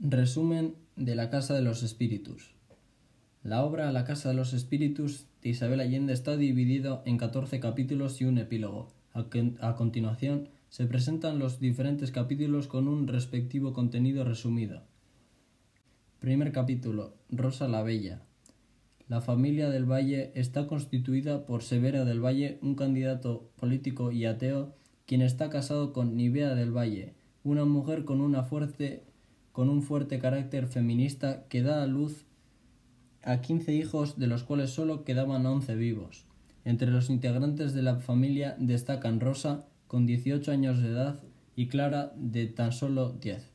Resumen 0.00 0.76
de 0.94 1.16
La 1.16 1.28
Casa 1.28 1.54
de 1.54 1.62
los 1.62 1.82
Espíritus. 1.82 2.54
La 3.42 3.64
obra 3.64 3.90
La 3.90 4.04
Casa 4.04 4.28
de 4.28 4.36
los 4.36 4.52
Espíritus 4.52 5.26
de 5.42 5.48
Isabel 5.48 5.80
Allende 5.80 6.12
está 6.12 6.36
dividido 6.36 7.02
en 7.04 7.18
14 7.18 7.58
capítulos 7.58 8.20
y 8.20 8.24
un 8.24 8.38
epílogo. 8.38 8.92
A, 9.12 9.74
continuación 9.74 10.50
se 10.68 10.86
presentan 10.86 11.40
los 11.40 11.58
diferentes 11.58 12.12
capítulos 12.12 12.68
con 12.68 12.86
un 12.86 13.08
respectivo 13.08 13.72
contenido 13.72 14.22
resumido. 14.22 14.84
Primer 16.20 16.52
capítulo. 16.52 17.14
Rosa 17.28 17.66
la 17.66 17.82
Bella. 17.82 18.22
La 19.08 19.20
familia 19.20 19.68
del 19.68 19.84
Valle 19.84 20.30
está 20.36 20.68
constituida 20.68 21.44
por 21.44 21.64
Severo 21.64 22.04
del 22.04 22.24
Valle, 22.24 22.60
un 22.62 22.76
candidato 22.76 23.50
político 23.56 24.12
y 24.12 24.26
ateo, 24.26 24.76
quien 25.06 25.22
está 25.22 25.50
casado 25.50 25.92
con 25.92 26.16
Nivea 26.16 26.54
del 26.54 26.70
Valle, 26.70 27.14
una 27.42 27.64
mujer 27.64 28.04
con 28.04 28.20
una 28.20 28.44
fuerte 28.44 29.07
con 29.58 29.70
un 29.70 29.82
fuerte 29.82 30.20
carácter 30.20 30.68
feminista 30.68 31.42
que 31.48 31.64
da 31.64 31.82
a 31.82 31.86
luz 31.88 32.26
a 33.24 33.40
15 33.40 33.74
hijos, 33.74 34.16
de 34.16 34.28
los 34.28 34.44
cuales 34.44 34.70
solo 34.70 35.02
quedaban 35.02 35.44
11 35.44 35.74
vivos. 35.74 36.26
Entre 36.64 36.92
los 36.92 37.10
integrantes 37.10 37.74
de 37.74 37.82
la 37.82 37.96
familia 37.96 38.54
destacan 38.60 39.18
Rosa, 39.18 39.66
con 39.88 40.06
18 40.06 40.52
años 40.52 40.80
de 40.80 40.90
edad, 40.90 41.24
y 41.56 41.66
Clara, 41.66 42.12
de 42.14 42.46
tan 42.46 42.70
solo 42.70 43.10
10. 43.14 43.50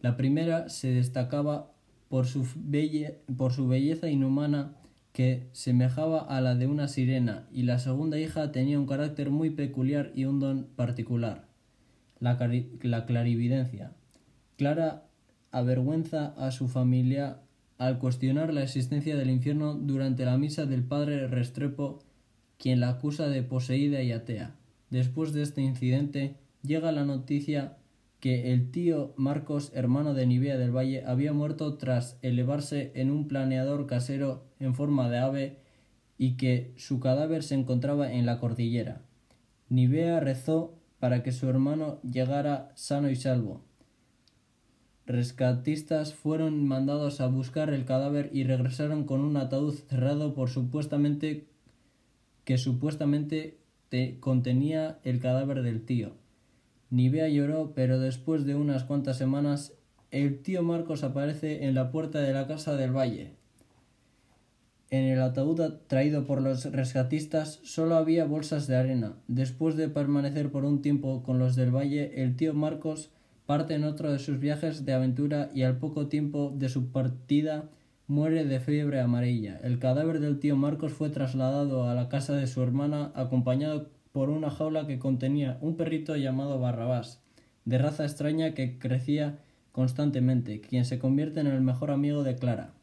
La 0.00 0.16
primera 0.16 0.70
se 0.70 0.88
destacaba 0.88 1.72
por 2.08 2.24
su, 2.26 2.48
belleza 2.56 4.08
inhumana 4.08 4.76
que 5.12 5.50
semejaba 5.52 6.20
a 6.20 6.40
la 6.40 6.54
de 6.54 6.66
una 6.66 6.88
sirena, 6.88 7.46
y 7.52 7.64
la 7.64 7.78
segunda 7.78 8.18
hija 8.18 8.50
tenía 8.50 8.80
un 8.80 8.86
carácter 8.86 9.28
muy 9.28 9.50
peculiar 9.50 10.10
y 10.14 10.24
un 10.24 10.40
don 10.40 10.68
particular, 10.74 11.48
la, 12.18 12.38
la 12.80 13.04
clarividencia. 13.04 13.92
Clara 14.60 15.06
avergüenza 15.52 16.34
a 16.36 16.50
su 16.50 16.68
familia 16.68 17.40
al 17.78 17.98
cuestionar 17.98 18.52
la 18.52 18.62
existencia 18.62 19.16
del 19.16 19.30
infierno 19.30 19.72
durante 19.72 20.26
la 20.26 20.36
misa 20.36 20.66
del 20.66 20.82
padre 20.84 21.28
Restrepo, 21.28 22.00
quien 22.58 22.78
la 22.78 22.90
acusa 22.90 23.30
de 23.30 23.42
poseída 23.42 24.02
y 24.02 24.12
atea. 24.12 24.54
Después 24.90 25.32
de 25.32 25.40
este 25.40 25.62
incidente, 25.62 26.36
llega 26.62 26.92
la 26.92 27.06
noticia 27.06 27.78
que 28.20 28.52
el 28.52 28.70
tío 28.70 29.14
Marcos, 29.16 29.72
hermano 29.74 30.12
de 30.12 30.26
Nivea 30.26 30.58
del 30.58 30.76
Valle, 30.76 31.04
había 31.06 31.32
muerto 31.32 31.78
tras 31.78 32.18
elevarse 32.20 32.92
en 32.94 33.10
un 33.10 33.28
planeador 33.28 33.86
casero 33.86 34.44
en 34.58 34.74
forma 34.74 35.08
de 35.08 35.20
ave 35.20 35.56
y 36.18 36.36
que 36.36 36.74
su 36.76 37.00
cadáver 37.00 37.44
se 37.44 37.54
encontraba 37.54 38.12
en 38.12 38.26
la 38.26 38.38
cordillera. 38.38 39.00
Nivea 39.70 40.20
rezó 40.20 40.74
para 40.98 41.22
que 41.22 41.32
su 41.32 41.48
hermano 41.48 41.98
llegara 42.02 42.72
sano 42.74 43.08
y 43.08 43.16
salvo 43.16 43.69
rescatistas 45.10 46.14
fueron 46.14 46.66
mandados 46.66 47.20
a 47.20 47.26
buscar 47.26 47.70
el 47.70 47.84
cadáver 47.84 48.30
y 48.32 48.44
regresaron 48.44 49.04
con 49.04 49.20
un 49.20 49.36
ataúd 49.36 49.74
cerrado 49.74 50.34
por 50.34 50.48
supuestamente 50.48 51.46
que 52.44 52.58
supuestamente 52.58 53.58
contenía 54.20 54.98
el 55.02 55.20
cadáver 55.20 55.62
del 55.62 55.84
tío. 55.84 56.12
Nivea 56.90 57.28
lloró, 57.28 57.72
pero 57.74 57.98
después 57.98 58.44
de 58.44 58.54
unas 58.54 58.84
cuantas 58.84 59.18
semanas 59.18 59.72
el 60.10 60.42
tío 60.42 60.62
Marcos 60.62 61.04
aparece 61.04 61.66
en 61.66 61.74
la 61.74 61.90
puerta 61.90 62.20
de 62.20 62.32
la 62.32 62.46
casa 62.46 62.76
del 62.76 62.96
valle. 62.96 63.32
En 64.90 65.04
el 65.04 65.20
ataúd 65.20 65.60
traído 65.86 66.24
por 66.24 66.42
los 66.42 66.64
rescatistas 66.72 67.60
solo 67.62 67.94
había 67.94 68.24
bolsas 68.24 68.66
de 68.66 68.76
arena. 68.76 69.14
Después 69.28 69.76
de 69.76 69.88
permanecer 69.88 70.50
por 70.50 70.64
un 70.64 70.82
tiempo 70.82 71.22
con 71.22 71.38
los 71.38 71.54
del 71.54 71.74
valle, 71.74 72.22
el 72.22 72.36
tío 72.36 72.54
Marcos 72.54 73.10
parte 73.50 73.74
en 73.74 73.82
otro 73.82 74.12
de 74.12 74.20
sus 74.20 74.38
viajes 74.38 74.84
de 74.84 74.92
aventura 74.92 75.50
y 75.52 75.64
al 75.64 75.78
poco 75.78 76.06
tiempo 76.06 76.52
de 76.54 76.68
su 76.68 76.92
partida 76.92 77.68
muere 78.06 78.44
de 78.44 78.60
fiebre 78.60 79.00
amarilla. 79.00 79.58
El 79.64 79.80
cadáver 79.80 80.20
del 80.20 80.38
tío 80.38 80.54
Marcos 80.54 80.92
fue 80.92 81.10
trasladado 81.10 81.88
a 81.88 81.94
la 81.96 82.08
casa 82.08 82.36
de 82.36 82.46
su 82.46 82.62
hermana 82.62 83.10
acompañado 83.16 83.90
por 84.12 84.30
una 84.30 84.50
jaula 84.50 84.86
que 84.86 85.00
contenía 85.00 85.58
un 85.62 85.76
perrito 85.76 86.14
llamado 86.14 86.60
Barrabás, 86.60 87.24
de 87.64 87.78
raza 87.78 88.04
extraña 88.04 88.54
que 88.54 88.78
crecía 88.78 89.40
constantemente, 89.72 90.60
quien 90.60 90.84
se 90.84 91.00
convierte 91.00 91.40
en 91.40 91.48
el 91.48 91.60
mejor 91.60 91.90
amigo 91.90 92.22
de 92.22 92.36
Clara. 92.36 92.74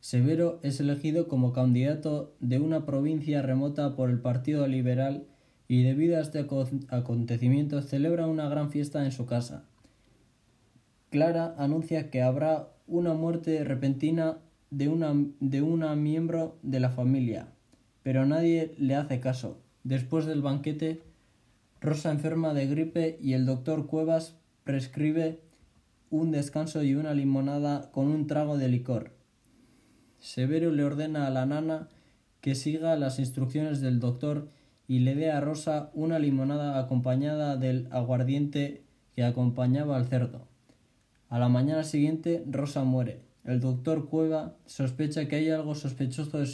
Severo 0.00 0.58
es 0.64 0.80
elegido 0.80 1.28
como 1.28 1.52
candidato 1.52 2.34
de 2.40 2.58
una 2.58 2.84
provincia 2.84 3.42
remota 3.42 3.94
por 3.94 4.10
el 4.10 4.18
Partido 4.18 4.66
Liberal 4.66 5.28
y 5.70 5.84
debido 5.84 6.16
a 6.16 6.20
este 6.20 6.44
acontecimiento 6.88 7.80
celebra 7.80 8.26
una 8.26 8.48
gran 8.48 8.72
fiesta 8.72 9.04
en 9.04 9.12
su 9.12 9.24
casa. 9.24 9.62
Clara 11.10 11.54
anuncia 11.58 12.10
que 12.10 12.22
habrá 12.22 12.70
una 12.88 13.14
muerte 13.14 13.62
repentina 13.62 14.38
de 14.70 14.88
una, 14.88 15.14
de 15.38 15.62
una 15.62 15.94
miembro 15.94 16.58
de 16.62 16.80
la 16.80 16.90
familia, 16.90 17.50
pero 18.02 18.26
nadie 18.26 18.74
le 18.78 18.96
hace 18.96 19.20
caso. 19.20 19.60
Después 19.84 20.26
del 20.26 20.42
banquete, 20.42 21.02
Rosa 21.80 22.10
enferma 22.10 22.52
de 22.52 22.66
gripe 22.66 23.16
y 23.22 23.34
el 23.34 23.46
doctor 23.46 23.86
Cuevas 23.86 24.34
prescribe 24.64 25.38
un 26.10 26.32
descanso 26.32 26.82
y 26.82 26.96
una 26.96 27.14
limonada 27.14 27.92
con 27.92 28.08
un 28.08 28.26
trago 28.26 28.58
de 28.58 28.66
licor. 28.66 29.12
Severo 30.18 30.72
le 30.72 30.82
ordena 30.82 31.28
a 31.28 31.30
la 31.30 31.46
nana 31.46 31.88
que 32.40 32.56
siga 32.56 32.96
las 32.96 33.20
instrucciones 33.20 33.80
del 33.80 34.00
doctor 34.00 34.48
y 34.90 34.98
le 34.98 35.14
dé 35.14 35.30
a 35.30 35.40
Rosa 35.40 35.92
una 35.94 36.18
limonada 36.18 36.76
acompañada 36.76 37.56
del 37.56 37.86
aguardiente 37.92 38.82
que 39.14 39.22
acompañaba 39.22 39.96
al 39.96 40.08
cerdo. 40.08 40.48
A 41.28 41.38
la 41.38 41.48
mañana 41.48 41.84
siguiente 41.84 42.42
Rosa 42.50 42.82
muere. 42.82 43.20
El 43.44 43.60
doctor 43.60 44.08
Cueva 44.08 44.56
sospecha 44.66 45.28
que 45.28 45.36
hay 45.36 45.50
algo 45.50 45.76
sospechoso, 45.76 46.44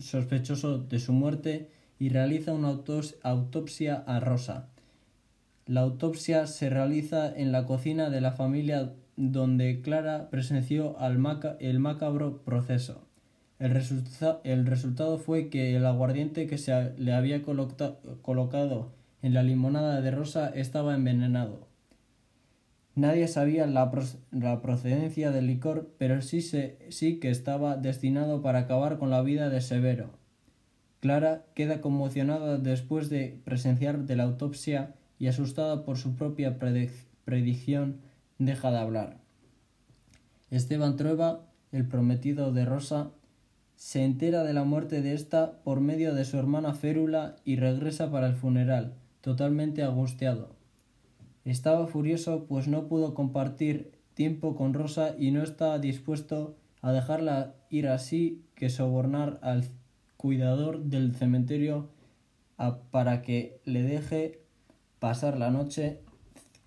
sospechoso 0.00 0.78
de 0.78 0.98
su 0.98 1.12
muerte 1.12 1.70
y 2.00 2.08
realiza 2.08 2.52
una 2.52 2.76
autopsia 3.22 4.02
a 4.08 4.18
Rosa. 4.18 4.70
La 5.66 5.82
autopsia 5.82 6.48
se 6.48 6.70
realiza 6.70 7.32
en 7.32 7.52
la 7.52 7.64
cocina 7.64 8.10
de 8.10 8.20
la 8.20 8.32
familia 8.32 8.92
donde 9.14 9.82
Clara 9.82 10.30
presenció 10.30 10.96
el 11.60 11.78
macabro 11.78 12.42
proceso. 12.42 13.06
El, 13.58 14.66
resultado 14.66 15.18
fue 15.18 15.48
que 15.48 15.76
el 15.76 15.86
aguardiente 15.86 16.46
que 16.46 16.58
se 16.58 16.92
le 16.98 17.12
había 17.12 17.42
colocado 17.42 18.92
en 19.22 19.32
la 19.32 19.42
limonada 19.42 20.00
de 20.00 20.10
Rosa 20.10 20.48
estaba 20.48 20.94
envenenado. 20.94 21.66
Nadie 22.96 23.26
sabía 23.26 23.66
la, 23.66 23.90
procedencia 24.60 25.30
del 25.30 25.46
licor, 25.46 25.90
pero 25.98 26.20
sí, 26.22 26.40
sí 26.42 27.18
que 27.18 27.30
estaba 27.30 27.76
destinado 27.76 28.42
para 28.42 28.60
acabar 28.60 28.98
con 28.98 29.10
la 29.10 29.22
vida 29.22 29.48
de 29.48 29.60
Severo. 29.60 30.10
Clara 31.00 31.44
queda 31.54 31.80
conmocionada 31.80 32.58
después 32.58 33.10
de 33.10 33.40
presenciar 33.44 34.04
de 34.04 34.16
la 34.16 34.22
autopsia 34.24 34.94
y 35.18 35.26
asustada 35.26 35.84
por 35.84 35.98
su 35.98 36.16
propia 36.16 36.58
predicción 36.58 38.00
deja 38.38 38.70
de 38.70 38.78
hablar. 38.78 39.16
Esteban 40.50 40.96
Trueba, 40.96 41.46
el 41.72 41.86
prometido 41.86 42.52
de 42.52 42.64
Rosa, 42.64 43.10
se 43.76 44.04
entera 44.04 44.44
de 44.44 44.52
la 44.52 44.64
muerte 44.64 45.02
de 45.02 45.14
ésta 45.14 45.60
por 45.64 45.80
medio 45.80 46.14
de 46.14 46.24
su 46.24 46.38
hermana 46.38 46.74
Férula 46.74 47.36
y 47.44 47.56
regresa 47.56 48.10
para 48.10 48.26
el 48.26 48.34
funeral, 48.34 48.94
totalmente 49.20 49.82
angustiado. 49.82 50.54
Estaba 51.44 51.86
furioso 51.86 52.46
pues 52.46 52.68
no 52.68 52.88
pudo 52.88 53.14
compartir 53.14 53.92
tiempo 54.14 54.56
con 54.56 54.74
Rosa 54.74 55.14
y 55.18 55.30
no 55.30 55.42
estaba 55.42 55.78
dispuesto 55.78 56.56
a 56.80 56.92
dejarla 56.92 57.54
ir 57.70 57.88
así 57.88 58.44
que 58.54 58.70
sobornar 58.70 59.38
al 59.42 59.64
cuidador 60.16 60.84
del 60.84 61.14
cementerio 61.14 61.90
para 62.90 63.22
que 63.22 63.60
le 63.64 63.82
deje 63.82 64.40
pasar 65.00 65.36
la 65.36 65.50
noche 65.50 66.00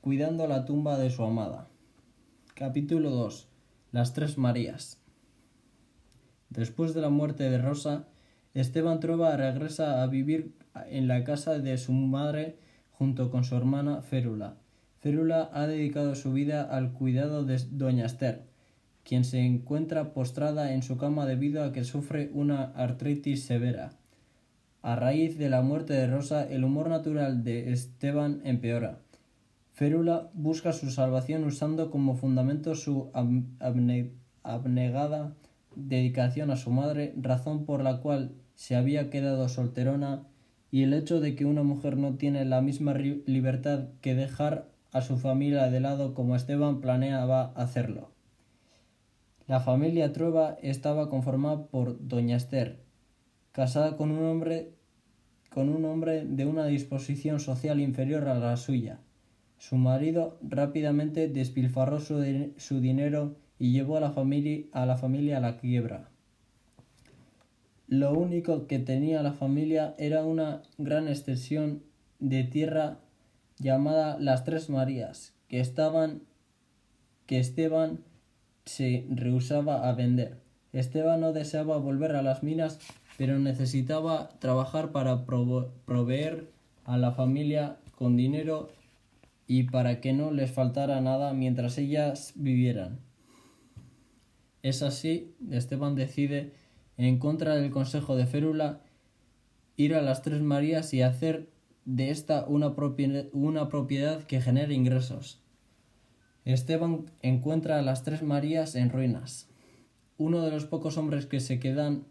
cuidando 0.01 0.47
la 0.47 0.65
tumba 0.65 0.97
de 0.97 1.09
su 1.09 1.23
amada. 1.23 1.67
Capítulo 2.53 3.09
2. 3.11 3.47
Las 3.91 4.13
tres 4.13 4.37
Marías. 4.37 4.96
Después 6.57 6.93
de 6.95 7.01
la 7.01 7.09
muerte 7.09 7.47
de 7.51 7.59
Rosa, 7.59 8.07
Esteban 8.55 8.99
Trueba 8.99 9.37
regresa 9.37 10.01
a 10.01 10.07
vivir 10.07 10.55
en 10.89 11.07
la 11.07 11.23
casa 11.23 11.59
de 11.59 11.77
su 11.77 11.91
madre 11.91 12.57
junto 12.89 13.29
con 13.29 13.43
su 13.43 13.55
hermana 13.55 14.01
Férula. 14.01 14.55
Férula 14.99 15.51
ha 15.53 15.67
dedicado 15.67 16.15
su 16.15 16.33
vida 16.33 16.63
al 16.63 16.93
cuidado 16.93 17.45
de 17.45 17.61
doña 17.69 18.07
Esther, 18.07 18.41
quien 19.03 19.23
se 19.23 19.39
encuentra 19.39 20.13
postrada 20.13 20.73
en 20.73 20.81
su 20.81 20.97
cama 20.97 21.27
debido 21.27 21.63
a 21.63 21.71
que 21.71 21.83
sufre 21.83 22.31
una 22.33 22.63
artritis 22.63 23.43
severa. 23.43 23.91
A 24.81 24.95
raíz 24.95 25.37
de 25.37 25.51
la 25.51 25.61
muerte 25.61 25.93
de 25.93 26.07
Rosa, 26.07 26.43
el 26.43 26.63
humor 26.63 26.89
natural 26.89 27.43
de 27.43 27.71
Esteban 27.71 28.41
empeora. 28.43 28.97
Férula 29.73 30.31
busca 30.33 30.73
su 30.73 30.89
salvación 30.89 31.43
usando 31.43 31.91
como 31.91 32.15
fundamento 32.15 32.73
su 32.73 33.11
abnegada 34.41 35.35
dedicación 35.77 36.51
a 36.51 36.57
su 36.57 36.71
madre, 36.71 37.13
razón 37.15 37.65
por 37.65 37.83
la 37.83 38.01
cual 38.01 38.33
se 38.55 38.75
había 38.75 39.09
quedado 39.09 39.47
solterona, 39.47 40.27
y 40.71 40.83
el 40.83 40.93
hecho 40.93 41.21
de 41.21 41.35
que 41.35 41.45
una 41.45 41.63
mujer 41.63 41.97
no 41.97 42.15
tiene 42.15 42.43
la 42.43 42.61
misma 42.61 42.93
libertad 42.93 43.87
que 44.01 44.15
dejar 44.15 44.67
a 44.91 45.01
su 45.01 45.17
familia 45.17 45.69
de 45.69 45.79
lado 45.79 46.13
como 46.13 46.35
Esteban 46.35 46.81
planeaba 46.81 47.53
hacerlo. 47.55 48.11
La 49.47 49.61
familia 49.61 50.11
Trueba 50.11 50.57
estaba 50.61 51.09
conformada 51.09 51.67
por 51.67 52.05
doña 52.05 52.35
Esther, 52.35 52.83
casada 53.53 53.95
con 53.95 54.11
un 54.11 54.25
hombre 54.25 54.73
con 55.49 55.69
un 55.69 55.85
hombre 55.85 56.25
de 56.25 56.45
una 56.45 56.67
disposición 56.67 57.39
social 57.39 57.79
inferior 57.79 58.27
a 58.27 58.35
la 58.35 58.57
suya. 58.57 58.99
Su 59.57 59.77
marido 59.77 60.37
rápidamente 60.43 61.29
despilfarró 61.29 61.99
su, 61.99 62.23
su 62.57 62.79
dinero 62.79 63.37
y 63.59 63.71
llevó 63.71 63.97
a 63.97 64.01
la, 64.01 64.11
familia, 64.11 64.67
a 64.73 65.39
la 65.39 65.57
quiebra. 65.57 66.09
Lo 67.87 68.13
único 68.13 68.67
que 68.67 68.79
tenía 68.79 69.23
la 69.23 69.33
familia 69.33 69.95
era 69.97 70.23
una 70.23 70.61
gran 70.77 71.07
extensión 71.07 71.83
de 72.19 72.43
tierra 72.43 72.99
llamada 73.57 74.17
Las 74.19 74.43
Tres 74.43 74.69
Marías, 74.69 75.33
que 75.47 75.59
estaban 75.59 76.21
que 77.25 77.39
Esteban 77.39 77.99
se 78.65 79.05
rehusaba 79.09 79.89
a 79.89 79.93
vender. 79.93 80.37
Esteban 80.73 81.21
no 81.21 81.33
deseaba 81.33 81.77
volver 81.77 82.15
a 82.15 82.21
las 82.21 82.43
minas, 82.43 82.79
pero 83.17 83.39
necesitaba 83.39 84.29
trabajar 84.39 84.91
para 84.91 85.25
proveer 85.25 86.49
a 86.85 86.97
la 86.97 87.11
familia 87.11 87.77
con 87.95 88.15
dinero 88.15 88.69
y 89.47 89.63
para 89.63 90.01
que 90.01 90.13
no 90.13 90.31
les 90.31 90.51
faltara 90.51 91.01
nada 91.01 91.33
mientras 91.33 91.77
ellas 91.77 92.33
vivieran. 92.35 93.06
Es 94.63 94.81
así, 94.81 95.35
Esteban 95.51 95.95
decide, 95.95 96.53
en 96.97 97.19
contra 97.19 97.55
del 97.55 97.71
consejo 97.71 98.15
de 98.15 98.25
Férula, 98.25 98.81
ir 99.75 99.95
a 99.95 100.01
las 100.01 100.21
Tres 100.21 100.41
Marías 100.41 100.93
y 100.93 101.01
hacer 101.01 101.49
de 101.85 102.11
esta 102.11 102.45
una, 102.47 102.75
una 103.31 103.69
propiedad 103.69 104.23
que 104.23 104.41
genere 104.41 104.73
ingresos. 104.73 105.41
Esteban 106.43 107.11
encuentra 107.21 107.77
a 107.77 107.81
las 107.81 108.03
tres 108.03 108.23
Marías 108.23 108.75
en 108.75 108.89
ruinas. 108.89 109.49
Uno 110.17 110.41
de 110.41 110.51
los 110.51 110.65
pocos 110.65 110.97
hombres 110.97 111.25
que 111.25 111.39
se 111.39 111.59
quedan 111.59 112.05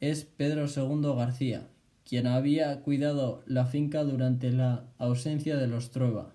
es 0.00 0.24
Pedro 0.24 0.66
II 0.66 1.14
García, 1.14 1.68
quien 2.08 2.26
había 2.26 2.80
cuidado 2.80 3.42
la 3.46 3.66
finca 3.66 4.02
durante 4.04 4.50
la 4.50 4.86
ausencia 4.98 5.56
de 5.56 5.66
los 5.66 5.90
Trueba. 5.90 6.34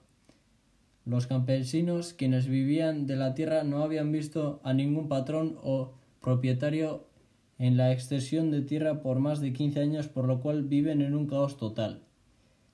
Los 1.08 1.26
campesinos, 1.26 2.12
quienes 2.12 2.50
vivían 2.50 3.08
de 3.08 3.16
la 3.16 3.34
tierra, 3.34 3.64
no 3.64 3.82
habían 3.82 4.12
visto 4.12 4.60
a 4.66 4.74
ningún 4.74 5.08
patrón 5.08 5.56
o 5.64 5.94
propietario 6.20 7.08
en 7.58 7.78
la 7.78 7.94
extensión 7.94 8.52
de 8.52 8.60
tierra 8.60 9.02
por 9.02 9.20
más 9.20 9.40
de 9.40 9.54
15 9.54 9.80
años, 9.80 10.10
por 10.10 10.28
lo 10.28 10.42
cual 10.42 10.64
viven 10.64 11.02
en 11.02 11.16
un 11.16 11.26
caos 11.26 11.56
total. 11.56 12.04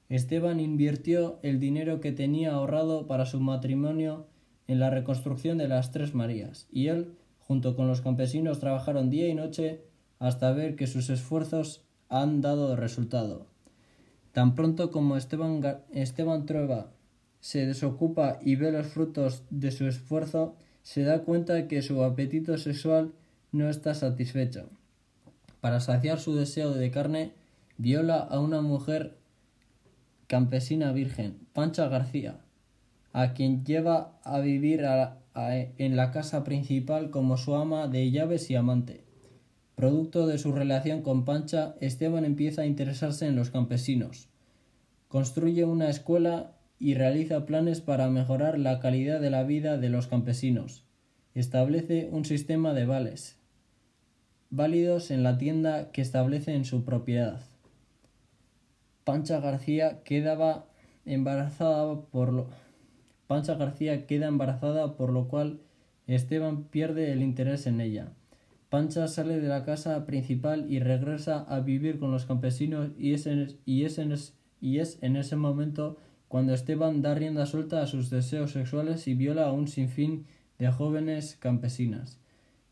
Esteban 0.09 0.59
invirtió 0.59 1.37
el 1.43 1.59
dinero 1.59 2.01
que 2.01 2.11
tenía 2.11 2.53
ahorrado 2.53 3.05
para 3.05 3.27
su 3.27 3.39
matrimonio 3.39 4.25
en 4.65 4.79
la 4.79 4.89
reconstrucción 4.89 5.59
de 5.59 5.67
las 5.67 5.91
Tres 5.91 6.15
Marías, 6.15 6.67
y 6.71 6.87
él, 6.87 7.13
junto 7.37 7.75
con 7.75 7.87
los 7.87 8.01
campesinos, 8.01 8.59
trabajaron 8.59 9.11
día 9.11 9.27
y 9.27 9.35
noche 9.35 9.83
hasta 10.17 10.51
ver 10.53 10.75
que 10.75 10.87
sus 10.87 11.11
esfuerzos 11.11 11.85
han 12.09 12.41
dado 12.41 12.75
resultado. 12.75 13.45
Tan 14.31 14.55
pronto 14.55 14.89
como 14.89 15.17
Esteban, 15.17 15.61
Esteban 15.91 16.47
Trueba 16.47 16.93
se 17.43 17.65
desocupa 17.65 18.39
y 18.41 18.55
ve 18.55 18.71
los 18.71 18.87
frutos 18.87 19.43
de 19.49 19.71
su 19.71 19.85
esfuerzo, 19.85 20.55
se 20.81 21.03
da 21.03 21.23
cuenta 21.23 21.67
que 21.67 21.81
su 21.81 22.01
apetito 22.01 22.57
sexual 22.57 23.11
no 23.51 23.69
está 23.69 23.93
satisfecho. 23.95 24.69
Para 25.59 25.81
saciar 25.81 26.21
su 26.21 26.37
deseo 26.37 26.71
de 26.71 26.89
carne, 26.89 27.33
viola 27.77 28.19
a 28.19 28.39
una 28.39 28.61
mujer 28.61 29.17
campesina 30.27 30.93
virgen, 30.93 31.37
Pancha 31.51 31.89
García, 31.89 32.39
a 33.11 33.33
quien 33.33 33.65
lleva 33.65 34.17
a 34.23 34.39
vivir 34.39 34.85
en 35.35 35.97
la 35.97 36.11
casa 36.11 36.45
principal 36.45 37.09
como 37.09 37.35
su 37.35 37.55
ama 37.55 37.89
de 37.89 38.09
llaves 38.09 38.49
y 38.51 38.55
amante. 38.55 39.03
Producto 39.75 40.27
de 40.27 40.37
su 40.37 40.53
relación 40.53 41.01
con 41.01 41.25
Pancha, 41.25 41.75
Esteban 41.81 42.23
empieza 42.23 42.61
a 42.61 42.67
interesarse 42.67 43.27
en 43.27 43.35
los 43.35 43.49
campesinos. 43.49 44.29
Construye 45.09 45.65
una 45.65 45.89
escuela 45.89 46.53
y 46.83 46.95
realiza 46.95 47.45
planes 47.45 47.79
para 47.79 48.09
mejorar 48.09 48.59
la 48.59 48.81
calidad 48.81 49.21
de 49.21 49.29
la 49.29 49.43
vida 49.43 49.77
de 49.77 49.87
los 49.87 50.07
campesinos. 50.07 50.83
Establece 51.33 52.09
un 52.11 52.25
sistema 52.25 52.73
de 52.73 52.85
vales 52.85 53.39
válidos 54.49 55.09
en 55.09 55.23
la 55.23 55.37
tienda 55.37 55.91
que 55.91 56.01
establece 56.01 56.53
en 56.53 56.65
su 56.65 56.83
propiedad. 56.83 57.39
Pancha 59.05 59.39
García 59.39 60.03
quedaba 60.03 60.67
embarazada 61.05 62.01
por 62.01 62.33
lo 62.33 62.47
Pancha 63.27 63.55
García 63.55 64.05
queda 64.05 64.27
embarazada 64.27 64.97
por 64.97 65.11
lo 65.11 65.29
cual 65.29 65.61
Esteban 66.05 66.65
pierde 66.65 67.13
el 67.13 67.23
interés 67.23 67.65
en 67.65 67.79
ella. 67.79 68.11
Pancha 68.69 69.07
sale 69.07 69.39
de 69.39 69.47
la 69.47 69.63
casa 69.63 70.05
principal 70.05 70.69
y 70.69 70.79
regresa 70.79 71.39
a 71.39 71.61
vivir 71.61 71.97
con 71.97 72.11
los 72.11 72.25
campesinos 72.25 72.91
y 72.97 73.13
es 73.13 73.25
en, 73.25 73.57
y 73.65 73.85
es 73.85 73.99
en, 73.99 74.13
y 74.59 74.79
es 74.79 74.99
en 75.01 75.15
ese 75.15 75.37
momento 75.37 75.97
cuando 76.33 76.55
Esteban 76.55 77.03
da 77.03 77.13
rienda 77.13 77.45
suelta 77.45 77.83
a 77.83 77.85
sus 77.85 78.09
deseos 78.09 78.53
sexuales 78.53 79.07
y 79.07 79.13
viola 79.13 79.45
a 79.45 79.51
un 79.51 79.67
sinfín 79.67 80.25
de 80.57 80.71
jóvenes 80.71 81.37
campesinas. 81.39 82.17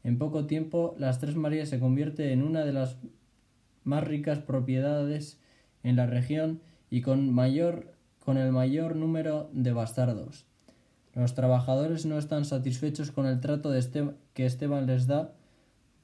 En 0.04 0.18
poco 0.18 0.48
tiempo, 0.48 0.96
las 0.98 1.20
Tres 1.20 1.36
Marías 1.36 1.70
se 1.70 1.80
convierte 1.80 2.32
en 2.32 2.42
una 2.42 2.66
de 2.66 2.74
las 2.74 2.98
más 3.84 4.04
ricas 4.04 4.40
propiedades 4.40 5.40
en 5.84 5.96
la 5.96 6.08
región 6.08 6.60
y 6.90 7.02
con 7.02 7.32
mayor 7.32 7.94
con 8.18 8.40
el 8.40 8.52
mayor 8.52 8.96
número 8.96 9.52
de 9.54 9.74
bastardos. 9.74 10.48
Los 11.14 11.36
trabajadores 11.36 12.08
no 12.08 12.18
están 12.18 12.46
satisfechos 12.46 13.12
con 13.12 13.28
el 13.28 13.42
trato 13.42 13.70
de 13.70 14.16
que 14.34 14.48
Esteban 14.48 14.88
les 14.88 15.06
da, 15.06 15.36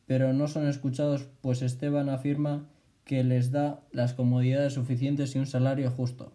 pero 0.05 0.31
no 0.31 0.47
son 0.47 0.67
escuchados, 0.67 1.27
pues 1.41 1.63
Esteban 1.63 2.09
afirma 2.09 2.67
que 3.03 3.23
les 3.23 3.49
da 3.49 3.81
las 3.91 4.13
comodidades 4.13 4.73
suficientes 4.73 5.35
y 5.35 5.39
un 5.39 5.47
salario 5.47 5.89
justo. 5.89 6.33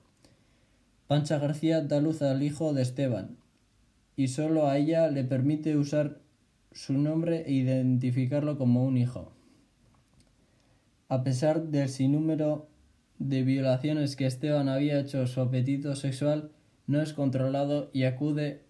Pancha 1.07 1.39
García 1.39 1.83
da 1.83 2.01
luz 2.01 2.23
al 2.23 2.43
hijo 2.43 2.73
de 2.73 2.83
Esteban, 2.83 3.37
y 4.17 4.29
solo 4.29 4.69
a 4.69 4.79
ella 4.79 5.09
le 5.09 5.25
permite 5.25 5.77
usar 5.77 6.21
su 6.73 6.95
nombre 6.95 7.45
e 7.47 7.53
identificarlo 7.53 8.57
como 8.57 8.85
un 8.85 8.97
hijo. 8.97 9.33
A 11.09 11.23
pesar 11.23 11.65
del 11.65 11.89
sinnúmero 11.89 12.69
de 13.19 13.43
violaciones 13.43 14.17
que 14.17 14.27
Esteban 14.27 14.69
había 14.69 14.99
hecho 14.99 15.27
su 15.27 15.41
apetito 15.41 15.95
sexual 15.95 16.51
no 16.87 17.01
es 17.01 17.13
controlado 17.13 17.91
y 17.93 18.05
acude 18.05 18.63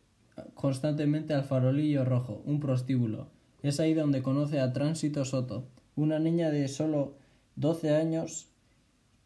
constantemente 0.55 1.34
al 1.34 1.44
farolillo 1.44 2.05
rojo, 2.05 2.43
un 2.44 2.61
prostíbulo. 2.61 3.29
Es 3.62 3.81
ahí 3.81 3.94
donde 3.94 4.22
conoce 4.22 4.60
a 4.60 4.72
Tránsito 4.72 5.24
Soto, 5.24 5.69
una 5.94 6.19
niña 6.19 6.51
de 6.51 6.67
solo 6.69 7.17
12 7.56 7.94
años 7.94 8.48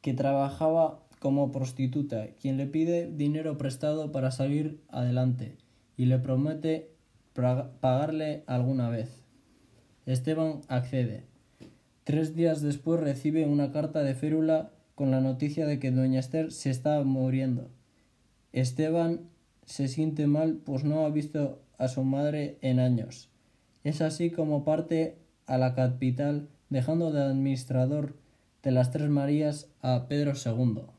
que 0.03 0.13
trabajaba 0.13 1.06
como 1.19 1.53
prostituta, 1.53 2.29
quien 2.41 2.57
le 2.57 2.67
pide 2.67 3.11
dinero 3.11 3.57
prestado 3.59 4.13
para 4.13 4.31
salir 4.31 4.81
adelante 4.89 5.57
y 5.97 6.07
le 6.07 6.19
promete 6.19 6.91
pagarle 7.81 8.43
alguna 8.47 8.91
vez. 8.91 9.23
Esteban 10.07 10.61
accede. 10.69 11.25
Tres 12.05 12.35
días 12.35 12.63
después 12.63 13.01
recibe 13.01 13.47
una 13.47 13.73
carta 13.73 14.03
de 14.03 14.15
férula 14.15 14.71
con 14.95 15.11
la 15.11 15.21
noticia 15.21 15.67
de 15.67 15.79
que 15.79 15.91
doña 15.91 16.21
Esther 16.21 16.53
se 16.53 16.71
está 16.71 17.03
muriendo. 17.03 17.69
Esteban 18.53 19.29
se 19.65 19.89
siente 19.89 20.27
mal 20.27 20.61
pues 20.65 20.85
no 20.85 21.05
ha 21.05 21.11
visto 21.11 21.61
a 21.79 21.89
su 21.89 22.05
madre 22.05 22.59
en 22.63 22.79
años. 22.79 23.29
Es 23.85 24.01
así 24.01 24.31
como 24.31 24.65
parte 24.65 25.17
a 25.47 25.59
la 25.59 25.75
capital 25.75 26.49
dejando 26.71 27.13
de 27.13 27.23
administrador 27.23 28.15
de 28.63 28.71
las 28.71 28.91
Tres 28.91 29.09
Marías 29.09 29.69
a 29.83 30.07
Pedro 30.09 30.33
II. 30.33 30.96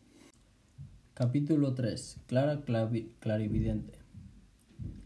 Capítulo 1.18 1.74
3. 1.74 2.26
Clara 2.28 2.62
Clarividente. 2.62 3.98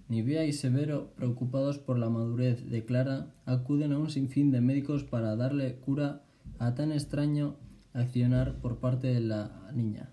Nivea 0.10 0.44
y 0.44 0.52
Severo, 0.52 1.14
preocupados 1.16 1.80
por 1.80 1.98
la 1.98 2.10
madurez 2.10 2.70
de 2.70 2.84
Clara, 2.84 3.34
acuden 3.46 3.94
a 3.94 3.98
un 3.98 4.10
sinfín 4.10 4.52
de 4.52 4.60
médicos 4.60 5.06
para 5.06 5.38
darle 5.38 5.78
cura 5.78 6.26
a 6.60 6.76
tan 6.76 6.92
extraño 6.92 7.56
accionar 7.94 8.60
por 8.60 8.80
parte 8.80 9.08
de 9.08 9.22
la 9.22 9.72
niña. 9.74 10.10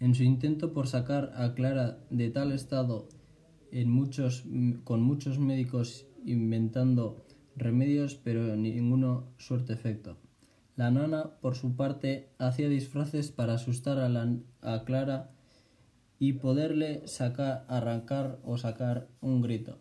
En 0.00 0.16
su 0.16 0.24
intento 0.24 0.72
por 0.72 0.88
sacar 0.88 1.34
a 1.36 1.54
Clara 1.54 2.00
de 2.10 2.28
tal 2.30 2.50
estado 2.50 3.08
en 3.70 3.88
muchos, 3.88 4.44
con 4.82 5.02
muchos 5.02 5.38
médicos 5.38 6.08
inventando 6.24 7.24
remedios, 7.54 8.16
pero 8.16 8.56
ninguno 8.56 9.28
suerte 9.38 9.72
efecto. 9.72 10.16
La 10.78 10.92
nana, 10.92 11.32
por 11.40 11.56
su 11.56 11.74
parte, 11.74 12.28
hacía 12.38 12.68
disfraces 12.68 13.32
para 13.32 13.54
asustar 13.54 13.98
a, 13.98 14.08
la, 14.08 14.32
a 14.62 14.84
Clara 14.84 15.32
y 16.20 16.34
poderle 16.34 17.02
sacar, 17.08 17.64
arrancar 17.66 18.38
o 18.44 18.58
sacar 18.58 19.08
un 19.20 19.42
grito. 19.42 19.80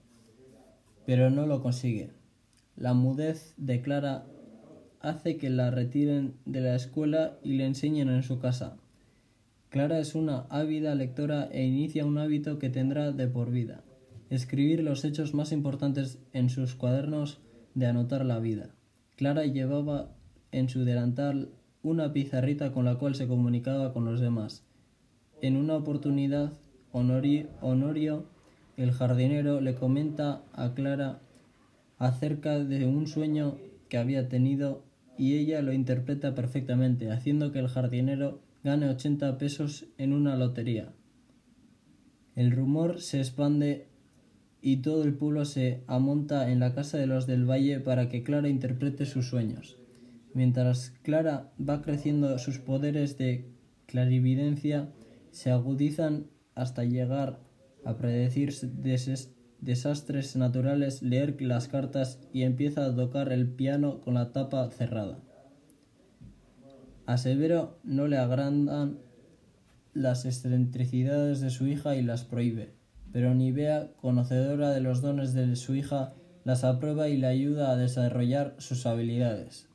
Pero 1.06 1.30
no 1.30 1.46
lo 1.46 1.62
consigue. 1.62 2.14
La 2.76 2.96
mudez 2.96 3.54
de 3.58 3.80
Clara 3.84 4.26
hace 5.00 5.38
que 5.38 5.52
la 5.52 5.70
retiren 5.70 6.34
de 6.46 6.62
la 6.62 6.74
escuela 6.74 7.38
y 7.44 7.58
le 7.58 7.68
enseñen 7.68 8.10
en 8.10 8.24
su 8.24 8.40
casa. 8.40 8.78
Clara 9.70 10.00
es 10.00 10.16
una 10.16 10.48
ávida 10.50 10.96
lectora 10.96 11.48
e 11.52 11.64
inicia 11.64 12.08
un 12.08 12.18
hábito 12.18 12.58
que 12.58 12.72
tendrá 12.72 13.12
de 13.12 13.28
por 13.28 13.52
vida. 13.52 13.84
Escribir 14.32 14.82
los 14.82 15.06
hechos 15.06 15.36
más 15.36 15.52
importantes 15.52 16.18
en 16.34 16.50
sus 16.50 16.74
cuadernos 16.74 17.40
de 17.76 17.86
anotar 17.86 18.26
la 18.26 18.40
vida. 18.40 18.74
Clara 19.16 19.46
llevaba 19.46 20.17
en 20.52 20.70
su 20.70 20.86
delantal 20.86 21.50
una 21.84 22.14
pizarrita 22.14 22.72
con 22.72 22.86
la 22.86 22.96
cual 22.96 23.16
se 23.16 23.28
comunicaba 23.28 23.94
con 23.94 24.06
los 24.06 24.20
demás. 24.20 24.64
En 25.42 25.56
una 25.56 25.76
oportunidad, 25.76 26.54
Honorio, 26.92 28.26
el 28.76 28.92
jardinero, 28.92 29.62
le 29.62 29.76
comenta 29.76 30.44
a 30.54 30.74
Clara 30.74 31.20
acerca 32.00 32.60
de 32.60 32.86
un 32.86 33.08
sueño 33.08 33.58
que 33.90 33.98
había 33.98 34.30
tenido 34.30 34.84
y 35.18 35.36
ella 35.36 35.62
lo 35.62 35.74
interpreta 35.74 36.36
perfectamente, 36.36 37.12
haciendo 37.12 37.52
que 37.52 37.60
el 37.60 37.68
jardinero 37.68 38.40
gane 38.64 38.90
80 38.90 39.38
pesos 39.38 39.86
en 39.98 40.14
una 40.14 40.36
lotería. 40.36 40.94
El 42.36 42.52
rumor 42.52 43.02
se 43.02 43.20
expande 43.20 43.88
y 44.62 44.78
todo 44.78 45.04
el 45.04 45.14
pueblo 45.14 45.46
se 45.46 45.84
amonta 45.88 46.52
en 46.52 46.60
la 46.60 46.74
casa 46.74 46.98
de 46.98 47.08
los 47.08 47.26
del 47.26 47.50
valle 47.50 47.80
para 47.80 48.10
que 48.10 48.24
Clara 48.24 48.50
interprete 48.50 49.06
sus 49.06 49.28
sueños. 49.28 49.78
Mientras 50.38 50.94
Clara 51.02 51.52
va 51.60 51.82
creciendo 51.82 52.38
sus 52.38 52.60
poderes 52.60 53.18
de 53.18 53.50
clarividencia 53.88 54.94
se 55.32 55.50
agudizan 55.50 56.28
hasta 56.54 56.84
llegar 56.84 57.40
a 57.84 57.98
predecir 57.98 58.54
desastres 59.62 60.36
naturales, 60.36 61.02
leer 61.02 61.42
las 61.42 61.68
cartas 61.68 62.20
y 62.34 62.44
empieza 62.44 62.86
a 62.86 62.96
tocar 62.96 63.34
el 63.34 63.48
piano 63.48 64.00
con 64.02 64.14
la 64.14 64.32
tapa 64.32 64.70
cerrada. 64.70 65.18
A 67.08 67.18
Severo 67.18 67.80
no 67.84 68.08
le 68.08 68.18
agrandan 68.18 69.00
las 69.96 70.26
excentricidades 70.26 71.42
de 71.42 71.50
su 71.50 71.66
hija 71.66 71.96
y 71.96 72.04
las 72.04 72.26
prohíbe, 72.26 72.76
pero 73.12 73.34
Nivea, 73.34 73.92
conocedora 74.00 74.70
de 74.70 74.82
los 74.82 75.02
dones 75.02 75.34
de 75.34 75.56
su 75.56 75.74
hija, 75.74 76.14
las 76.44 76.64
aprueba 76.64 77.10
y 77.10 77.18
le 77.18 77.26
ayuda 77.26 77.72
a 77.72 77.76
desarrollar 77.76 78.54
sus 78.60 78.86
habilidades. 78.86 79.68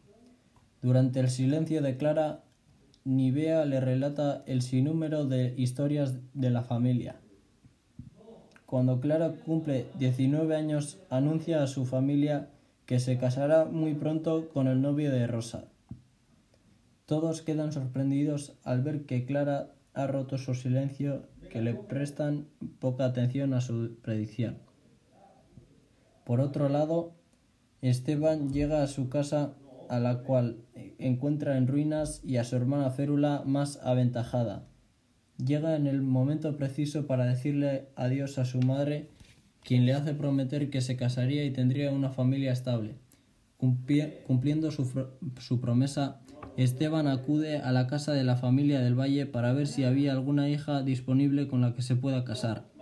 Durante 0.82 1.20
el 1.20 1.30
silencio 1.30 1.80
de 1.80 1.96
Clara, 1.96 2.42
Nivea 3.04 3.64
le 3.64 3.80
relata 3.80 4.42
el 4.46 4.62
sinnúmero 4.62 5.24
de 5.24 5.54
historias 5.56 6.16
de 6.34 6.50
la 6.50 6.62
familia. 6.62 7.20
Cuando 8.66 9.00
Clara 9.00 9.32
cumple 9.44 9.86
19 10.00 10.56
años, 10.56 10.98
anuncia 11.08 11.62
a 11.62 11.68
su 11.68 11.86
familia 11.86 12.50
que 12.84 12.98
se 12.98 13.16
casará 13.16 13.64
muy 13.64 13.94
pronto 13.94 14.48
con 14.48 14.66
el 14.66 14.82
novio 14.82 15.12
de 15.12 15.26
Rosa. 15.28 15.66
Todos 17.06 17.42
quedan 17.42 17.72
sorprendidos 17.72 18.58
al 18.64 18.82
ver 18.82 19.04
que 19.04 19.24
Clara 19.24 19.74
ha 19.94 20.08
roto 20.08 20.36
su 20.36 20.54
silencio, 20.54 21.28
que 21.50 21.62
le 21.62 21.74
prestan 21.74 22.48
poca 22.80 23.04
atención 23.04 23.54
a 23.54 23.60
su 23.60 23.98
predicción. 24.02 24.58
Por 26.24 26.40
otro 26.40 26.68
lado, 26.68 27.12
Esteban 27.82 28.52
llega 28.52 28.82
a 28.82 28.88
su 28.88 29.08
casa 29.08 29.54
a 29.92 30.00
la 30.00 30.20
cual 30.22 30.56
encuentra 30.98 31.58
en 31.58 31.66
ruinas 31.66 32.22
y 32.24 32.38
a 32.38 32.44
su 32.44 32.56
hermana 32.56 32.88
Férula 32.88 33.42
más 33.44 33.78
aventajada. 33.82 34.66
Llega 35.36 35.76
en 35.76 35.86
el 35.86 36.00
momento 36.00 36.56
preciso 36.56 37.06
para 37.06 37.26
decirle 37.26 37.90
adiós 37.94 38.38
a 38.38 38.46
su 38.46 38.62
madre, 38.62 39.10
quien 39.62 39.84
le 39.84 39.92
hace 39.92 40.14
prometer 40.14 40.70
que 40.70 40.80
se 40.80 40.96
casaría 40.96 41.44
y 41.44 41.50
tendría 41.50 41.92
una 41.92 42.08
familia 42.08 42.52
estable. 42.52 42.94
Cumpliendo 43.58 44.70
su, 44.70 45.06
su 45.38 45.60
promesa, 45.60 46.22
Esteban 46.56 47.06
acude 47.06 47.58
a 47.58 47.70
la 47.70 47.86
casa 47.86 48.14
de 48.14 48.24
la 48.24 48.36
familia 48.36 48.80
del 48.80 48.98
Valle 48.98 49.26
para 49.26 49.52
ver 49.52 49.66
si 49.66 49.84
había 49.84 50.12
alguna 50.12 50.48
hija 50.48 50.82
disponible 50.82 51.48
con 51.48 51.60
la 51.60 51.74
que 51.74 51.82
se 51.82 51.96
pueda 51.96 52.24
casar. 52.24 52.72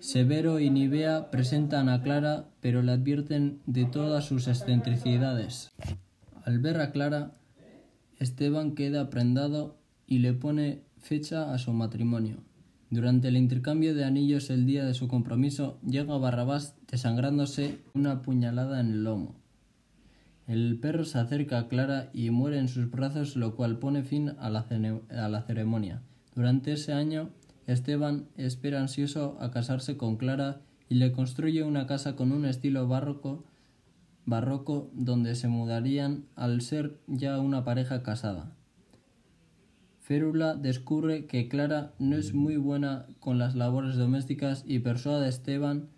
Severo 0.00 0.60
y 0.60 0.68
Nivea 0.68 1.30
presentan 1.30 1.88
a 1.88 2.02
Clara, 2.02 2.50
pero 2.60 2.82
le 2.82 2.92
advierten 2.92 3.62
de 3.64 3.86
todas 3.86 4.26
sus 4.26 4.46
excentricidades. 4.46 5.72
Al 6.44 6.58
ver 6.58 6.78
a 6.82 6.92
Clara, 6.92 7.32
Esteban 8.18 8.74
queda 8.74 9.08
prendado 9.08 9.78
y 10.06 10.18
le 10.18 10.34
pone 10.34 10.82
fecha 10.98 11.54
a 11.54 11.58
su 11.58 11.72
matrimonio. 11.72 12.36
Durante 12.90 13.28
el 13.28 13.38
intercambio 13.38 13.94
de 13.94 14.04
anillos 14.04 14.50
el 14.50 14.66
día 14.66 14.84
de 14.84 14.92
su 14.92 15.08
compromiso, 15.08 15.78
llega 15.86 16.18
Barrabás 16.18 16.76
desangrándose 16.86 17.78
una 17.94 18.20
puñalada 18.20 18.80
en 18.80 18.92
el 18.92 19.04
lomo. 19.04 19.36
El 20.46 20.78
perro 20.78 21.06
se 21.06 21.18
acerca 21.18 21.58
a 21.58 21.68
Clara 21.68 22.10
y 22.12 22.28
muere 22.28 22.58
en 22.58 22.68
sus 22.68 22.90
brazos, 22.90 23.36
lo 23.36 23.56
cual 23.56 23.78
pone 23.78 24.02
fin 24.02 24.34
a 24.38 24.50
la, 24.50 24.66
a 25.08 25.28
la 25.30 25.42
ceremonia. 25.44 26.02
Durante 26.34 26.74
ese 26.74 26.92
año, 26.92 27.30
Esteban 27.66 28.26
espera 28.36 28.82
ansioso 28.82 29.38
a 29.40 29.50
casarse 29.50 29.96
con 29.96 30.18
Clara 30.18 30.60
y 30.90 30.96
le 30.96 31.10
construye 31.12 31.62
una 31.62 31.86
casa 31.86 32.16
con 32.16 32.32
un 32.32 32.44
estilo 32.44 32.86
barroco 32.86 33.44
barroco 34.26 34.90
donde 34.94 35.34
se 35.34 35.48
mudarían 35.48 36.24
al 36.36 36.60
ser 36.60 36.98
ya 37.06 37.38
una 37.38 37.64
pareja 37.64 38.02
casada. 38.02 38.52
Férula 40.00 40.54
descubre 40.54 41.26
que 41.26 41.48
Clara 41.48 41.92
no 41.98 42.16
es 42.16 42.34
muy 42.34 42.56
buena 42.56 43.06
con 43.20 43.38
las 43.38 43.54
labores 43.54 43.96
domésticas 43.96 44.62
y 44.66 44.80
persuade 44.80 45.24
a 45.24 45.28
Esteban 45.28 45.88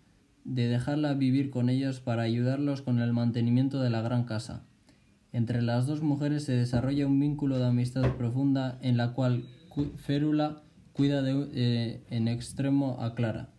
de 0.45 0.69
dejarla 0.69 1.13
vivir 1.13 1.49
con 1.49 1.69
ellos 1.69 1.99
para 1.99 2.21
ayudarlos 2.21 2.81
con 2.81 2.99
el 2.99 3.11
mantenimiento 3.11 3.81
de 3.81 3.89
la 3.89 4.01
gran 4.01 4.23
casa. 4.23 4.63
Entre 5.33 5.61
las 5.61 5.87
dos 5.87 6.01
mujeres 6.01 6.45
se 6.45 6.53
desarrolla 6.53 7.05
un 7.05 7.19
vínculo 7.19 7.59
de 7.59 7.65
amistad 7.65 8.15
profunda 8.15 8.79
en 8.81 8.95
la 8.95 9.11
cual 9.11 9.43
Férula 9.97 10.63
cuida 10.93 11.21
de, 11.21 11.49
eh, 11.53 12.01
en 12.09 12.29
extremo 12.29 12.97
a 13.01 13.13
Clara. 13.13 13.49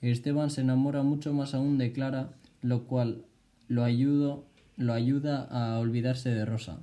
Esteban 0.00 0.50
se 0.50 0.60
enamora 0.60 1.02
mucho 1.02 1.32
más 1.32 1.54
aún 1.54 1.78
de 1.78 1.92
Clara, 1.92 2.34
lo 2.60 2.84
cual 2.84 3.24
lo, 3.68 3.84
lo 4.76 4.92
ayuda 4.92 5.42
a 5.42 5.78
olvidarse 5.78 6.30
de 6.30 6.44
Rosa. 6.44 6.80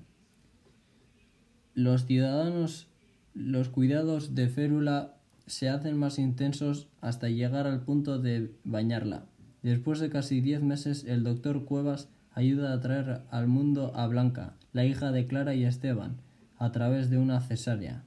Los 1.73 2.05
ciudadanos, 2.05 2.87
los 3.33 3.69
cuidados 3.69 4.35
de 4.35 4.49
Férula 4.49 5.15
se 5.47 5.69
hacen 5.69 5.97
más 5.97 6.19
intensos 6.19 6.87
hasta 7.01 7.29
llegar 7.29 7.67
al 7.67 7.81
punto 7.81 8.19
de 8.19 8.51
bañarla. 8.63 9.25
Después 9.63 9.99
de 9.99 10.09
casi 10.09 10.41
diez 10.41 10.61
meses, 10.61 11.05
el 11.05 11.23
doctor 11.23 11.65
Cuevas 11.65 12.09
ayuda 12.33 12.73
a 12.73 12.79
traer 12.79 13.21
al 13.29 13.47
mundo 13.47 13.93
a 13.95 14.07
Blanca, 14.07 14.55
la 14.73 14.85
hija 14.85 15.11
de 15.11 15.27
Clara 15.27 15.53
y 15.53 15.65
Esteban, 15.65 16.17
a 16.57 16.71
través 16.71 17.09
de 17.09 17.17
una 17.17 17.41
cesárea. 17.41 18.03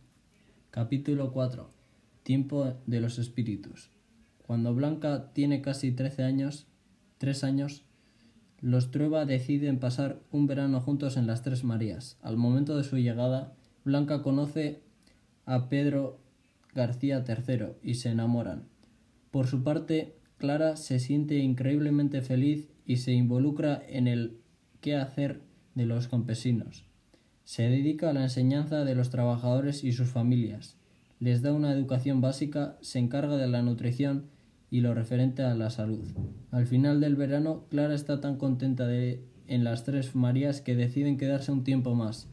Capítulo 0.70 1.32
4. 1.32 1.70
Tiempo 2.22 2.74
de 2.86 3.00
los 3.00 3.18
espíritus. 3.18 3.90
Cuando 4.46 4.74
Blanca 4.74 5.32
tiene 5.32 5.60
casi 5.62 5.92
trece 5.92 6.22
años, 6.22 6.66
tres 7.18 7.44
años, 7.44 7.84
los 8.64 8.90
Trueba 8.90 9.26
deciden 9.26 9.78
pasar 9.78 10.22
un 10.30 10.46
verano 10.46 10.80
juntos 10.80 11.18
en 11.18 11.26
las 11.26 11.42
Tres 11.42 11.64
Marías. 11.64 12.16
Al 12.22 12.38
momento 12.38 12.78
de 12.78 12.84
su 12.84 12.96
llegada, 12.96 13.52
Blanca 13.84 14.22
conoce 14.22 14.80
a 15.44 15.68
Pedro 15.68 16.18
García 16.74 17.22
III 17.28 17.74
y 17.82 17.96
se 17.96 18.08
enamoran. 18.08 18.62
Por 19.30 19.48
su 19.48 19.62
parte, 19.62 20.16
Clara 20.38 20.76
se 20.76 20.98
siente 20.98 21.36
increíblemente 21.40 22.22
feliz 22.22 22.70
y 22.86 22.96
se 22.96 23.12
involucra 23.12 23.82
en 23.86 24.08
el 24.08 24.38
qué 24.80 24.96
hacer 24.96 25.42
de 25.74 25.84
los 25.84 26.08
campesinos. 26.08 26.86
Se 27.44 27.64
dedica 27.64 28.08
a 28.08 28.12
la 28.14 28.22
enseñanza 28.22 28.86
de 28.86 28.94
los 28.94 29.10
trabajadores 29.10 29.84
y 29.84 29.92
sus 29.92 30.08
familias. 30.08 30.78
Les 31.20 31.42
da 31.42 31.52
una 31.52 31.70
educación 31.70 32.22
básica, 32.22 32.78
se 32.80 32.98
encarga 32.98 33.36
de 33.36 33.46
la 33.46 33.60
nutrición 33.60 34.30
y 34.74 34.80
lo 34.80 34.92
referente 34.92 35.44
a 35.44 35.54
la 35.54 35.70
salud. 35.70 36.04
Al 36.50 36.66
final 36.66 37.00
del 37.00 37.14
verano, 37.14 37.62
Clara 37.70 37.94
está 37.94 38.20
tan 38.20 38.34
contenta 38.34 38.88
de 38.88 39.22
en 39.46 39.62
las 39.62 39.84
tres 39.84 40.16
Marías 40.16 40.60
que 40.60 40.74
deciden 40.74 41.16
quedarse 41.16 41.52
un 41.52 41.62
tiempo 41.62 41.94
más. 41.94 42.26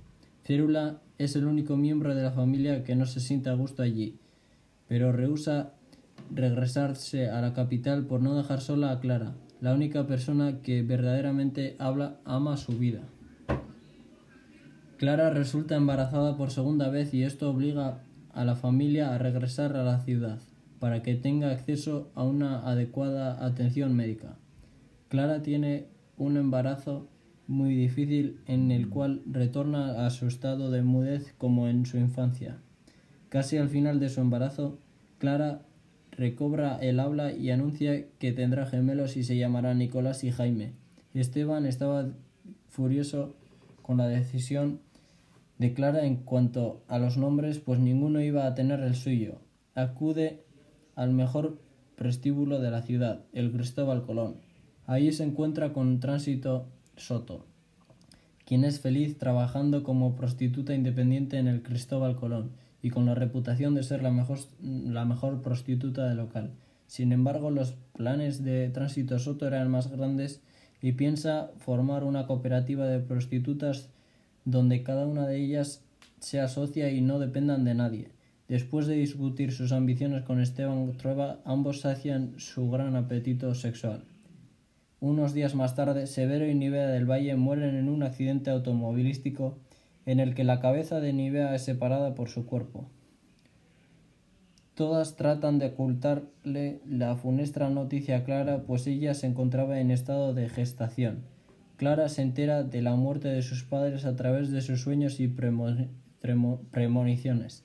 Cérula 0.43 1.01
es 1.19 1.35
el 1.35 1.45
único 1.45 1.77
miembro 1.77 2.15
de 2.15 2.23
la 2.23 2.31
familia 2.31 2.83
que 2.83 2.95
no 2.95 3.05
se 3.05 3.19
siente 3.19 3.51
a 3.51 3.53
gusto 3.53 3.83
allí, 3.83 4.17
pero 4.87 5.11
rehúsa 5.11 5.73
regresarse 6.33 7.29
a 7.29 7.41
la 7.41 7.53
capital 7.53 8.07
por 8.07 8.23
no 8.23 8.35
dejar 8.35 8.59
sola 8.59 8.89
a 8.89 8.99
Clara, 8.99 9.35
la 9.59 9.75
única 9.75 10.07
persona 10.07 10.63
que 10.63 10.81
verdaderamente 10.81 11.75
habla 11.77 12.17
ama 12.25 12.57
su 12.57 12.71
vida. 12.75 13.01
Clara 14.97 15.29
resulta 15.29 15.75
embarazada 15.75 16.37
por 16.37 16.49
segunda 16.49 16.89
vez 16.89 17.13
y 17.13 17.21
esto 17.21 17.51
obliga 17.51 17.99
a 18.33 18.45
la 18.45 18.55
familia 18.55 19.13
a 19.13 19.19
regresar 19.19 19.75
a 19.75 19.83
la 19.83 19.99
ciudad 19.99 20.39
para 20.81 21.03
que 21.03 21.13
tenga 21.13 21.51
acceso 21.51 22.09
a 22.15 22.23
una 22.23 22.67
adecuada 22.67 23.45
atención 23.45 23.95
médica. 23.95 24.39
Clara 25.09 25.43
tiene 25.43 25.85
un 26.17 26.37
embarazo 26.37 27.07
muy 27.45 27.75
difícil 27.75 28.39
en 28.47 28.71
el 28.71 28.89
cual 28.89 29.21
retorna 29.27 30.07
a 30.07 30.09
su 30.09 30.25
estado 30.25 30.71
de 30.71 30.81
mudez 30.81 31.35
como 31.37 31.67
en 31.67 31.85
su 31.85 31.99
infancia. 31.99 32.57
Casi 33.29 33.57
al 33.57 33.69
final 33.69 33.99
de 33.99 34.09
su 34.09 34.21
embarazo, 34.21 34.79
Clara 35.19 35.61
recobra 36.09 36.77
el 36.77 36.99
habla 36.99 37.31
y 37.31 37.51
anuncia 37.51 38.07
que 38.17 38.31
tendrá 38.31 38.65
gemelos 38.65 39.17
y 39.17 39.23
se 39.23 39.37
llamará 39.37 39.75
Nicolás 39.75 40.23
y 40.23 40.31
Jaime. 40.31 40.71
Esteban 41.13 41.67
estaba 41.67 42.09
furioso 42.69 43.35
con 43.83 43.97
la 43.97 44.07
decisión 44.07 44.79
de 45.59 45.75
Clara 45.75 46.07
en 46.07 46.15
cuanto 46.15 46.81
a 46.87 46.97
los 46.97 47.17
nombres, 47.17 47.59
pues 47.59 47.79
ninguno 47.79 48.19
iba 48.19 48.47
a 48.47 48.55
tener 48.55 48.79
el 48.79 48.95
suyo. 48.95 49.41
Acude 49.75 50.43
al 50.95 51.11
mejor 51.11 51.57
prestíbulo 51.95 52.59
de 52.59 52.71
la 52.71 52.81
ciudad, 52.81 53.21
el 53.33 53.51
Cristóbal 53.51 54.03
Colón. 54.05 54.37
Allí 54.87 55.11
se 55.11 55.23
encuentra 55.23 55.73
con 55.73 55.99
Tránsito 55.99 56.67
Soto, 56.97 57.45
quien 58.45 58.63
es 58.63 58.79
feliz 58.79 59.17
trabajando 59.17 59.83
como 59.83 60.15
prostituta 60.15 60.73
independiente 60.73 61.37
en 61.37 61.47
el 61.47 61.61
Cristóbal 61.61 62.15
Colón 62.15 62.51
y 62.81 62.89
con 62.89 63.05
la 63.05 63.15
reputación 63.15 63.75
de 63.75 63.83
ser 63.83 64.01
la 64.01 64.11
mejor, 64.11 64.39
la 64.61 65.05
mejor 65.05 65.41
prostituta 65.41 66.07
del 66.07 66.17
local. 66.17 66.51
Sin 66.87 67.11
embargo, 67.11 67.51
los 67.51 67.75
planes 67.93 68.43
de 68.43 68.67
Tránsito 68.69 69.19
Soto 69.19 69.47
eran 69.47 69.71
más 69.71 69.89
grandes 69.91 70.41
y 70.81 70.93
piensa 70.93 71.51
formar 71.59 72.03
una 72.03 72.25
cooperativa 72.25 72.87
de 72.87 72.99
prostitutas 72.99 73.89
donde 74.45 74.83
cada 74.83 75.05
una 75.05 75.27
de 75.27 75.37
ellas 75.37 75.83
sea 76.19 76.47
socia 76.47 76.91
y 76.91 77.01
no 77.01 77.19
dependan 77.19 77.63
de 77.63 77.75
nadie. 77.75 78.09
Después 78.51 78.85
de 78.85 78.95
discutir 78.95 79.53
sus 79.53 79.71
ambiciones 79.71 80.23
con 80.23 80.41
Esteban 80.41 80.91
Trueba, 80.97 81.39
ambos 81.45 81.79
sacian 81.79 82.33
su 82.37 82.69
gran 82.69 82.97
apetito 82.97 83.55
sexual. 83.55 84.03
Unos 84.99 85.33
días 85.33 85.55
más 85.55 85.73
tarde, 85.73 86.05
Severo 86.05 86.45
y 86.45 86.53
Nivea 86.53 86.87
del 86.87 87.09
Valle 87.09 87.37
mueren 87.37 87.77
en 87.77 87.87
un 87.87 88.03
accidente 88.03 88.49
automovilístico 88.49 89.57
en 90.05 90.19
el 90.19 90.35
que 90.35 90.43
la 90.43 90.59
cabeza 90.59 90.99
de 90.99 91.13
Nivea 91.13 91.55
es 91.55 91.61
separada 91.61 92.13
por 92.13 92.27
su 92.27 92.45
cuerpo. 92.45 92.89
Todas 94.75 95.15
tratan 95.15 95.57
de 95.57 95.67
ocultarle 95.67 96.81
la 96.85 97.15
funestra 97.15 97.69
noticia 97.69 98.17
a 98.17 98.25
Clara, 98.25 98.63
pues 98.63 98.85
ella 98.85 99.13
se 99.13 99.27
encontraba 99.27 99.79
en 99.79 99.91
estado 99.91 100.33
de 100.33 100.49
gestación. 100.49 101.23
Clara 101.77 102.09
se 102.09 102.21
entera 102.21 102.63
de 102.63 102.81
la 102.81 102.95
muerte 102.95 103.29
de 103.29 103.43
sus 103.43 103.63
padres 103.63 104.03
a 104.03 104.17
través 104.17 104.51
de 104.51 104.59
sus 104.59 104.81
sueños 104.81 105.21
y 105.21 105.29
premoniciones. 106.19 107.63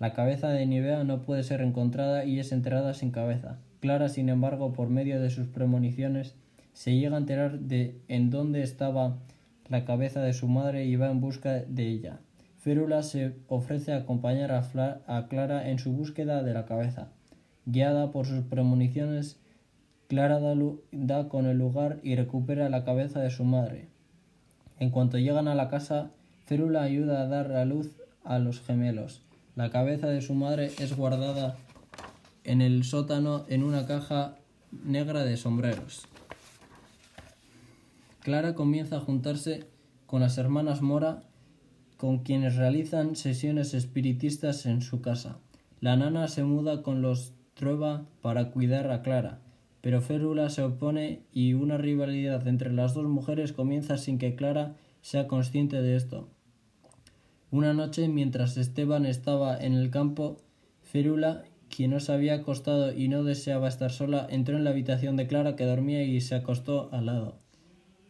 La 0.00 0.12
cabeza 0.12 0.48
de 0.48 0.66
Nivea 0.66 1.04
no 1.04 1.22
puede 1.22 1.42
ser 1.42 1.60
encontrada 1.60 2.24
y 2.24 2.38
es 2.40 2.52
enterrada 2.52 2.94
sin 2.94 3.10
cabeza. 3.10 3.58
Clara, 3.80 4.08
sin 4.08 4.28
embargo, 4.28 4.72
por 4.72 4.88
medio 4.88 5.20
de 5.20 5.30
sus 5.30 5.46
premoniciones, 5.46 6.34
se 6.72 6.96
llega 6.96 7.16
a 7.16 7.20
enterar 7.20 7.60
de 7.60 8.00
en 8.08 8.30
dónde 8.30 8.62
estaba 8.62 9.18
la 9.68 9.84
cabeza 9.84 10.20
de 10.20 10.32
su 10.32 10.48
madre 10.48 10.84
y 10.84 10.96
va 10.96 11.10
en 11.10 11.20
busca 11.20 11.60
de 11.60 11.86
ella. 11.86 12.18
Férula 12.58 13.02
se 13.02 13.34
ofrece 13.48 13.92
a 13.92 13.98
acompañar 13.98 14.50
a, 14.52 15.26
Clara 15.28 15.68
en 15.68 15.78
su 15.78 15.92
búsqueda 15.92 16.42
de 16.42 16.54
la 16.54 16.64
cabeza. 16.64 17.08
Guiada 17.66 18.10
por 18.10 18.26
sus 18.26 18.44
premoniciones, 18.44 19.38
Clara 20.08 20.40
da, 20.92 21.28
con 21.28 21.46
el 21.46 21.58
lugar 21.58 21.98
y 22.02 22.16
recupera 22.16 22.68
la 22.68 22.84
cabeza 22.84 23.20
de 23.20 23.30
su 23.30 23.44
madre. 23.44 23.88
En 24.78 24.90
cuanto 24.90 25.18
llegan 25.18 25.46
a 25.46 25.54
la 25.54 25.68
casa, 25.68 26.10
Férula 26.46 26.82
ayuda 26.82 27.22
a 27.22 27.26
dar 27.26 27.52
a 27.52 27.64
luz 27.64 27.96
a 28.24 28.38
los 28.38 28.60
gemelos. 28.60 29.22
La 29.56 29.70
cabeza 29.70 30.08
de 30.08 30.20
su 30.20 30.34
madre 30.34 30.72
es 30.80 30.96
guardada 30.96 31.56
en 32.42 32.60
el 32.60 32.82
sótano 32.82 33.44
en 33.48 33.62
una 33.62 33.86
caja 33.86 34.36
negra 34.84 35.24
de 35.24 35.36
sombreros. 35.36 36.08
Clara 38.20 38.54
comienza 38.54 38.96
a 38.96 39.00
juntarse 39.00 39.68
con 40.06 40.22
las 40.22 40.38
hermanas 40.38 40.82
Mora, 40.82 41.22
con 41.96 42.24
quienes 42.24 42.56
realizan 42.56 43.14
sesiones 43.14 43.74
espiritistas 43.74 44.66
en 44.66 44.82
su 44.82 45.00
casa. 45.00 45.38
La 45.80 45.96
nana 45.96 46.26
se 46.26 46.42
muda 46.42 46.82
con 46.82 47.00
los 47.00 47.32
Trueba 47.54 48.04
para 48.22 48.50
cuidar 48.50 48.90
a 48.90 49.02
Clara, 49.02 49.38
pero 49.80 50.00
Férula 50.00 50.50
se 50.50 50.62
opone 50.62 51.20
y 51.32 51.54
una 51.54 51.78
rivalidad 51.78 52.48
entre 52.48 52.72
las 52.72 52.94
dos 52.94 53.06
mujeres 53.06 53.52
comienza 53.52 53.98
sin 53.98 54.18
que 54.18 54.34
Clara 54.34 54.74
sea 55.02 55.28
consciente 55.28 55.80
de 55.80 55.94
esto. 55.94 56.28
Una 57.54 57.72
noche, 57.72 58.08
mientras 58.08 58.56
Esteban 58.56 59.06
estaba 59.06 59.56
en 59.56 59.74
el 59.74 59.92
campo, 59.92 60.38
Férula, 60.82 61.44
quien 61.70 61.92
no 61.92 62.00
se 62.00 62.12
había 62.12 62.34
acostado 62.34 62.92
y 62.92 63.06
no 63.06 63.22
deseaba 63.22 63.68
estar 63.68 63.92
sola, 63.92 64.26
entró 64.28 64.56
en 64.56 64.64
la 64.64 64.70
habitación 64.70 65.14
de 65.16 65.28
Clara 65.28 65.54
que 65.54 65.64
dormía 65.64 66.02
y 66.02 66.20
se 66.20 66.34
acostó 66.34 66.88
al 66.90 67.06
lado. 67.06 67.36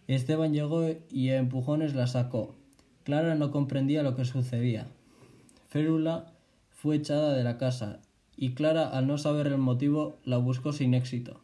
Esteban 0.06 0.54
llegó 0.54 0.88
y 1.10 1.28
a 1.28 1.36
empujones 1.36 1.94
la 1.94 2.06
sacó. 2.06 2.54
Clara 3.02 3.34
no 3.34 3.50
comprendía 3.50 4.02
lo 4.02 4.16
que 4.16 4.24
sucedía. 4.24 4.86
Férula 5.68 6.32
fue 6.70 6.96
echada 6.96 7.34
de 7.34 7.44
la 7.44 7.58
casa, 7.58 8.00
y 8.38 8.54
Clara, 8.54 8.88
al 8.88 9.06
no 9.06 9.18
saber 9.18 9.48
el 9.48 9.58
motivo, 9.58 10.16
la 10.24 10.38
buscó 10.38 10.72
sin 10.72 10.94
éxito. 10.94 11.42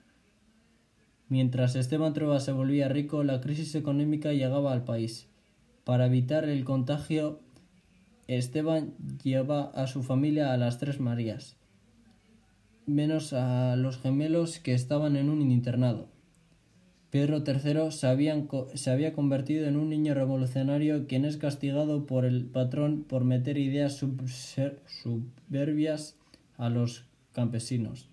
Mientras 1.29 1.77
Esteban 1.77 2.15
Trueba 2.15 2.41
se 2.41 2.53
volvía 2.53 2.89
rico, 2.89 3.25
la 3.25 3.43
crisis 3.43 3.75
económica 3.75 4.33
llegaba 4.33 4.73
al 4.73 4.85
país. 4.85 5.27
Para 5.85 6.07
evitar 6.07 6.49
el 6.49 6.65
contagio, 6.65 7.41
Esteban 8.37 8.95
lleva 9.25 9.71
a 9.71 9.89
su 9.89 10.05
familia 10.05 10.53
a 10.53 10.57
las 10.57 10.79
Tres 10.79 11.01
Marías, 11.01 11.57
menos 12.87 13.33
a 13.33 13.75
los 13.75 13.99
gemelos 13.99 14.61
que 14.61 14.73
estaban 14.73 15.17
en 15.17 15.29
un 15.29 15.51
internado. 15.51 16.07
Pedro 17.11 17.43
III 17.45 17.91
se, 17.91 18.07
había 18.07 19.13
convertido 19.15 19.67
en 19.67 19.77
un 19.77 19.91
niño 19.91 20.15
revolucionario 20.15 21.09
quien 21.09 21.25
es 21.25 21.39
castigado 21.39 22.07
por 22.07 22.25
el 22.25 22.45
patrón 22.45 23.03
por 23.03 23.25
meter 23.25 23.59
ideas 23.59 24.01
soberbias 24.87 26.17
a 26.57 26.71
los 26.71 27.07
campesinos. 27.33 28.11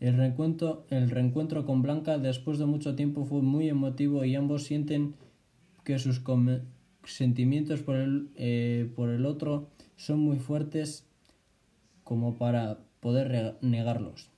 El 0.00 0.16
reencuentro 0.16 1.66
con 1.66 1.82
Blanca 1.82 2.16
después 2.16 2.58
de 2.58 2.64
mucho 2.64 2.94
tiempo 2.94 3.26
fue 3.26 3.42
muy 3.42 3.68
emotivo 3.68 4.24
y 4.24 4.36
ambos 4.36 4.64
sienten 4.64 5.16
que 5.84 5.98
sus 5.98 6.18
sentimientos 7.06 7.82
por 7.82 7.96
el, 7.96 8.30
eh, 8.36 8.90
por 8.94 9.10
el 9.10 9.26
otro 9.26 9.68
son 9.96 10.20
muy 10.20 10.38
fuertes 10.38 11.06
como 12.02 12.34
para 12.34 12.78
poder 13.00 13.56
negarlos. 13.60 14.30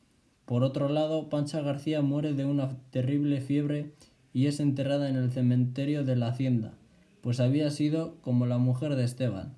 Por 0.44 0.62
otro 0.62 0.88
lado, 0.88 1.28
Pancha 1.28 1.60
García 1.60 2.02
muere 2.02 2.32
de 2.32 2.44
una 2.44 2.76
terrible 2.90 3.40
fiebre 3.40 3.92
y 4.32 4.46
es 4.46 4.60
enterrada 4.60 5.08
en 5.08 5.16
el 5.16 5.32
cementerio 5.32 6.04
de 6.04 6.14
la 6.14 6.28
hacienda, 6.28 6.74
pues 7.20 7.40
había 7.40 7.70
sido 7.70 8.16
como 8.20 8.46
la 8.46 8.58
mujer 8.58 8.94
de 8.94 9.04
Esteban. 9.04 9.54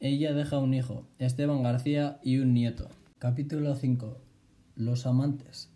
Ella 0.00 0.32
deja 0.32 0.58
un 0.58 0.74
hijo, 0.74 1.06
Esteban 1.18 1.62
García, 1.62 2.18
y 2.22 2.38
un 2.38 2.54
nieto. 2.54 2.88
Capítulo 3.18 3.74
5. 3.74 4.18
Los 4.76 5.06
amantes. 5.06 5.70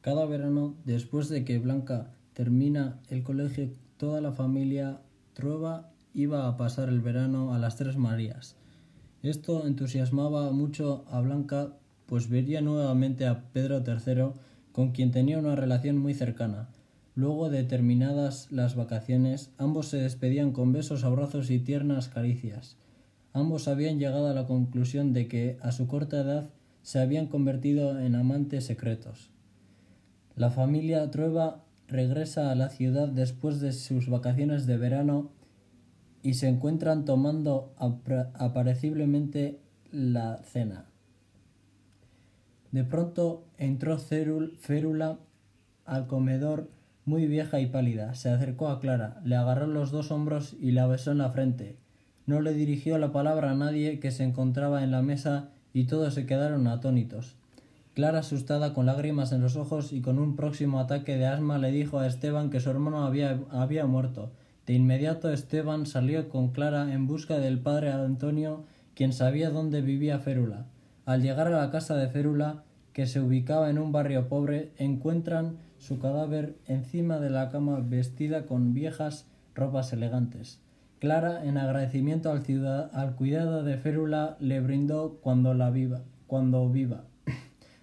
Cada 0.00 0.26
verano, 0.26 0.74
después 0.84 1.28
de 1.28 1.44
que 1.44 1.58
Blanca 1.58 2.12
termina 2.32 3.00
el 3.08 3.22
colegio, 3.22 3.70
toda 3.98 4.20
la 4.20 4.32
familia 4.32 5.00
Trueba 5.34 5.90
iba 6.14 6.46
a 6.46 6.56
pasar 6.56 6.88
el 6.88 7.00
verano 7.00 7.54
a 7.54 7.58
las 7.58 7.76
Tres 7.76 7.96
Marías. 7.96 8.56
Esto 9.22 9.66
entusiasmaba 9.66 10.50
mucho 10.52 11.04
a 11.10 11.20
Blanca 11.20 11.72
pues 12.06 12.28
vería 12.28 12.60
nuevamente 12.60 13.26
a 13.26 13.44
Pedro 13.54 13.82
III, 13.86 14.38
con 14.72 14.92
quien 14.92 15.12
tenía 15.12 15.38
una 15.38 15.56
relación 15.56 15.96
muy 15.96 16.12
cercana. 16.12 16.68
Luego 17.14 17.48
de 17.48 17.64
terminadas 17.64 18.52
las 18.52 18.74
vacaciones, 18.74 19.50
ambos 19.56 19.88
se 19.88 19.96
despedían 19.96 20.52
con 20.52 20.72
besos, 20.72 21.04
abrazos 21.04 21.50
y 21.50 21.58
tiernas 21.58 22.10
caricias. 22.10 22.76
Ambos 23.32 23.66
habían 23.68 23.98
llegado 23.98 24.28
a 24.28 24.34
la 24.34 24.46
conclusión 24.46 25.14
de 25.14 25.26
que, 25.26 25.56
a 25.62 25.72
su 25.72 25.86
corta 25.86 26.20
edad, 26.20 26.50
se 26.82 26.98
habían 26.98 27.28
convertido 27.28 27.98
en 27.98 28.14
amantes 28.14 28.66
secretos. 28.66 29.30
La 30.36 30.50
familia 30.50 31.10
Trueba 31.10 31.64
regresa 31.92 32.50
a 32.50 32.54
la 32.54 32.68
ciudad 32.70 33.08
después 33.08 33.60
de 33.60 33.72
sus 33.72 34.08
vacaciones 34.08 34.66
de 34.66 34.76
verano 34.76 35.30
y 36.22 36.34
se 36.34 36.48
encuentran 36.48 37.04
tomando 37.04 37.74
apareciblemente 38.34 39.60
la 39.90 40.38
cena. 40.42 40.86
De 42.70 42.84
pronto 42.84 43.44
entró 43.58 43.98
Férula 43.98 45.18
al 45.84 46.06
comedor 46.06 46.70
muy 47.04 47.26
vieja 47.26 47.60
y 47.60 47.66
pálida. 47.66 48.14
Se 48.14 48.30
acercó 48.30 48.68
a 48.68 48.80
Clara, 48.80 49.20
le 49.24 49.36
agarró 49.36 49.66
los 49.66 49.90
dos 49.90 50.10
hombros 50.10 50.56
y 50.60 50.70
la 50.70 50.86
besó 50.86 51.12
en 51.12 51.18
la 51.18 51.30
frente. 51.30 51.76
No 52.24 52.40
le 52.40 52.54
dirigió 52.54 52.98
la 52.98 53.12
palabra 53.12 53.50
a 53.50 53.54
nadie 53.54 53.98
que 53.98 54.10
se 54.10 54.24
encontraba 54.24 54.84
en 54.84 54.90
la 54.92 55.02
mesa 55.02 55.50
y 55.74 55.84
todos 55.84 56.14
se 56.14 56.24
quedaron 56.24 56.66
atónitos. 56.66 57.36
Clara, 57.94 58.20
asustada, 58.20 58.72
con 58.72 58.86
lágrimas 58.86 59.32
en 59.32 59.42
los 59.42 59.56
ojos 59.56 59.92
y 59.92 60.00
con 60.00 60.18
un 60.18 60.34
próximo 60.34 60.80
ataque 60.80 61.18
de 61.18 61.26
asma, 61.26 61.58
le 61.58 61.70
dijo 61.70 61.98
a 61.98 62.06
Esteban 62.06 62.48
que 62.48 62.58
su 62.58 62.70
hermano 62.70 63.04
había, 63.04 63.38
había 63.50 63.84
muerto. 63.84 64.32
De 64.66 64.72
inmediato 64.72 65.30
Esteban 65.30 65.84
salió 65.84 66.30
con 66.30 66.52
Clara 66.52 66.94
en 66.94 67.06
busca 67.06 67.38
del 67.38 67.58
padre 67.60 67.92
Antonio, 67.92 68.64
quien 68.94 69.12
sabía 69.12 69.50
dónde 69.50 69.82
vivía 69.82 70.20
Férula. 70.20 70.64
Al 71.04 71.20
llegar 71.20 71.48
a 71.48 71.58
la 71.58 71.70
casa 71.70 71.94
de 71.94 72.08
Férula, 72.08 72.62
que 72.94 73.06
se 73.06 73.20
ubicaba 73.20 73.68
en 73.68 73.78
un 73.78 73.92
barrio 73.92 74.26
pobre, 74.26 74.72
encuentran 74.78 75.58
su 75.76 75.98
cadáver 75.98 76.56
encima 76.66 77.18
de 77.18 77.28
la 77.28 77.50
cama 77.50 77.80
vestida 77.80 78.46
con 78.46 78.72
viejas 78.72 79.26
ropas 79.54 79.92
elegantes. 79.92 80.60
Clara, 80.98 81.44
en 81.44 81.58
agradecimiento 81.58 82.30
al, 82.30 82.42
al 82.94 83.16
cuidado 83.16 83.64
de 83.64 83.76
Férula, 83.76 84.36
le 84.40 84.60
brindó 84.60 85.18
cuando 85.20 85.52
la 85.52 85.68
viva, 85.70 86.02
cuando 86.26 86.70
viva. 86.70 87.04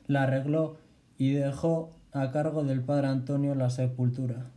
La 0.10 0.24
arregló 0.24 0.78
y 1.19 1.34
dejó 1.34 1.91
a 2.12 2.32
cargo 2.32 2.63
del 2.63 2.82
padre 2.82 3.08
Antonio 3.08 3.54
la 3.54 3.69
sepultura. 3.69 4.50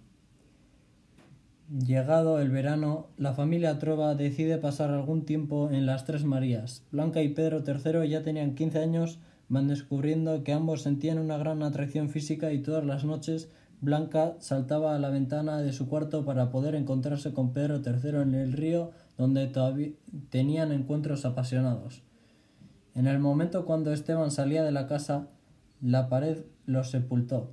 Llegado 1.68 2.40
el 2.40 2.48
verano, 2.50 3.08
la 3.18 3.34
familia 3.34 3.78
Trueba 3.78 4.14
decide 4.14 4.56
pasar 4.56 4.90
algún 4.90 5.26
tiempo 5.26 5.70
en 5.70 5.84
las 5.84 6.06
Tres 6.06 6.24
Marías. 6.24 6.84
Blanca 6.90 7.22
y 7.22 7.28
Pedro 7.28 7.62
III 7.66 8.08
ya 8.08 8.22
tenían 8.22 8.54
15 8.54 8.78
años, 8.78 9.18
van 9.50 9.68
descubriendo 9.68 10.42
que 10.42 10.54
ambos 10.54 10.82
sentían 10.82 11.18
una 11.18 11.36
gran 11.36 11.62
atracción 11.62 12.08
física 12.08 12.50
y 12.52 12.62
todas 12.62 12.84
las 12.84 13.04
noches 13.04 13.50
Blanca 13.82 14.36
saltaba 14.38 14.94
a 14.94 14.98
la 14.98 15.10
ventana 15.10 15.58
de 15.58 15.72
su 15.72 15.86
cuarto 15.86 16.24
para 16.24 16.50
poder 16.50 16.76
encontrarse 16.76 17.34
con 17.34 17.52
Pedro 17.52 17.82
III 17.84 18.22
en 18.22 18.34
el 18.34 18.52
río 18.52 18.92
donde 19.18 19.48
todavía 19.48 19.90
tenían 20.30 20.72
encuentros 20.72 21.26
apasionados. 21.26 22.02
En 22.94 23.06
el 23.06 23.18
momento 23.18 23.66
cuando 23.66 23.92
Esteban 23.92 24.30
salía 24.30 24.62
de 24.62 24.72
la 24.72 24.86
casa, 24.86 25.26
la 25.82 26.08
pared 26.08 26.44
los 26.64 26.90
sepultó. 26.90 27.50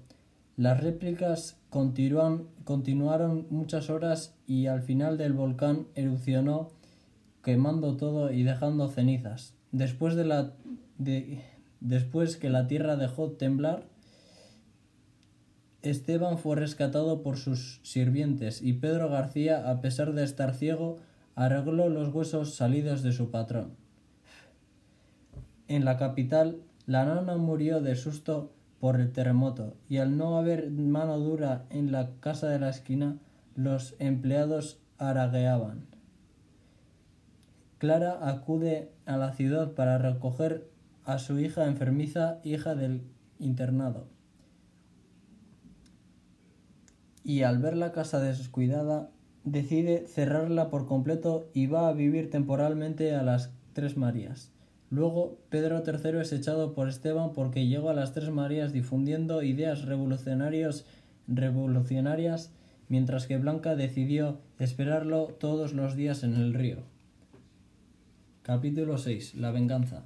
Las 0.56 0.82
réplicas 0.82 1.58
continuaron 1.70 3.48
muchas 3.50 3.90
horas 3.90 4.36
y 4.46 4.68
al 4.68 4.82
final 4.82 5.18
del 5.18 5.34
volcán 5.34 5.88
erupcionó 5.96 6.70
quemando 7.44 7.98
todo 7.98 8.32
y 8.32 8.44
dejando 8.44 8.88
cenizas. 8.90 9.56
Después, 9.72 10.16
de 10.16 10.26
la, 10.26 10.54
después 11.80 12.38
que 12.38 12.50
la 12.50 12.68
tierra 12.68 12.98
dejó 12.98 13.32
temblar, 13.32 13.88
Esteban 15.82 16.38
fue 16.38 16.58
rescatado 16.58 17.24
por 17.24 17.38
sus 17.38 17.80
sirvientes 17.84 18.62
y 18.62 18.74
Pedro 18.74 19.10
García, 19.10 19.70
a 19.70 19.82
pesar 19.82 20.14
de 20.14 20.24
estar 20.24 20.54
ciego, 20.54 20.98
arregló 21.36 21.88
los 21.88 22.14
huesos 22.14 22.54
salidos 22.56 23.02
de 23.02 23.14
su 23.14 23.32
patrón. 23.32 23.76
En 25.70 25.86
la 25.86 25.98
capital, 25.98 26.58
la 26.90 27.06
nana 27.06 27.38
murió 27.38 27.82
de 27.82 27.96
susto 27.96 28.52
por 28.80 29.00
el 29.00 29.12
terremoto, 29.12 29.76
y 29.90 29.98
al 29.98 30.18
no 30.18 30.40
haber 30.40 30.72
mano 30.72 31.20
dura 31.20 31.68
en 31.70 31.92
la 31.92 32.16
casa 32.20 32.50
de 32.50 32.58
la 32.58 32.70
esquina, 32.70 33.20
los 33.56 33.96
empleados 34.00 34.82
aragueaban. 34.98 35.86
Clara 37.78 38.28
acude 38.28 38.92
a 39.06 39.18
la 39.18 39.34
ciudad 39.34 39.74
para 39.74 40.00
recoger 40.00 40.68
a 41.06 41.20
su 41.20 41.38
hija 41.38 41.68
enfermiza, 41.68 42.40
hija 42.44 42.74
del 42.74 43.04
internado. 43.38 44.08
Y 47.24 47.44
al 47.44 47.60
ver 47.60 47.78
la 47.78 47.92
casa 47.92 48.20
descuidada, 48.20 49.12
decide 49.44 50.08
cerrarla 50.08 50.72
por 50.72 50.88
completo 50.88 51.52
y 51.54 51.68
va 51.68 51.88
a 51.88 51.94
vivir 51.94 52.32
temporalmente 52.32 53.14
a 53.14 53.22
las 53.22 53.54
Tres 53.74 53.96
Marías. 53.96 54.52
Luego, 54.92 55.38
Pedro 55.50 55.84
III 55.86 56.20
es 56.22 56.34
echado 56.34 56.74
por 56.74 56.90
Esteban 56.90 57.34
porque 57.34 57.68
llegó 57.68 57.90
a 57.90 57.94
las 57.94 58.14
Tres 58.14 58.32
Marías 58.32 58.74
difundiendo 58.74 59.44
ideas 59.44 59.86
revolucionarias, 59.86 60.86
mientras 62.88 63.28
que 63.28 63.38
Blanca 63.38 63.76
decidió 63.76 64.40
esperarlo 64.58 65.26
todos 65.40 65.74
los 65.74 65.96
días 65.96 66.24
en 66.24 66.34
el 66.36 66.56
río. 66.56 66.78
Capítulo 68.42 68.98
6. 68.98 69.36
La 69.36 69.52
venganza. 69.52 70.02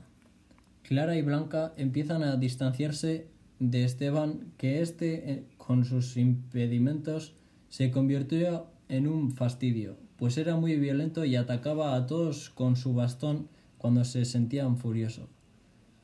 Clara 0.81 1.15
y 1.15 1.21
Blanca 1.21 1.73
empiezan 1.77 2.23
a 2.23 2.35
distanciarse 2.35 3.27
de 3.59 3.85
Esteban, 3.85 4.51
que 4.57 4.81
éste, 4.81 5.31
eh, 5.31 5.45
con 5.55 5.85
sus 5.85 6.17
impedimentos, 6.17 7.35
se 7.69 7.89
convirtió 7.89 8.67
en 8.89 9.07
un 9.07 9.31
fastidio, 9.31 9.95
pues 10.17 10.37
era 10.37 10.57
muy 10.57 10.75
violento 10.75 11.23
y 11.23 11.37
atacaba 11.37 11.95
a 11.95 12.05
todos 12.05 12.49
con 12.49 12.75
su 12.75 12.93
bastón 12.93 13.47
cuando 13.83 14.05
se 14.05 14.23
sentían 14.23 14.77
furioso. 14.77 15.27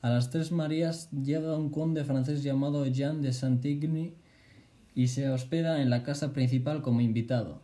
A 0.02 0.10
las 0.10 0.32
Tres 0.32 0.52
Marías 0.52 1.10
llega 1.12 1.58
un 1.58 1.70
conde 1.70 2.04
francés 2.04 2.44
llamado 2.44 2.86
Jean 2.86 3.22
de 3.22 3.32
Santigny 3.32 4.16
y 4.94 5.08
se 5.08 5.30
hospeda 5.30 5.82
en 5.82 5.90
la 5.90 6.04
casa 6.04 6.34
principal 6.34 6.82
como 6.82 7.00
invitado. 7.00 7.62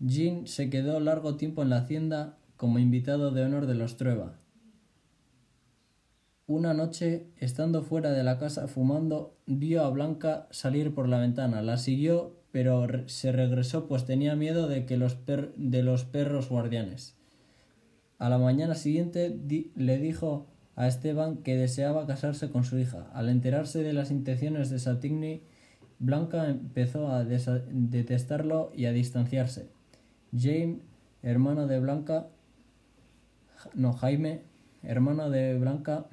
Jean 0.00 0.46
se 0.46 0.70
quedó 0.70 0.98
largo 0.98 1.36
tiempo 1.36 1.60
en 1.60 1.68
la 1.68 1.76
hacienda 1.76 2.38
como 2.56 2.78
invitado 2.78 3.30
de 3.30 3.42
honor 3.42 3.66
de 3.66 3.74
los 3.74 3.98
Trueba. 3.98 4.38
Una 6.46 6.72
noche, 6.72 7.26
estando 7.36 7.82
fuera 7.82 8.12
de 8.12 8.24
la 8.24 8.38
casa 8.38 8.66
fumando, 8.66 9.36
vio 9.44 9.84
a 9.84 9.90
Blanca 9.90 10.48
salir 10.52 10.94
por 10.94 11.06
la 11.06 11.18
ventana. 11.18 11.60
La 11.60 11.76
siguió, 11.76 12.40
pero 12.50 12.86
se 13.08 13.30
regresó 13.30 13.88
pues 13.88 14.06
tenía 14.06 14.36
miedo 14.36 14.68
de 14.68 14.86
que 14.86 14.96
los 14.96 15.18
de 15.26 15.82
los 15.82 16.06
perros 16.06 16.48
guardianes. 16.48 17.17
A 18.18 18.28
la 18.28 18.38
mañana 18.38 18.74
siguiente 18.74 19.36
le 19.76 19.98
dijo 19.98 20.46
a 20.74 20.88
Esteban 20.88 21.38
que 21.38 21.56
deseaba 21.56 22.06
casarse 22.06 22.50
con 22.50 22.64
su 22.64 22.78
hija. 22.78 23.08
Al 23.12 23.28
enterarse 23.28 23.82
de 23.82 23.92
las 23.92 24.10
intenciones 24.10 24.70
de 24.70 24.78
Satigny, 24.78 25.42
Blanca 26.00 26.48
empezó 26.48 27.08
a 27.08 27.24
detestarlo 27.24 28.72
y 28.74 28.86
a 28.86 28.92
distanciarse. 28.92 29.68
James, 30.36 30.78
hermano 31.22 31.66
de 31.66 31.80
Blanca, 31.80 32.28
no 33.74 33.92
Jaime, 33.92 34.42
hermano 34.82 35.30
de 35.30 35.58
Blanca, 35.58 36.06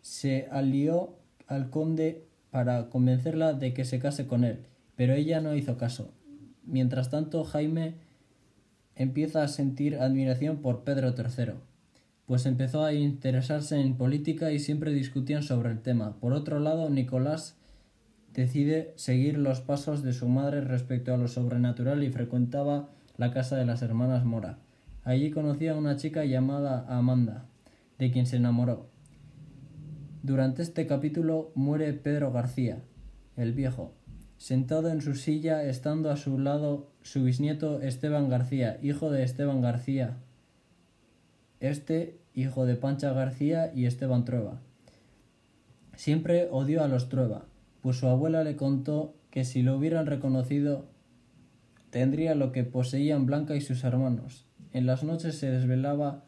se 0.00 0.48
alió 0.50 1.16
al 1.46 1.70
conde 1.70 2.24
para 2.50 2.88
convencerla 2.90 3.54
de 3.54 3.72
que 3.72 3.84
se 3.84 3.98
case 3.98 4.26
con 4.26 4.44
él, 4.44 4.66
pero 4.96 5.14
ella 5.14 5.40
no 5.40 5.54
hizo 5.54 5.76
caso. 5.76 6.12
Mientras 6.64 7.10
tanto, 7.10 7.44
Jaime 7.44 7.94
empieza 9.02 9.42
a 9.42 9.48
sentir 9.48 9.96
admiración 9.96 10.58
por 10.58 10.84
Pedro 10.84 11.14
III, 11.16 11.54
pues 12.26 12.46
empezó 12.46 12.84
a 12.84 12.94
interesarse 12.94 13.80
en 13.80 13.96
política 13.96 14.52
y 14.52 14.58
siempre 14.58 14.92
discutían 14.92 15.42
sobre 15.42 15.70
el 15.70 15.80
tema. 15.80 16.16
Por 16.20 16.32
otro 16.32 16.60
lado, 16.60 16.88
Nicolás 16.88 17.56
decide 18.32 18.92
seguir 18.96 19.38
los 19.38 19.60
pasos 19.60 20.02
de 20.02 20.12
su 20.12 20.28
madre 20.28 20.60
respecto 20.62 21.12
a 21.12 21.16
lo 21.16 21.28
sobrenatural 21.28 22.02
y 22.02 22.10
frecuentaba 22.10 22.88
la 23.16 23.32
casa 23.32 23.56
de 23.56 23.66
las 23.66 23.82
hermanas 23.82 24.24
Mora. 24.24 24.58
Allí 25.04 25.30
conocía 25.30 25.72
a 25.72 25.76
una 25.76 25.96
chica 25.96 26.24
llamada 26.24 26.86
Amanda, 26.88 27.46
de 27.98 28.10
quien 28.10 28.26
se 28.26 28.36
enamoró. 28.36 28.86
Durante 30.22 30.62
este 30.62 30.86
capítulo 30.86 31.50
muere 31.54 31.92
Pedro 31.92 32.30
García, 32.32 32.82
el 33.36 33.52
viejo, 33.52 33.92
sentado 34.36 34.88
en 34.88 35.02
su 35.02 35.14
silla, 35.14 35.64
estando 35.64 36.10
a 36.10 36.16
su 36.16 36.38
lado 36.38 36.91
su 37.02 37.24
bisnieto 37.24 37.80
Esteban 37.80 38.28
García, 38.28 38.78
hijo 38.82 39.10
de 39.10 39.22
Esteban 39.22 39.60
García, 39.60 40.16
este 41.60 42.18
hijo 42.34 42.66
de 42.66 42.76
Pancha 42.76 43.12
García 43.12 43.72
y 43.74 43.86
Esteban 43.86 44.24
Trueba. 44.24 44.60
Siempre 45.94 46.48
odió 46.50 46.82
a 46.82 46.88
los 46.88 47.08
Trueba, 47.08 47.44
pues 47.80 47.98
su 47.98 48.06
abuela 48.06 48.44
le 48.44 48.56
contó 48.56 49.14
que 49.30 49.44
si 49.44 49.62
lo 49.62 49.76
hubieran 49.76 50.06
reconocido 50.06 50.86
tendría 51.90 52.34
lo 52.34 52.52
que 52.52 52.64
poseían 52.64 53.26
Blanca 53.26 53.54
y 53.54 53.60
sus 53.60 53.84
hermanos. 53.84 54.46
En 54.72 54.86
las 54.86 55.04
noches 55.04 55.36
se 55.36 55.50
desvelaba 55.50 56.24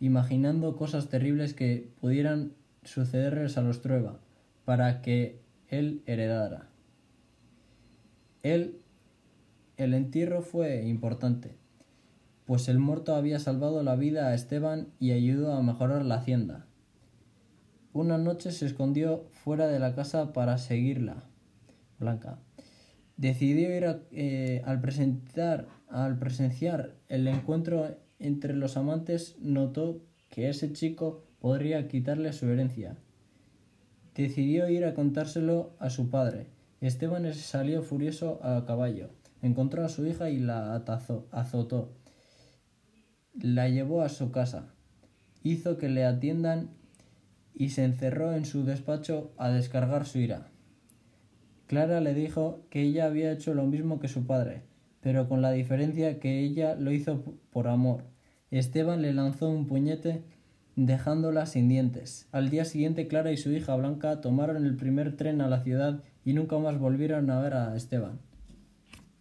imaginando 0.00 0.76
cosas 0.76 1.08
terribles 1.08 1.54
que 1.54 1.90
pudieran 2.00 2.52
sucederles 2.84 3.58
a 3.58 3.62
los 3.62 3.82
Trueba, 3.82 4.20
para 4.64 5.02
que 5.02 5.40
él 5.68 6.02
heredara. 6.06 6.68
Él, 8.42 8.78
el 9.78 9.94
entierro 9.94 10.42
fue 10.42 10.84
importante, 10.86 11.54
pues 12.44 12.68
el 12.68 12.78
muerto 12.78 13.14
había 13.14 13.38
salvado 13.38 13.82
la 13.82 13.94
vida 13.94 14.28
a 14.28 14.34
Esteban 14.34 14.88
y 14.98 15.12
ayudó 15.12 15.52
a 15.52 15.62
mejorar 15.62 16.04
la 16.04 16.16
hacienda. 16.16 16.66
Una 17.92 18.18
noche 18.18 18.50
se 18.50 18.66
escondió 18.66 19.26
fuera 19.30 19.68
de 19.68 19.78
la 19.78 19.94
casa 19.94 20.32
para 20.32 20.58
seguirla. 20.58 21.24
Blanca. 21.98 22.38
Decidió 23.16 23.74
ir 23.76 24.02
eh, 24.12 24.62
al, 24.64 24.80
presentar, 24.80 25.66
al 25.88 26.18
presenciar 26.18 26.94
el 27.08 27.26
encuentro 27.26 27.96
entre 28.18 28.54
los 28.54 28.76
amantes, 28.76 29.36
notó 29.40 30.02
que 30.28 30.48
ese 30.48 30.72
chico 30.72 31.24
podría 31.40 31.88
quitarle 31.88 32.32
su 32.32 32.46
herencia. 32.48 32.96
Decidió 34.14 34.68
ir 34.68 34.84
a 34.84 34.94
contárselo 34.94 35.72
a 35.78 35.90
su 35.90 36.10
padre, 36.10 36.46
Esteban 36.80 37.34
salió 37.34 37.82
furioso 37.82 38.38
a 38.40 38.64
caballo, 38.64 39.10
encontró 39.42 39.84
a 39.84 39.88
su 39.88 40.06
hija 40.06 40.30
y 40.30 40.38
la 40.38 40.74
azotó. 41.30 41.92
La 43.34 43.68
llevó 43.68 44.02
a 44.02 44.08
su 44.08 44.30
casa, 44.32 44.74
hizo 45.42 45.78
que 45.78 45.88
le 45.88 46.04
atiendan 46.04 46.70
y 47.54 47.70
se 47.70 47.84
encerró 47.84 48.34
en 48.34 48.44
su 48.44 48.64
despacho 48.64 49.32
a 49.36 49.50
descargar 49.50 50.06
su 50.06 50.18
ira. 50.18 50.48
Clara 51.66 52.00
le 52.00 52.14
dijo 52.14 52.64
que 52.70 52.82
ella 52.82 53.06
había 53.06 53.30
hecho 53.30 53.52
lo 53.52 53.64
mismo 53.66 54.00
que 54.00 54.08
su 54.08 54.26
padre, 54.26 54.62
pero 55.00 55.28
con 55.28 55.42
la 55.42 55.52
diferencia 55.52 56.18
que 56.18 56.40
ella 56.40 56.74
lo 56.74 56.92
hizo 56.92 57.22
por 57.50 57.68
amor. 57.68 58.04
Esteban 58.50 59.02
le 59.02 59.12
lanzó 59.12 59.50
un 59.50 59.66
puñete 59.66 60.22
dejándola 60.76 61.44
sin 61.46 61.68
dientes. 61.68 62.28
Al 62.30 62.50
día 62.50 62.64
siguiente 62.64 63.08
Clara 63.08 63.32
y 63.32 63.36
su 63.36 63.50
hija 63.50 63.74
Blanca 63.76 64.20
tomaron 64.20 64.64
el 64.64 64.76
primer 64.76 65.16
tren 65.16 65.40
a 65.40 65.48
la 65.48 65.62
ciudad 65.62 66.02
y 66.24 66.32
nunca 66.32 66.56
más 66.58 66.78
volvieron 66.78 67.28
a 67.30 67.40
ver 67.40 67.54
a 67.54 67.76
Esteban. 67.76 68.20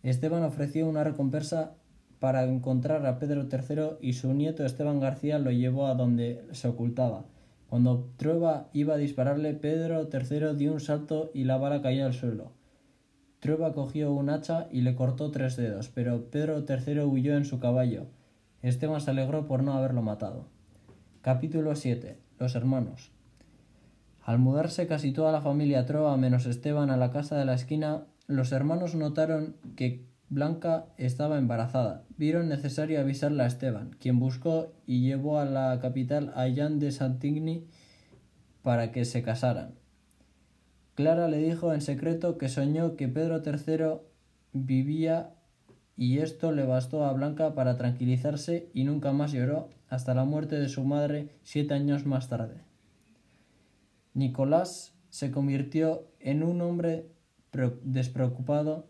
Esteban 0.03 0.43
ofreció 0.43 0.88
una 0.88 1.03
recompensa 1.03 1.75
para 2.19 2.43
encontrar 2.45 3.05
a 3.05 3.19
Pedro 3.19 3.47
III 3.51 3.97
y 4.01 4.13
su 4.13 4.33
nieto 4.33 4.65
Esteban 4.65 4.99
García 4.99 5.39
lo 5.39 5.51
llevó 5.51 5.88
a 5.88 5.95
donde 5.95 6.45
se 6.51 6.67
ocultaba. 6.67 7.25
Cuando 7.69 8.10
Trueba 8.17 8.69
iba 8.73 8.95
a 8.95 8.97
dispararle, 8.97 9.53
Pedro 9.53 10.07
III 10.12 10.55
dio 10.55 10.73
un 10.73 10.79
salto 10.79 11.31
y 11.33 11.43
la 11.43 11.57
bala 11.57 11.81
cayó 11.81 12.05
al 12.05 12.13
suelo. 12.13 12.51
Trueba 13.39 13.73
cogió 13.73 14.13
un 14.13 14.29
hacha 14.29 14.67
y 14.71 14.81
le 14.81 14.95
cortó 14.95 15.31
tres 15.31 15.57
dedos, 15.57 15.89
pero 15.89 16.29
Pedro 16.31 16.65
III 16.67 17.01
huyó 17.01 17.36
en 17.36 17.45
su 17.45 17.60
caballo. 17.60 18.07
Esteban 18.62 19.01
se 19.01 19.12
alegró 19.12 19.45
por 19.45 19.62
no 19.62 19.73
haberlo 19.73 20.01
matado. 20.01 20.45
Capítulo 21.21 21.75
7. 21.75 22.17
Los 22.39 22.55
hermanos. 22.55 23.12
Al 24.23 24.39
mudarse 24.39 24.88
casi 24.88 25.12
toda 25.12 25.31
la 25.31 25.41
familia 25.41 25.86
Trova 25.86 26.17
menos 26.17 26.45
Esteban 26.45 26.89
a 26.89 26.97
la 26.97 27.12
casa 27.12 27.38
de 27.38 27.45
la 27.45 27.53
esquina, 27.53 28.05
los 28.27 28.51
hermanos 28.51 28.93
notaron 28.93 29.55
que 29.75 30.05
Blanca 30.29 30.87
estaba 30.97 31.37
embarazada. 31.37 32.03
Vieron 32.17 32.49
necesario 32.49 32.99
avisarle 32.99 33.43
a 33.43 33.47
Esteban, 33.47 33.95
quien 33.99 34.19
buscó 34.19 34.73
y 34.85 35.01
llevó 35.01 35.39
a 35.39 35.45
la 35.45 35.79
capital 35.81 36.33
a 36.35 36.47
Jean 36.47 36.79
de 36.79 36.91
Santigny 36.91 37.65
para 38.61 38.91
que 38.91 39.05
se 39.05 39.23
casaran. 39.23 39.75
Clara 40.95 41.29
le 41.29 41.37
dijo 41.37 41.73
en 41.73 41.81
secreto 41.81 42.37
que 42.37 42.49
soñó 42.49 42.97
que 42.97 43.07
Pedro 43.07 43.41
III 43.45 44.01
vivía 44.51 45.33
y 45.95 46.19
esto 46.19 46.51
le 46.51 46.65
bastó 46.65 47.05
a 47.05 47.13
Blanca 47.13 47.55
para 47.55 47.77
tranquilizarse 47.77 48.69
y 48.73 48.83
nunca 48.83 49.13
más 49.13 49.31
lloró 49.31 49.69
hasta 49.87 50.13
la 50.13 50.25
muerte 50.25 50.59
de 50.59 50.67
su 50.67 50.83
madre 50.83 51.29
siete 51.43 51.73
años 51.73 52.05
más 52.05 52.27
tarde. 52.27 52.61
Nicolás 54.13 54.93
se 55.09 55.31
convirtió 55.31 56.07
en 56.19 56.43
un 56.43 56.61
hombre 56.61 57.07
despreocupado 57.83 58.86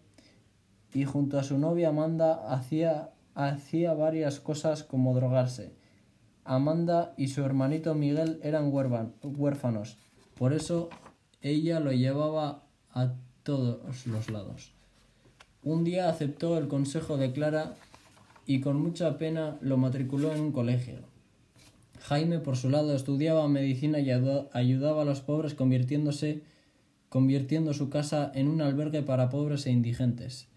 y 0.94 1.06
junto 1.06 1.40
a 1.40 1.44
su 1.44 1.58
novia 1.58 1.90
Amanda 1.90 2.54
hacía, 2.54 3.12
hacía 3.36 3.94
varias 3.94 4.40
cosas 4.40 4.84
como 4.84 5.14
drogarse. 5.14 5.74
Amanda 6.44 7.14
y 7.18 7.28
su 7.28 7.44
hermanito 7.44 7.94
Miguel 7.94 8.40
eran 8.42 8.72
huérfanos, 8.72 9.98
por 10.38 10.54
eso 10.54 10.90
ella 11.42 11.80
lo 11.80 11.92
llevaba 11.92 12.64
a 12.94 13.14
todos 13.44 14.08
los 14.08 14.30
lados. 14.30 14.74
Un 15.64 15.84
día 15.84 16.10
aceptó 16.10 16.58
el 16.58 16.68
consejo 16.68 17.18
de 17.18 17.32
Clara 17.32 17.76
y 18.46 18.62
con 18.62 18.82
mucha 18.82 19.18
pena 19.18 19.58
lo 19.62 19.78
matriculó 19.78 20.34
en 20.34 20.40
un 20.40 20.52
colegio. 20.52 21.00
Jaime, 22.00 22.40
por 22.40 22.56
su 22.56 22.70
lado, 22.70 22.96
estudiaba 22.96 23.48
medicina 23.50 24.00
y 24.00 24.12
ayudaba 24.12 25.02
a 25.02 25.06
los 25.06 25.22
pobres 25.22 25.54
convirtiéndose 25.54 26.44
convirtiendo 27.10 27.74
su 27.74 27.90
casa 27.90 28.32
en 28.36 28.48
un 28.48 28.62
albergue 28.62 29.04
para 29.04 29.30
pobres 29.30 29.66
e 29.66 29.72
indigentes. 29.72 30.48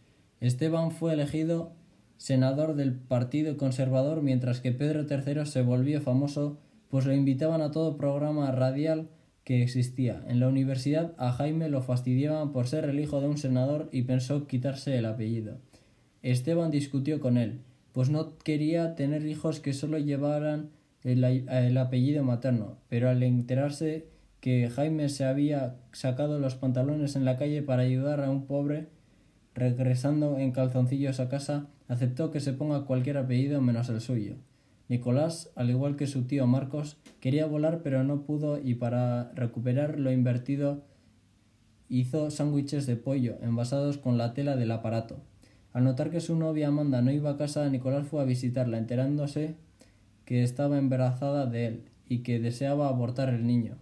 Esteban 0.40 0.90
fue 0.90 1.12
elegido 1.12 1.72
senador 2.16 2.74
del 2.74 2.94
Partido 2.94 3.56
Conservador 3.56 4.22
mientras 4.22 4.60
que 4.60 4.72
Pedro 4.72 5.06
III 5.08 5.46
se 5.46 5.62
volvió 5.62 6.00
famoso 6.00 6.58
pues 6.90 7.06
lo 7.06 7.14
invitaban 7.14 7.62
a 7.62 7.70
todo 7.70 7.96
programa 7.96 8.50
radial 8.50 9.08
que 9.44 9.62
existía. 9.62 10.22
En 10.28 10.40
la 10.40 10.48
universidad 10.48 11.14
a 11.18 11.32
Jaime 11.32 11.68
lo 11.68 11.82
fastidiaban 11.82 12.52
por 12.52 12.66
ser 12.66 12.84
el 12.84 13.00
hijo 13.00 13.20
de 13.20 13.28
un 13.28 13.38
senador 13.38 13.88
y 13.92 14.02
pensó 14.02 14.46
quitarse 14.46 14.98
el 14.98 15.06
apellido. 15.06 15.58
Esteban 16.22 16.70
discutió 16.70 17.20
con 17.20 17.38
él, 17.38 17.60
pues 17.92 18.10
no 18.10 18.36
quería 18.38 18.94
tener 18.96 19.24
hijos 19.24 19.60
que 19.60 19.72
solo 19.72 19.98
llevaran 19.98 20.70
el, 21.02 21.78
apellido 21.78 22.22
materno, 22.22 22.76
pero 22.88 23.08
al 23.08 23.22
enterarse 23.22 24.06
que 24.40 24.70
Jaime 24.70 25.08
se 25.08 25.24
había 25.24 25.76
sacado 25.92 26.38
los 26.38 26.54
pantalones 26.54 27.16
en 27.16 27.24
la 27.24 27.36
calle 27.36 27.62
para 27.62 27.82
ayudar 27.82 28.20
a 28.20 28.30
un 28.30 28.46
pobre, 28.46 28.88
regresando 29.54 30.38
en 30.38 30.52
calzoncillos 30.52 31.20
a 31.20 31.28
casa, 31.28 31.66
aceptó 31.88 32.30
que 32.30 32.40
se 32.40 32.52
ponga 32.52 32.86
cualquier 32.86 33.18
apellido 33.18 33.60
menos 33.60 33.88
el 33.88 34.00
suyo. 34.00 34.36
Nicolás, 34.88 35.50
al 35.54 35.70
igual 35.70 35.96
que 35.96 36.06
su 36.06 36.24
tío 36.24 36.46
Marcos, 36.46 36.96
quería 37.20 37.46
volar 37.46 37.82
pero 37.82 38.02
no 38.02 38.22
pudo 38.22 38.58
y 38.58 38.74
para 38.74 39.30
recuperar 39.34 40.00
lo 40.00 40.10
invertido 40.10 40.82
hizo 41.88 42.30
sándwiches 42.30 42.86
de 42.86 42.96
pollo 42.96 43.36
envasados 43.42 43.98
con 43.98 44.16
la 44.16 44.32
tela 44.32 44.56
del 44.56 44.70
aparato. 44.70 45.20
Al 45.72 45.84
notar 45.84 46.10
que 46.10 46.20
su 46.20 46.34
novia 46.34 46.68
Amanda 46.68 47.02
no 47.02 47.12
iba 47.12 47.30
a 47.30 47.36
casa, 47.36 47.68
Nicolás 47.68 48.06
fue 48.08 48.20
a 48.22 48.24
visitarla, 48.24 48.78
enterándose 48.78 49.54
que 50.24 50.42
estaba 50.42 50.78
embarazada 50.78 51.46
de 51.46 51.66
él 51.66 51.84
y 52.08 52.18
que 52.18 52.40
deseaba 52.40 52.88
abortar 52.88 53.28
el 53.28 53.46
niño. 53.46 53.76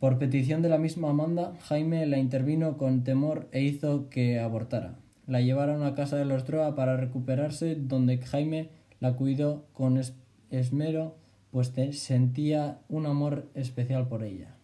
Por 0.00 0.16
petición 0.16 0.62
de 0.62 0.70
la 0.70 0.78
misma 0.78 1.10
Amanda, 1.10 1.52
Jaime 1.68 2.06
la 2.06 2.16
intervino 2.16 2.78
con 2.78 3.04
temor 3.04 3.48
e 3.52 3.60
hizo 3.60 4.08
que 4.08 4.40
abortara. 4.40 4.94
La 5.26 5.42
llevaron 5.42 5.82
a 5.82 5.94
casa 5.94 6.16
de 6.16 6.24
los 6.24 6.46
Droa 6.46 6.74
para 6.74 6.96
recuperarse, 6.96 7.74
donde 7.74 8.16
Jaime 8.16 8.70
la 8.98 9.14
cuidó 9.14 9.66
con 9.74 10.00
esmero, 10.48 11.16
pues 11.50 11.74
sentía 11.92 12.80
un 12.88 13.04
amor 13.04 13.50
especial 13.52 14.08
por 14.08 14.24
ella. 14.24 14.56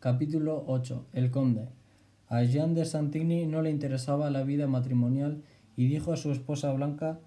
Capítulo 0.00 0.64
8. 0.66 1.08
El 1.12 1.30
conde. 1.30 1.68
A 2.26 2.42
Jean 2.42 2.72
de 2.72 2.86
Santigny 2.86 3.44
no 3.44 3.60
le 3.60 3.68
interesaba 3.68 4.30
la 4.30 4.44
vida 4.44 4.66
matrimonial 4.66 5.42
y 5.76 5.88
dijo 5.88 6.10
a 6.10 6.16
su 6.16 6.32
esposa 6.32 6.72
Blanca 6.72 7.20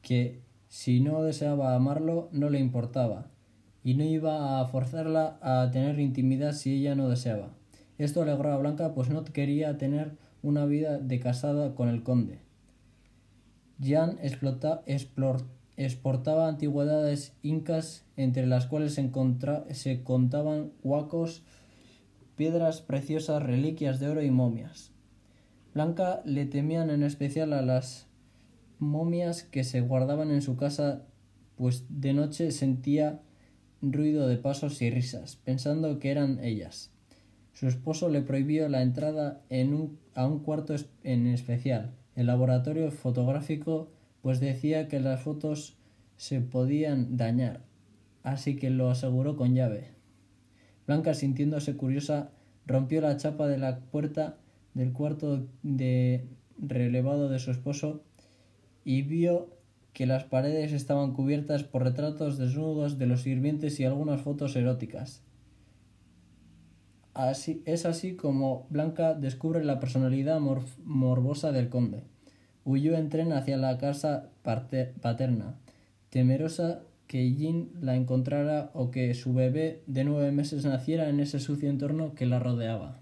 que 0.00 0.42
si 0.68 1.00
no 1.00 1.24
deseaba 1.24 1.74
amarlo, 1.74 2.28
no 2.30 2.50
le 2.50 2.60
importaba, 2.60 3.31
y 3.84 3.94
no 3.94 4.04
iba 4.04 4.60
a 4.60 4.66
forzarla 4.66 5.38
a 5.40 5.70
tener 5.70 5.98
intimidad 5.98 6.52
si 6.52 6.74
ella 6.74 6.94
no 6.94 7.08
deseaba. 7.08 7.50
Esto 7.98 8.22
alegró 8.22 8.52
a 8.52 8.58
Blanca, 8.58 8.94
pues 8.94 9.10
no 9.10 9.24
quería 9.24 9.76
tener 9.78 10.16
una 10.42 10.66
vida 10.66 10.98
de 10.98 11.20
casada 11.20 11.74
con 11.74 11.88
el 11.88 12.02
conde. 12.02 12.40
Jean 13.78 14.18
exportaba 15.76 16.48
antigüedades 16.48 17.34
incas, 17.42 18.04
entre 18.16 18.46
las 18.46 18.66
cuales 18.66 18.94
se 18.94 20.02
contaban 20.02 20.72
huacos, 20.82 21.42
piedras 22.36 22.80
preciosas, 22.80 23.42
reliquias 23.42 24.00
de 24.00 24.08
oro 24.08 24.22
y 24.22 24.30
momias. 24.30 24.90
Blanca 25.74 26.22
le 26.24 26.46
temían 26.46 26.90
en 26.90 27.02
especial 27.02 27.52
a 27.52 27.62
las 27.62 28.06
momias 28.78 29.42
que 29.42 29.64
se 29.64 29.80
guardaban 29.80 30.30
en 30.30 30.42
su 30.42 30.56
casa, 30.56 31.06
pues 31.56 31.84
de 31.88 32.12
noche 32.14 32.50
sentía 32.50 33.20
ruido 33.82 34.28
de 34.28 34.38
pasos 34.38 34.80
y 34.80 34.90
risas, 34.90 35.36
pensando 35.36 35.98
que 35.98 36.10
eran 36.10 36.42
ellas. 36.42 36.90
Su 37.52 37.66
esposo 37.66 38.08
le 38.08 38.22
prohibió 38.22 38.68
la 38.68 38.82
entrada 38.82 39.42
en 39.50 39.74
un, 39.74 39.98
a 40.14 40.26
un 40.26 40.38
cuarto 40.38 40.74
en 41.02 41.26
especial, 41.26 41.92
el 42.14 42.26
laboratorio 42.26 42.90
fotográfico, 42.90 43.90
pues 44.22 44.40
decía 44.40 44.88
que 44.88 45.00
las 45.00 45.20
fotos 45.20 45.76
se 46.16 46.40
podían 46.40 47.16
dañar, 47.16 47.60
así 48.22 48.56
que 48.56 48.70
lo 48.70 48.90
aseguró 48.90 49.36
con 49.36 49.54
llave. 49.54 49.88
Blanca, 50.86 51.14
sintiéndose 51.14 51.76
curiosa, 51.76 52.30
rompió 52.66 53.00
la 53.00 53.16
chapa 53.16 53.48
de 53.48 53.58
la 53.58 53.80
puerta 53.80 54.36
del 54.74 54.92
cuarto 54.92 55.46
de 55.62 56.26
relevado 56.58 57.28
de 57.28 57.38
su 57.38 57.50
esposo 57.50 58.04
y 58.84 59.02
vio 59.02 59.48
que 59.92 60.06
las 60.06 60.24
paredes 60.24 60.72
estaban 60.72 61.12
cubiertas 61.12 61.64
por 61.64 61.84
retratos 61.84 62.38
desnudos 62.38 62.98
de 62.98 63.06
los 63.06 63.22
sirvientes 63.22 63.78
y 63.78 63.84
algunas 63.84 64.22
fotos 64.22 64.56
eróticas. 64.56 65.22
Así, 67.14 67.62
es 67.66 67.84
así 67.84 68.16
como 68.16 68.66
Blanca 68.70 69.14
descubre 69.14 69.62
la 69.62 69.80
personalidad 69.80 70.40
morbosa 70.40 71.52
del 71.52 71.68
conde. 71.68 72.04
Huyó 72.64 72.96
en 72.96 73.10
tren 73.10 73.32
hacia 73.32 73.58
la 73.58 73.76
casa 73.76 74.30
paterna, 74.42 75.56
temerosa 76.08 76.82
que 77.06 77.34
Jean 77.34 77.68
la 77.82 77.96
encontrara 77.96 78.70
o 78.72 78.90
que 78.90 79.12
su 79.12 79.34
bebé 79.34 79.82
de 79.86 80.04
nueve 80.04 80.32
meses 80.32 80.64
naciera 80.64 81.10
en 81.10 81.20
ese 81.20 81.40
sucio 81.40 81.68
entorno 81.68 82.14
que 82.14 82.24
la 82.24 82.38
rodeaba. 82.38 83.00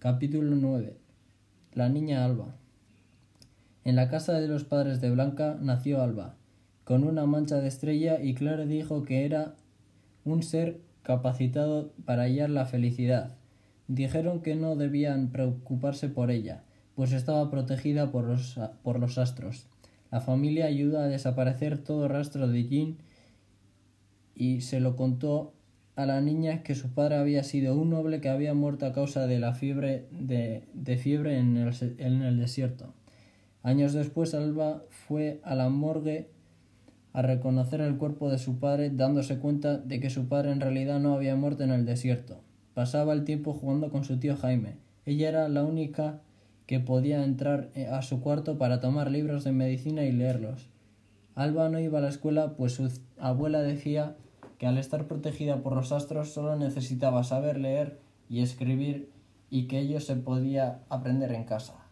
Capítulo 0.00 0.56
9. 0.56 0.96
La 1.74 1.88
niña 1.88 2.24
Alba. 2.24 2.56
En 3.84 3.96
la 3.96 4.08
casa 4.08 4.38
de 4.40 4.48
los 4.48 4.64
padres 4.64 5.00
de 5.00 5.10
Blanca 5.10 5.56
nació 5.60 6.02
Alba, 6.02 6.34
con 6.84 7.04
una 7.04 7.26
mancha 7.26 7.56
de 7.60 7.68
estrella 7.68 8.20
y 8.20 8.34
Clara 8.34 8.66
dijo 8.66 9.02
que 9.02 9.24
era 9.24 9.54
un 10.24 10.42
ser 10.42 10.80
capacitado 11.02 11.92
para 12.04 12.24
hallar 12.24 12.50
la 12.50 12.66
felicidad. 12.66 13.36
Dijeron 13.86 14.42
que 14.42 14.56
no 14.56 14.76
debían 14.76 15.30
preocuparse 15.30 16.08
por 16.08 16.30
ella, 16.30 16.64
pues 16.94 17.12
estaba 17.12 17.50
protegida 17.50 18.10
por 18.10 18.24
los, 18.24 18.60
por 18.82 18.98
los 18.98 19.16
astros. 19.16 19.66
La 20.10 20.20
familia 20.20 20.66
ayudó 20.66 20.98
a 20.98 21.08
desaparecer 21.08 21.78
todo 21.78 22.08
rastro 22.08 22.48
de 22.48 22.64
Jean 22.64 22.96
y 24.34 24.60
se 24.62 24.80
lo 24.80 24.96
contó 24.96 25.54
a 25.96 26.04
la 26.06 26.20
niña 26.20 26.62
que 26.62 26.74
su 26.74 26.90
padre 26.90 27.16
había 27.16 27.42
sido 27.42 27.74
un 27.74 27.90
noble 27.90 28.20
que 28.20 28.28
había 28.28 28.54
muerto 28.54 28.86
a 28.86 28.92
causa 28.92 29.26
de 29.26 29.38
la 29.38 29.54
fiebre 29.54 30.06
de, 30.10 30.96
fiebre 30.96 31.38
en 31.38 31.56
el 31.56 32.38
desierto. 32.38 32.92
Años 33.62 33.92
después, 33.92 34.34
Alba 34.34 34.82
fue 34.88 35.40
a 35.44 35.54
la 35.54 35.68
morgue 35.68 36.30
a 37.12 37.22
reconocer 37.22 37.80
el 37.80 37.96
cuerpo 37.96 38.30
de 38.30 38.38
su 38.38 38.58
padre, 38.58 38.90
dándose 38.90 39.38
cuenta 39.38 39.78
de 39.78 40.00
que 40.00 40.10
su 40.10 40.28
padre 40.28 40.52
en 40.52 40.60
realidad 40.60 41.00
no 41.00 41.14
había 41.14 41.36
muerto 41.36 41.64
en 41.64 41.70
el 41.70 41.84
desierto. 41.84 42.40
Pasaba 42.74 43.12
el 43.12 43.24
tiempo 43.24 43.52
jugando 43.52 43.90
con 43.90 44.04
su 44.04 44.18
tío 44.20 44.36
Jaime. 44.36 44.76
Ella 45.04 45.28
era 45.28 45.48
la 45.48 45.64
única 45.64 46.20
que 46.66 46.80
podía 46.80 47.24
entrar 47.24 47.70
eh, 47.74 47.86
a 47.86 48.02
su 48.02 48.20
cuarto 48.20 48.58
para 48.58 48.78
tomar 48.78 49.10
libros 49.10 49.42
de 49.42 49.52
medicina 49.52 50.04
y 50.04 50.12
leerlos. 50.12 50.68
Alba 51.34 51.68
no 51.70 51.80
iba 51.80 51.98
a 51.98 52.02
la 52.02 52.08
escuela, 52.08 52.56
pues 52.56 52.74
su 52.74 52.90
abuela 53.18 53.62
decía 53.62 54.16
que 54.58 54.66
al 54.66 54.76
estar 54.76 55.06
protegida 55.06 55.62
por 55.62 55.74
los 55.74 55.92
astros 55.92 56.32
solo 56.32 56.56
necesitaba 56.56 57.24
saber 57.24 57.58
leer 57.58 57.98
y 58.28 58.42
escribir 58.42 59.08
y 59.50 59.66
que 59.66 59.78
ello 59.78 59.98
se 60.00 60.16
podía 60.16 60.80
aprender 60.90 61.32
en 61.32 61.44
casa. 61.44 61.87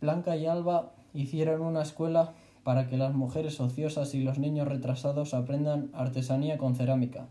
Blanca 0.00 0.36
y 0.36 0.46
Alba 0.46 0.92
hicieron 1.12 1.62
una 1.62 1.82
escuela 1.82 2.34
para 2.62 2.86
que 2.86 2.96
las 2.96 3.14
mujeres 3.14 3.60
ociosas 3.60 4.14
y 4.14 4.22
los 4.22 4.38
niños 4.38 4.68
retrasados 4.68 5.34
aprendan 5.34 5.90
artesanía 5.94 6.58
con 6.58 6.74
cerámica. 6.74 7.28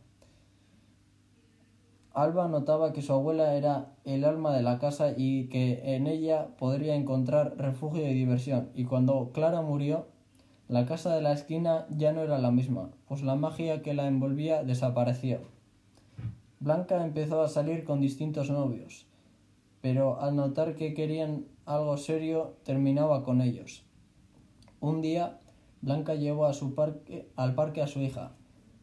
Alba 2.14 2.48
notaba 2.48 2.94
que 2.94 3.04
su 3.04 3.14
abuela 3.14 3.54
era 3.54 3.92
el 4.04 4.26
alma 4.26 4.56
de 4.56 4.64
la 4.64 4.80
casa 4.80 5.14
y 5.16 5.50
que 5.50 5.96
en 5.96 6.08
ella 6.08 6.48
podría 6.58 6.96
encontrar 6.96 7.56
refugio 7.58 8.10
y 8.10 8.14
diversión, 8.16 8.72
y 8.74 8.86
cuando 8.86 9.32
Clara 9.34 9.62
murió, 9.62 10.08
la 10.68 10.88
casa 10.88 11.14
de 11.14 11.22
la 11.22 11.32
esquina 11.32 11.86
ya 11.96 12.12
no 12.12 12.22
era 12.22 12.40
la 12.40 12.50
misma, 12.50 12.90
pues 13.08 13.22
la 13.22 13.36
magia 13.36 13.84
que 13.84 13.94
la 13.94 14.08
envolvía 14.08 14.64
desapareció. 14.64 15.42
Blanca 16.60 17.06
empezó 17.06 17.44
a 17.44 17.48
salir 17.50 17.84
con 17.84 18.02
distintos 18.02 18.50
novios, 18.50 19.06
pero 19.82 20.20
al 20.20 20.36
notar 20.36 20.74
que 20.74 20.96
querían 20.96 21.46
algo 21.68 21.98
serio, 21.98 22.56
terminaba 22.64 23.24
con 23.24 23.42
ellos. 23.42 23.84
Un 24.80 25.02
día, 25.02 25.42
Blanca 25.82 26.16
llevó 26.16 26.46
a 26.46 26.54
su 26.54 26.74
parque, 26.74 27.30
al 27.36 27.56
parque 27.56 27.82
a 27.82 27.88
su 27.88 28.00
hija, 28.00 28.32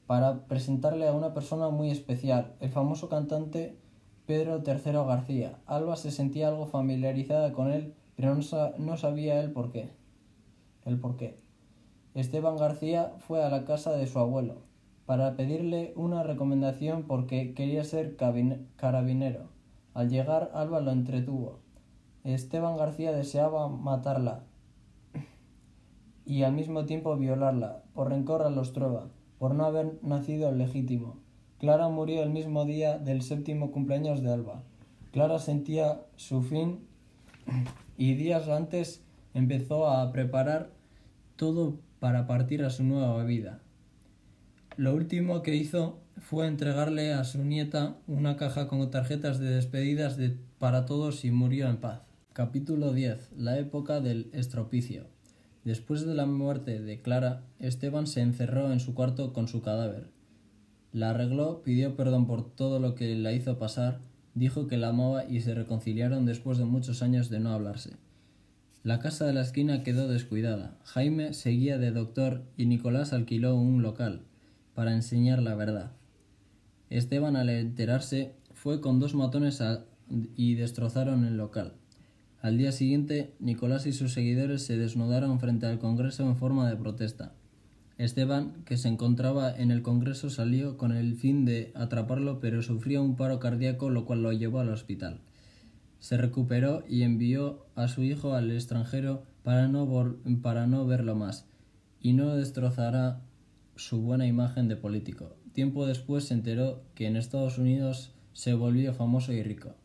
para 0.07 0.47
presentarle 0.47 1.09
a 1.09 1.15
una 1.15 1.33
persona 1.33 1.71
muy 1.71 1.91
especial, 1.91 2.55
el 2.61 2.69
famoso 2.69 3.09
cantante 3.09 3.79
Pedro 4.27 4.63
III 4.65 4.93
García. 5.07 5.59
Alba 5.65 5.97
se 5.97 6.11
sentía 6.11 6.49
algo 6.49 6.67
familiarizada 6.67 7.53
con 7.55 7.73
él, 7.73 7.95
pero 8.17 8.37
no, 8.79 8.97
sabía 8.99 9.41
él 9.41 9.51
por 9.53 9.73
qué. 9.73 9.91
El 10.85 11.01
por 11.01 11.17
qué. 11.17 11.41
Esteban 12.15 12.59
García 12.59 13.15
fue 13.19 13.43
a 13.43 13.49
la 13.49 13.65
casa 13.65 13.93
de 13.93 14.07
su 14.07 14.19
abuelo 14.19 14.57
para 15.07 15.37
pedirle 15.37 15.95
una 15.97 16.23
recomendación 16.23 17.05
porque 17.05 17.55
quería 17.55 17.83
ser 17.83 18.17
carabinero. 18.17 19.49
Al 19.95 20.11
llegar, 20.11 20.51
Alba 20.55 20.81
lo 20.81 20.93
entretuvo. 20.93 21.64
Esteban 22.25 22.77
García 22.77 23.13
deseaba 23.13 23.69
matarla 23.69 24.45
y 26.27 26.43
al 26.43 26.55
mismo 26.55 26.87
tiempo 26.87 27.17
violarla, 27.17 27.83
por 27.95 28.09
rencor 28.09 28.43
a 28.43 28.51
los 28.51 28.73
Trueba 28.73 29.09
por 29.39 29.55
no 29.55 29.67
haber 29.67 29.99
nacido 30.03 30.53
legítimo. 30.53 31.19
Clara 31.59 31.89
murió 31.89 32.23
el 32.23 32.31
mismo 32.31 32.65
día 32.65 32.99
del 32.99 33.21
séptimo 33.21 33.73
cumpleaños 33.73 34.23
de 34.23 34.33
Alba. 34.33 34.63
Clara 35.13 35.39
sentía 35.39 36.01
su 36.17 36.41
fin 36.43 36.81
y 37.99 38.15
días 38.15 38.49
antes 38.49 39.03
empezó 39.35 39.87
a 39.87 40.11
preparar 40.13 40.71
todo 41.37 41.77
para 42.01 42.27
partir 42.27 42.65
a 42.65 42.71
su 42.71 42.85
nueva 42.85 43.23
vida. 43.25 43.61
Lo 44.79 44.95
último 44.95 45.43
que 45.43 45.55
hizo 45.55 45.99
fue 46.19 46.47
entregarle 46.47 47.13
a 47.13 47.25
su 47.25 47.45
nieta 47.45 47.97
una 48.07 48.37
caja 48.37 48.67
con 48.67 48.91
tarjetas 48.91 49.39
de 49.39 49.51
despedidas 49.51 50.17
de 50.17 50.39
para 50.59 50.87
todos 50.87 51.25
y 51.27 51.31
murió 51.31 51.69
en 51.69 51.77
paz. 51.77 52.14
Capítulo 52.35 52.93
10. 52.93 53.31
La 53.37 53.61
época 53.61 54.01
del 54.01 54.29
estropicio. 54.33 55.07
Después 55.63 56.05
de 56.05 56.17
la 56.17 56.27
muerte 56.27 56.81
de 56.81 57.01
Clara, 57.01 57.45
Esteban 57.61 58.09
se 58.09 58.23
encerró 58.23 58.73
en 58.73 58.81
su 58.81 58.93
cuarto 58.93 59.33
con 59.33 59.47
su 59.47 59.63
cadáver. 59.63 60.09
La 60.93 61.11
arregló, 61.11 61.63
pidió 61.63 61.95
perdón 61.95 62.27
por 62.27 62.51
todo 62.57 62.81
lo 62.81 62.97
que 62.97 63.15
la 63.15 63.33
hizo 63.33 63.57
pasar, 63.57 64.01
dijo 64.35 64.67
que 64.67 64.79
la 64.79 64.89
amaba 64.89 65.25
y 65.25 65.43
se 65.43 65.55
reconciliaron 65.55 66.27
después 66.27 66.59
de 66.59 66.65
muchos 66.65 67.03
años 67.03 67.31
de 67.31 67.39
no 67.39 67.53
hablarse. 67.53 67.93
La 68.83 68.99
casa 68.99 69.27
de 69.27 69.33
la 69.33 69.43
esquina 69.43 69.85
quedó 69.85 70.09
descuidada. 70.09 70.77
Jaime 70.83 71.35
seguía 71.35 71.79
de 71.79 71.93
doctor 71.93 72.43
y 72.57 72.67
Nicolás 72.67 73.13
alquiló 73.13 73.55
un 73.55 73.81
local 73.81 74.23
para 74.75 74.93
enseñar 74.93 75.41
la 75.41 75.55
verdad. 75.55 75.93
Esteban, 76.91 77.37
al 77.37 77.49
enterarse, 77.49 78.35
fue 78.55 78.81
con 78.81 78.99
dos 78.99 79.15
matones 79.15 79.63
y 80.35 80.57
destrozaron 80.57 81.25
el 81.25 81.37
local. 81.37 81.75
Al 82.45 82.59
día 82.59 82.73
siguiente, 82.73 83.33
Nicolás 83.41 83.87
y 83.87 83.95
sus 83.95 84.13
seguidores 84.13 84.67
se 84.67 84.77
desnudaron 84.77 85.41
frente 85.41 85.65
al 85.65 85.79
Congreso 85.79 86.25
en 86.25 86.37
forma 86.37 86.69
de 86.69 86.77
protesta. 86.77 87.33
Esteban, 87.97 88.65
que 88.67 88.77
se 88.77 88.89
encontraba 88.89 89.51
en 89.51 89.71
el 89.71 89.81
Congreso, 89.81 90.29
salió 90.29 90.77
con 90.77 90.93
el 90.93 91.15
fin 91.15 91.47
de 91.47 91.73
atraparlo, 91.75 92.41
pero 92.41 92.61
sufrió 92.61 93.03
un 93.03 93.17
paro 93.17 93.41
cardíaco, 93.41 93.89
lo 93.89 94.05
cual 94.05 94.23
lo 94.23 94.31
llevó 94.31 94.61
al 94.61 94.69
hospital. 94.69 95.23
Se 96.01 96.19
recuperó 96.19 96.85
y 96.87 97.01
envió 97.01 97.65
a 97.77 97.89
su 97.89 98.03
hijo 98.03 98.35
al 98.35 98.51
extranjero 98.51 99.23
para 99.43 99.67
no, 99.67 99.89
para 100.43 100.67
no 100.67 100.85
verlo 100.85 101.15
más, 101.15 101.47
y 102.03 102.13
no 102.13 102.37
destrozará 102.37 103.23
su 103.75 104.03
buena 104.03 104.27
imagen 104.27 104.69
de 104.69 104.77
político. 104.77 105.35
Tiempo 105.55 105.87
después 105.87 106.25
se 106.25 106.35
enteró 106.35 106.83
que 106.95 107.07
en 107.07 107.17
Estados 107.17 107.57
Unidos 107.57 108.13
se 108.35 108.53
volvió 108.53 108.93
famoso 108.93 109.33
y 109.33 109.43
rico. 109.43 109.77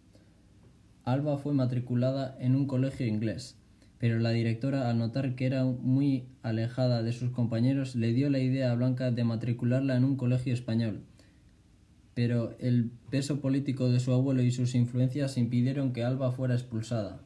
Alba 1.05 1.37
fue 1.37 1.53
matriculada 1.53 2.35
en 2.39 2.55
un 2.55 2.67
colegio 2.67 3.07
inglés, 3.07 3.57
pero 3.99 4.19
la 4.19 4.29
directora, 4.29 4.89
al 4.89 4.97
notar 4.97 5.35
que 5.35 5.45
era 5.45 5.65
muy 5.65 6.25
alejada 6.41 7.03
de 7.03 7.11
sus 7.11 7.31
compañeros, 7.31 7.95
le 7.95 8.13
dio 8.13 8.29
la 8.29 8.39
idea 8.39 8.71
a 8.71 8.75
Blanca 8.75 9.11
de 9.11 9.23
matricularla 9.23 9.97
en 9.97 10.05
un 10.05 10.15
colegio 10.15 10.53
español. 10.53 11.03
Pero 12.13 12.55
el 12.59 12.91
peso 13.09 13.41
político 13.41 13.89
de 13.89 13.99
su 13.99 14.13
abuelo 14.13 14.41
y 14.41 14.51
sus 14.51 14.75
influencias 14.75 15.37
impidieron 15.37 15.93
que 15.93 16.03
Alba 16.03 16.31
fuera 16.31 16.53
expulsada. 16.55 17.21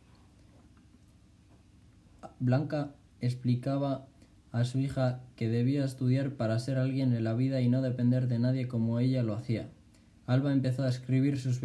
Blanca 2.40 2.96
explicaba 3.22 4.08
a 4.52 4.66
su 4.66 4.80
hija 4.80 5.22
que 5.36 5.50
debía 5.50 5.84
estudiar 5.84 6.34
para 6.34 6.60
ser 6.60 6.78
alguien 6.78 7.14
en 7.14 7.24
la 7.24 7.34
vida 7.34 7.62
y 7.62 7.70
no 7.70 7.82
depender 7.82 8.28
de 8.28 8.40
nadie 8.40 8.68
como 8.68 9.00
ella 9.00 9.24
lo 9.24 9.34
hacía. 9.34 9.70
Alba 10.26 10.54
empezó 10.54 10.84
a 10.84 10.90
escribir 10.90 11.38
sus, 11.38 11.60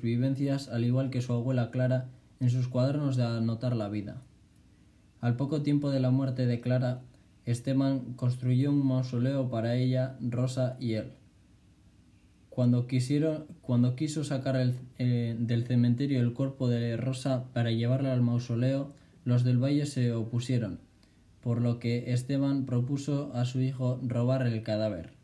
vivencias, 0.00 0.68
al 0.68 0.84
igual 0.84 1.10
que 1.10 1.22
su 1.22 1.32
abuela 1.32 1.70
Clara, 1.70 2.08
en 2.38 2.48
sus 2.48 2.68
cuadernos 2.68 3.16
de 3.16 3.24
anotar 3.24 3.74
la 3.74 3.88
vida. 3.88 4.22
Al 5.20 5.36
poco 5.36 5.62
tiempo 5.62 5.90
de 5.90 6.00
la 6.00 6.10
muerte 6.10 6.46
de 6.46 6.60
Clara, 6.60 7.02
Esteban 7.46 8.14
construyó 8.14 8.70
un 8.70 8.86
mausoleo 8.86 9.50
para 9.50 9.74
ella, 9.74 10.16
Rosa 10.20 10.76
y 10.78 10.94
él. 10.94 11.12
Cuando, 12.48 12.86
quisieron, 12.86 13.46
cuando 13.60 13.96
quiso 13.96 14.22
sacar 14.22 14.56
eh, 14.98 15.36
del 15.38 15.66
cementerio 15.66 16.20
el 16.20 16.32
cuerpo 16.32 16.68
de 16.68 16.96
Rosa 16.96 17.44
para 17.52 17.72
llevarla 17.72 18.12
al 18.12 18.22
mausoleo, 18.22 18.92
los 19.24 19.44
del 19.44 19.62
valle 19.62 19.86
se 19.86 20.12
opusieron, 20.12 20.78
por 21.42 21.60
lo 21.60 21.78
que 21.78 22.12
Esteban 22.12 22.66
propuso 22.66 23.32
a 23.34 23.44
su 23.44 23.60
hijo 23.60 24.00
robar 24.02 24.46
el 24.46 24.62
cadáver. 24.62 25.19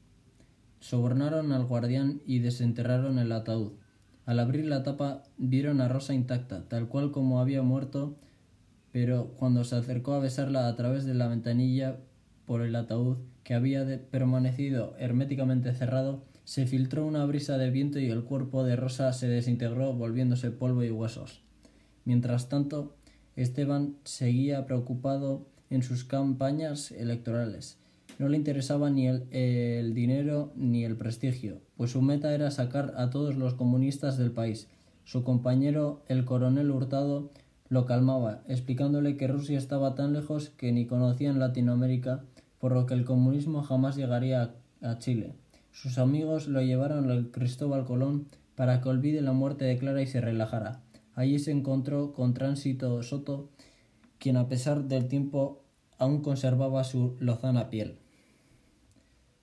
Sobornaron 0.80 1.52
al 1.52 1.64
guardián 1.64 2.20
y 2.26 2.40
desenterraron 2.40 3.18
el 3.18 3.32
ataúd. 3.32 3.72
Al 4.24 4.38
abrir 4.40 4.64
la 4.66 4.82
tapa 4.82 5.22
vieron 5.38 5.80
a 5.80 5.88
Rosa 5.88 6.14
intacta, 6.14 6.68
tal 6.68 6.88
cual 6.88 7.12
como 7.12 7.40
había 7.40 7.62
muerto, 7.62 8.16
pero 8.92 9.32
cuando 9.36 9.64
se 9.64 9.76
acercó 9.76 10.14
a 10.14 10.20
besarla 10.20 10.68
a 10.68 10.76
través 10.76 11.04
de 11.04 11.14
la 11.14 11.28
ventanilla 11.28 11.98
por 12.46 12.62
el 12.62 12.74
ataúd, 12.76 13.18
que 13.44 13.54
había 13.54 13.84
permanecido 14.10 14.94
herméticamente 14.98 15.72
cerrado, 15.72 16.24
se 16.44 16.66
filtró 16.66 17.06
una 17.06 17.24
brisa 17.24 17.58
de 17.58 17.70
viento 17.70 17.98
y 17.98 18.08
el 18.08 18.24
cuerpo 18.24 18.64
de 18.64 18.76
Rosa 18.76 19.12
se 19.12 19.28
desintegró 19.28 19.92
volviéndose 19.92 20.50
polvo 20.50 20.82
y 20.82 20.90
huesos. 20.90 21.42
Mientras 22.04 22.48
tanto, 22.48 22.96
Esteban 23.36 23.96
seguía 24.04 24.64
preocupado 24.64 25.46
en 25.70 25.82
sus 25.82 26.04
campañas 26.04 26.90
electorales. 26.92 27.78
No 28.18 28.28
le 28.28 28.38
interesaba 28.38 28.88
ni 28.88 29.08
el, 29.08 29.92
dinero 29.92 30.50
ni 30.56 30.84
el 30.84 30.96
prestigio, 30.96 31.60
pues 31.76 31.90
su 31.90 32.00
meta 32.00 32.34
era 32.34 32.50
sacar 32.50 32.94
a 32.96 33.10
todos 33.10 33.36
los 33.36 33.54
comunistas 33.54 34.16
del 34.16 34.30
país. 34.30 34.68
Su 35.04 35.22
compañero, 35.22 36.02
el 36.08 36.24
coronel 36.24 36.70
Hurtado, 36.70 37.30
lo 37.68 37.84
calmaba, 37.84 38.42
explicándole 38.48 39.16
que 39.18 39.28
Rusia 39.28 39.58
estaba 39.58 39.94
tan 39.94 40.14
lejos 40.14 40.50
que 40.50 40.72
ni 40.72 40.86
conocían 40.86 41.38
Latinoamérica, 41.38 42.24
por 42.58 42.72
lo 42.72 42.86
que 42.86 42.94
el 42.94 43.04
comunismo 43.04 43.62
jamás 43.62 43.96
llegaría 43.96 44.54
a, 44.80 44.90
a 44.90 44.98
Chile. 44.98 45.34
Sus 45.70 45.98
amigos 45.98 46.48
lo 46.48 46.62
llevaron 46.62 47.10
al 47.10 47.30
Cristóbal 47.30 47.84
Colón 47.84 48.28
para 48.54 48.80
que 48.80 48.88
olvide 48.88 49.20
la 49.20 49.32
muerte 49.32 49.66
de 49.66 49.76
Clara 49.76 50.00
y 50.00 50.06
se 50.06 50.22
relajara. 50.22 50.80
Allí 51.14 51.38
se 51.38 51.50
encontró 51.50 52.14
con 52.14 52.32
Tránsito 52.32 53.02
Soto, 53.02 53.50
quien 54.18 54.38
a 54.38 54.48
pesar 54.48 54.84
del 54.84 55.06
tiempo 55.06 55.62
aún 55.98 56.22
conservaba 56.22 56.82
su 56.82 57.16
lozana 57.20 57.68
piel. 57.68 57.98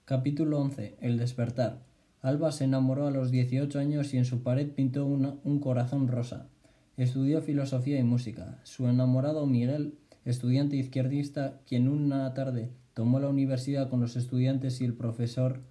Capítulo 0.06 0.60
11. 0.60 0.98
El 1.00 1.18
despertar. 1.18 1.80
Alba 2.22 2.52
se 2.52 2.66
enamoró 2.66 3.08
a 3.08 3.12
los 3.12 3.32
18 3.32 3.80
años 3.80 4.14
y 4.14 4.18
en 4.18 4.26
su 4.26 4.44
pared 4.44 4.70
pintó 4.70 5.06
un 5.06 5.60
corazón 5.62 6.10
rosa. 6.10 6.50
Estudió 6.98 7.42
filosofía 7.42 7.98
y 7.98 8.04
música. 8.04 8.60
Su 8.64 8.90
enamorado 8.90 9.46
Miguel, 9.46 9.98
estudiante 10.26 10.76
izquierdista, 10.76 11.62
quien 11.66 11.88
una 11.88 12.34
tarde 12.34 12.70
tomó 12.94 13.22
la 13.22 13.30
universidad 13.30 13.90
con 13.90 14.02
los 14.02 14.18
estudiantes 14.18 14.82
y 14.82 14.84
el 14.84 14.94
profesor 14.94 15.62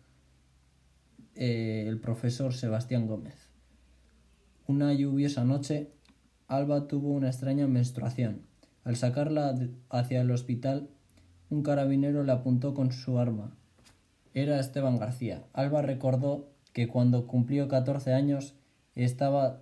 eh, 1.35 1.85
el 1.87 2.01
profesor 2.01 2.55
Sebastián 2.55 3.07
Gómez. 3.07 3.51
Una 4.67 4.95
lluviosa 4.95 5.45
noche, 5.45 5.91
Alba 6.49 6.89
tuvo 6.89 7.11
una 7.11 7.29
extraña 7.29 7.67
menstruación. 7.67 8.47
Al 8.83 8.97
sacarla 8.97 9.55
hacia 9.91 10.23
el 10.23 10.31
hospital, 10.31 10.89
un 11.51 11.63
carabinero 11.63 12.25
le 12.25 12.33
apuntó 12.33 12.73
con 12.73 12.93
su 12.93 13.19
arma 13.19 13.59
era 14.35 14.59
Esteban 14.59 14.99
García. 14.99 15.45
Alba 15.53 15.83
recordó 15.83 16.49
que 16.73 16.89
cuando 16.89 17.27
cumplió 17.27 17.69
14 17.69 18.13
años 18.15 18.55
estaba 18.95 19.61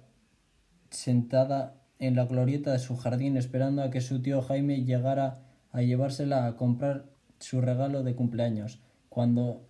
sentada 0.90 1.74
en 1.98 2.16
la 2.16 2.24
glorieta 2.24 2.72
de 2.72 2.78
su 2.78 2.96
jardín 2.96 3.36
esperando 3.36 3.82
a 3.82 3.90
que 3.90 4.00
su 4.00 4.22
tío 4.22 4.42
Jaime 4.42 4.84
llegara 4.84 5.42
a 5.72 5.82
llevársela 5.82 6.46
a 6.46 6.56
comprar 6.56 7.06
su 7.38 7.60
regalo 7.60 8.02
de 8.02 8.14
cumpleaños. 8.14 8.80
Cuando 9.08 9.66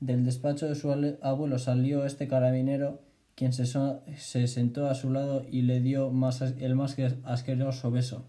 del 0.00 0.24
despacho 0.24 0.68
de 0.68 0.74
su 0.74 0.92
abuelo 1.22 1.58
salió 1.58 2.04
este 2.04 2.28
carabinero, 2.28 3.00
quien 3.34 3.52
se, 3.52 3.66
se 3.66 4.46
sentó 4.48 4.88
a 4.88 4.94
su 4.94 5.10
lado 5.10 5.44
y 5.50 5.62
le 5.62 5.80
dio 5.80 6.08
el 6.08 6.74
más 6.74 7.04
asqueroso 7.24 7.90
beso. 7.90 8.24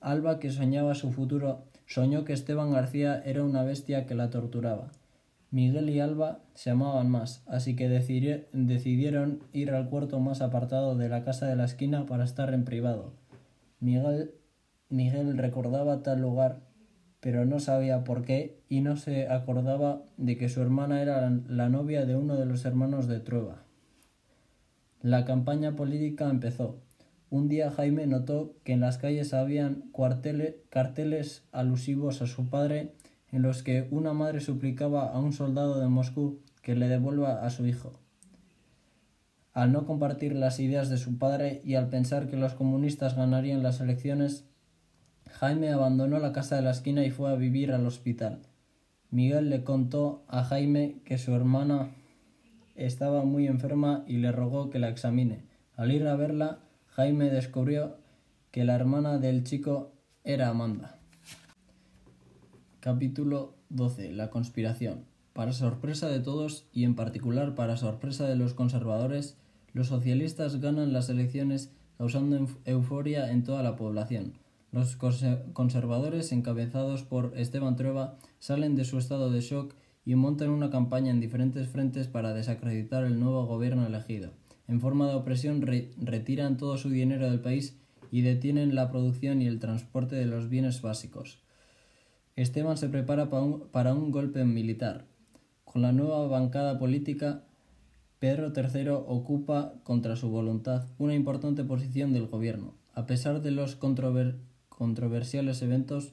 Alba, 0.00 0.38
que 0.38 0.50
soñaba 0.50 0.94
su 0.94 1.12
futuro, 1.12 1.64
soñó 1.88 2.24
que 2.24 2.34
Esteban 2.34 2.70
García 2.70 3.20
era 3.24 3.42
una 3.42 3.64
bestia 3.64 4.06
que 4.06 4.14
la 4.14 4.30
torturaba. 4.30 4.92
Miguel 5.50 5.88
y 5.88 5.98
Alba 5.98 6.40
se 6.54 6.70
amaban 6.70 7.10
más, 7.10 7.42
así 7.46 7.74
que 7.74 7.88
decidieron 7.88 9.42
ir 9.54 9.70
al 9.70 9.88
cuarto 9.88 10.20
más 10.20 10.42
apartado 10.42 10.94
de 10.94 11.08
la 11.08 11.24
casa 11.24 11.46
de 11.46 11.56
la 11.56 11.64
esquina 11.64 12.04
para 12.04 12.24
estar 12.24 12.52
en 12.52 12.64
privado. 12.64 13.14
Miguel, 13.80 14.34
Miguel 14.90 15.38
recordaba 15.38 16.02
tal 16.02 16.20
lugar, 16.20 16.60
pero 17.20 17.46
no 17.46 17.60
sabía 17.60 18.04
por 18.04 18.22
qué 18.22 18.60
y 18.68 18.82
no 18.82 18.96
se 18.96 19.28
acordaba 19.28 20.02
de 20.18 20.36
que 20.36 20.50
su 20.50 20.60
hermana 20.60 21.00
era 21.00 21.30
la 21.48 21.70
novia 21.70 22.04
de 22.04 22.14
uno 22.14 22.36
de 22.36 22.44
los 22.44 22.66
hermanos 22.66 23.08
de 23.08 23.20
Trueba. 23.20 23.64
La 25.00 25.24
campaña 25.24 25.74
política 25.74 26.28
empezó. 26.28 26.82
Un 27.30 27.48
día 27.48 27.70
Jaime 27.70 28.06
notó 28.06 28.56
que 28.64 28.72
en 28.72 28.80
las 28.80 28.96
calles 28.96 29.34
habían 29.34 29.90
carteles 30.70 31.42
alusivos 31.52 32.22
a 32.22 32.26
su 32.26 32.48
padre 32.48 32.94
en 33.30 33.42
los 33.42 33.62
que 33.62 33.86
una 33.90 34.14
madre 34.14 34.40
suplicaba 34.40 35.10
a 35.10 35.18
un 35.18 35.34
soldado 35.34 35.78
de 35.78 35.88
Moscú 35.88 36.40
que 36.62 36.74
le 36.74 36.88
devuelva 36.88 37.44
a 37.44 37.50
su 37.50 37.66
hijo. 37.66 38.00
Al 39.52 39.72
no 39.72 39.84
compartir 39.86 40.34
las 40.34 40.60
ideas 40.60 40.88
de 40.88 40.96
su 40.96 41.18
padre 41.18 41.60
y 41.64 41.74
al 41.74 41.88
pensar 41.88 42.28
que 42.28 42.36
los 42.36 42.54
comunistas 42.54 43.16
ganarían 43.16 43.62
las 43.62 43.80
elecciones, 43.80 44.44
Jaime 45.30 45.70
abandonó 45.70 46.18
la 46.20 46.32
casa 46.32 46.56
de 46.56 46.62
la 46.62 46.70
esquina 46.70 47.04
y 47.04 47.10
fue 47.10 47.30
a 47.30 47.34
vivir 47.34 47.72
al 47.72 47.86
hospital. 47.86 48.40
Miguel 49.10 49.50
le 49.50 49.64
contó 49.64 50.24
a 50.28 50.44
Jaime 50.44 51.00
que 51.04 51.18
su 51.18 51.34
hermana 51.34 51.90
estaba 52.74 53.24
muy 53.24 53.46
enferma 53.46 54.04
y 54.06 54.18
le 54.18 54.32
rogó 54.32 54.70
que 54.70 54.78
la 54.78 54.88
examine. 54.88 55.44
Al 55.76 55.92
ir 55.92 56.06
a 56.06 56.16
verla, 56.16 56.60
Jaime 56.98 57.30
descubrió 57.30 57.94
que 58.50 58.64
la 58.64 58.74
hermana 58.74 59.18
del 59.18 59.44
chico 59.44 59.92
era 60.24 60.48
Amanda. 60.48 60.98
Capítulo 62.80 63.54
12. 63.68 64.10
La 64.10 64.30
conspiración. 64.30 65.04
Para 65.32 65.52
sorpresa 65.52 66.08
de 66.08 66.18
todos 66.18 66.66
y 66.72 66.82
en 66.82 66.96
particular 66.96 67.54
para 67.54 67.76
sorpresa 67.76 68.26
de 68.26 68.34
los 68.34 68.52
conservadores, 68.52 69.36
los 69.72 69.86
socialistas 69.86 70.60
ganan 70.60 70.92
las 70.92 71.08
elecciones 71.08 71.72
causando 71.98 72.48
euforia 72.64 73.30
en 73.30 73.44
toda 73.44 73.62
la 73.62 73.76
población. 73.76 74.32
Los 74.72 74.96
conservadores, 74.96 76.32
encabezados 76.32 77.04
por 77.04 77.32
Esteban 77.36 77.76
Trueba, 77.76 78.16
salen 78.40 78.74
de 78.74 78.84
su 78.84 78.98
estado 78.98 79.30
de 79.30 79.40
shock 79.40 79.72
y 80.04 80.16
montan 80.16 80.50
una 80.50 80.68
campaña 80.68 81.12
en 81.12 81.20
diferentes 81.20 81.68
frentes 81.68 82.08
para 82.08 82.34
desacreditar 82.34 83.04
el 83.04 83.20
nuevo 83.20 83.46
gobierno 83.46 83.86
elegido. 83.86 84.32
En 84.68 84.80
forma 84.80 85.08
de 85.08 85.14
opresión 85.14 85.62
retiran 85.62 86.58
todo 86.58 86.76
su 86.76 86.90
dinero 86.90 87.28
del 87.30 87.40
país 87.40 87.76
y 88.10 88.20
detienen 88.20 88.74
la 88.74 88.90
producción 88.90 89.40
y 89.42 89.46
el 89.46 89.58
transporte 89.58 90.14
de 90.14 90.26
los 90.26 90.48
bienes 90.48 90.82
básicos. 90.82 91.38
Esteban 92.36 92.76
se 92.76 92.88
prepara 92.88 93.30
para 93.30 93.94
un, 93.94 94.12
golpe 94.12 94.44
militar. 94.44 95.06
Con 95.64 95.82
la 95.82 95.92
nueva 95.92 96.26
bancada 96.28 96.78
política, 96.78 97.42
Pedro 98.18 98.52
III 98.54 98.90
ocupa, 98.90 99.74
contra 99.82 100.16
su 100.16 100.28
voluntad, 100.28 100.86
una 100.98 101.14
importante 101.14 101.64
posición 101.64 102.12
del 102.12 102.26
gobierno. 102.26 102.74
A 102.94 103.06
pesar 103.06 103.42
de 103.42 103.50
los 103.50 103.76
controversiales 103.76 105.62
eventos, 105.62 106.12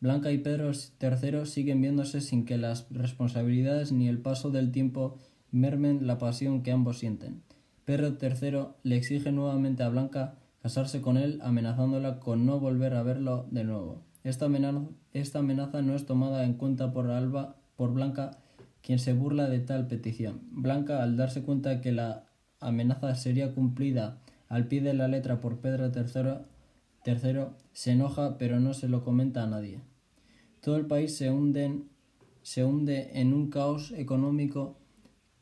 Blanca 0.00 0.30
y 0.30 0.38
Pedro 0.38 0.70
III 0.72 1.46
siguen 1.46 1.80
viéndose 1.80 2.20
sin 2.20 2.44
que 2.44 2.58
las 2.58 2.86
responsabilidades 2.90 3.90
ni 3.90 4.08
el 4.08 4.18
paso 4.18 4.50
del 4.50 4.70
tiempo 4.70 5.18
mermen 5.50 6.06
la 6.06 6.18
pasión 6.18 6.62
que 6.62 6.70
ambos 6.70 6.98
sienten. 6.98 7.42
Pedro 7.88 8.18
III 8.20 8.66
le 8.82 8.96
exige 8.96 9.32
nuevamente 9.32 9.82
a 9.82 9.88
Blanca 9.88 10.34
casarse 10.60 11.00
con 11.00 11.16
él, 11.16 11.40
amenazándola 11.42 12.20
con 12.20 12.44
no 12.44 12.60
volver 12.60 12.92
a 12.92 13.02
verlo 13.02 13.46
de 13.50 13.64
nuevo. 13.64 14.02
Esta 14.24 14.44
amenaza, 14.44 15.80
no 15.80 15.94
es 15.94 16.04
tomada 16.04 16.44
en 16.44 16.52
cuenta 16.52 16.92
por 16.92 17.10
Alba, 17.10 17.56
por 17.76 17.94
Blanca, 17.94 18.42
quien 18.82 18.98
se 18.98 19.14
burla 19.14 19.48
de 19.48 19.60
tal 19.60 19.86
petición. 19.86 20.42
Blanca, 20.50 21.02
al 21.02 21.16
darse 21.16 21.42
cuenta 21.42 21.80
que 21.80 21.92
la 21.92 22.26
amenaza 22.60 23.14
sería 23.14 23.54
cumplida 23.54 24.18
al 24.50 24.66
pie 24.66 24.82
de 24.82 24.92
la 24.92 25.08
letra 25.08 25.40
por 25.40 25.60
Pedro 25.60 25.86
III, 25.86 27.46
se 27.72 27.92
enoja 27.92 28.36
pero 28.36 28.60
no 28.60 28.74
se 28.74 28.90
lo 28.90 29.02
comenta 29.02 29.44
a 29.44 29.46
nadie. 29.46 29.80
Todo 30.60 30.76
el 30.76 30.84
país 30.84 31.16
se, 31.16 31.32
se 32.42 32.64
hunde 32.66 33.10
en 33.18 33.32
un 33.32 33.48
caos 33.48 33.92
económico 33.92 34.76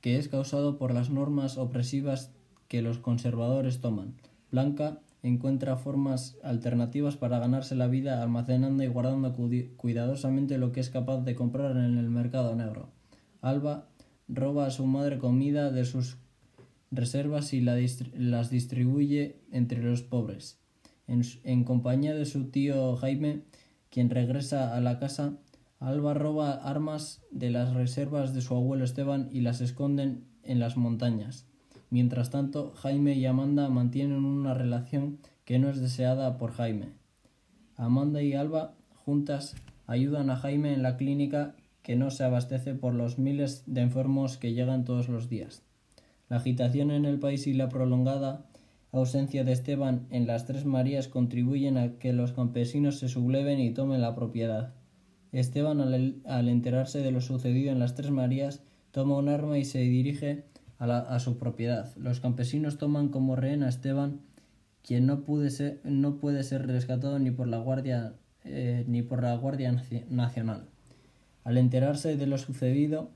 que 0.00 0.16
es 0.16 0.28
causado 0.28 0.78
por 0.78 0.94
las 0.94 1.10
normas 1.10 1.58
opresivas 1.58 2.35
que 2.68 2.82
los 2.82 2.98
conservadores 2.98 3.80
toman. 3.80 4.14
Blanca 4.50 5.00
encuentra 5.22 5.76
formas 5.76 6.36
alternativas 6.42 7.16
para 7.16 7.38
ganarse 7.38 7.74
la 7.74 7.88
vida 7.88 8.22
almacenando 8.22 8.84
y 8.84 8.86
guardando 8.86 9.34
cuidadosamente 9.76 10.58
lo 10.58 10.72
que 10.72 10.80
es 10.80 10.90
capaz 10.90 11.22
de 11.22 11.34
comprar 11.34 11.72
en 11.72 11.98
el 11.98 12.10
mercado 12.10 12.54
negro. 12.54 12.90
Alba 13.40 13.88
roba 14.28 14.66
a 14.66 14.70
su 14.70 14.86
madre 14.86 15.18
comida 15.18 15.70
de 15.70 15.84
sus 15.84 16.18
reservas 16.90 17.52
y 17.52 17.60
las 17.60 18.50
distribuye 18.50 19.40
entre 19.50 19.82
los 19.82 20.02
pobres. 20.02 20.58
En, 21.06 21.64
compañía 21.64 22.14
de 22.14 22.26
su 22.26 22.50
tío 22.50 22.96
Jaime, 22.96 23.42
quien 23.90 24.10
regresa 24.10 24.76
a 24.76 24.80
la 24.80 24.98
casa, 24.98 25.38
Alba 25.78 26.14
roba 26.14 26.52
armas 26.52 27.22
de 27.30 27.50
las 27.50 27.74
reservas 27.74 28.32
de 28.34 28.40
su 28.40 28.54
abuelo 28.54 28.84
Esteban 28.84 29.28
y 29.30 29.42
las 29.42 29.60
esconden 29.60 30.24
en 30.42 30.58
las 30.58 30.76
montañas. 30.76 31.46
Mientras 31.90 32.30
tanto, 32.30 32.72
Jaime 32.76 33.14
y 33.14 33.26
Amanda 33.26 33.68
mantienen 33.68 34.24
una 34.24 34.54
relación 34.54 35.18
que 35.44 35.58
no 35.58 35.70
es 35.70 35.80
deseada 35.80 36.36
por 36.38 36.52
Jaime. 36.52 36.88
Amanda 37.76 38.22
y 38.22 38.34
Alba, 38.34 38.74
juntas, 38.94 39.54
ayudan 39.86 40.30
a 40.30 40.36
Jaime 40.36 40.72
en 40.72 40.82
la 40.82 40.96
clínica 40.96 41.54
que 41.82 41.94
no 41.94 42.10
se 42.10 42.24
abastece 42.24 42.74
por 42.74 42.94
los 42.94 43.18
miles 43.18 43.62
de 43.66 43.82
enfermos 43.82 44.38
que 44.38 44.54
llegan 44.54 44.84
todos 44.84 45.08
los 45.08 45.28
días. 45.28 45.62
La 46.28 46.38
agitación 46.38 46.90
en 46.90 47.04
el 47.04 47.20
país 47.20 47.46
y 47.46 47.54
la 47.54 47.68
prolongada 47.68 48.46
ausencia 48.90 49.44
de 49.44 49.52
Esteban 49.52 50.06
en 50.10 50.26
las 50.26 50.46
Tres 50.46 50.64
Marías 50.64 51.06
contribuyen 51.06 51.78
a 51.78 51.98
que 51.98 52.12
los 52.12 52.32
campesinos 52.32 52.98
se 52.98 53.08
subleven 53.08 53.60
y 53.60 53.70
tomen 53.70 54.00
la 54.00 54.16
propiedad. 54.16 54.74
Esteban, 55.30 55.80
al, 55.80 56.16
al 56.24 56.48
enterarse 56.48 57.00
de 57.00 57.12
lo 57.12 57.20
sucedido 57.20 57.70
en 57.70 57.78
las 57.78 57.94
Tres 57.94 58.10
Marías, 58.10 58.62
toma 58.90 59.18
un 59.18 59.28
arma 59.28 59.58
y 59.58 59.64
se 59.64 59.80
dirige 59.80 60.44
a, 60.78 61.18
su 61.20 61.38
propiedad. 61.38 61.94
Los 61.96 62.20
campesinos 62.20 62.78
toman 62.78 63.08
como 63.08 63.36
rehén 63.36 63.62
a 63.62 63.68
Esteban, 63.68 64.20
quien 64.82 65.06
no, 65.06 65.22
puede 65.24 65.50
ser, 65.50 65.80
no 65.84 66.18
puede 66.18 66.42
ser 66.42 66.66
rescatado 66.66 67.18
ni 67.18 67.30
por 67.30 67.48
la 67.48 67.58
Guardia, 67.58 68.14
eh, 68.44 68.84
ni 68.86 69.02
por 69.02 69.22
la 69.22 69.34
Guardia 69.36 69.72
Nacional. 70.10 70.68
Al 71.44 71.58
enterarse 71.58 72.16
de 72.16 72.26
lo 72.26 72.38
sucedido, 72.38 73.10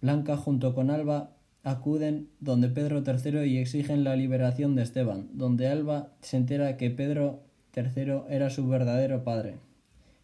Blanca 0.00 0.36
junto 0.36 0.74
con 0.74 0.90
Alba 0.90 1.36
acuden 1.62 2.30
donde 2.40 2.68
Pedro 2.68 3.02
III 3.06 3.44
y 3.44 3.58
exigen 3.58 4.02
la 4.02 4.16
liberación 4.16 4.74
de 4.74 4.82
Esteban, 4.82 5.28
donde 5.34 5.68
Alba 5.68 6.12
se 6.20 6.38
entera 6.38 6.76
que 6.76 6.90
Pedro 6.90 7.42
III 7.76 8.22
era 8.30 8.50
su 8.50 8.66
verdadero 8.66 9.24
padre. 9.24 9.58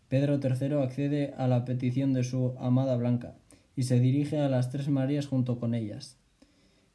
Pedro 0.08 0.40
III 0.42 0.82
accede 0.82 1.34
a 1.36 1.46
la 1.46 1.64
petición 1.64 2.12
de 2.12 2.24
su 2.24 2.54
amada 2.58 2.96
Blanca 2.96 3.34
y 3.74 3.82
se 3.82 4.00
dirige 4.00 4.38
a 4.40 4.48
las 4.48 4.70
Tres 4.70 4.88
Marías 4.88 5.26
junto 5.26 5.58
con 5.58 5.74
ellas. 5.74 6.16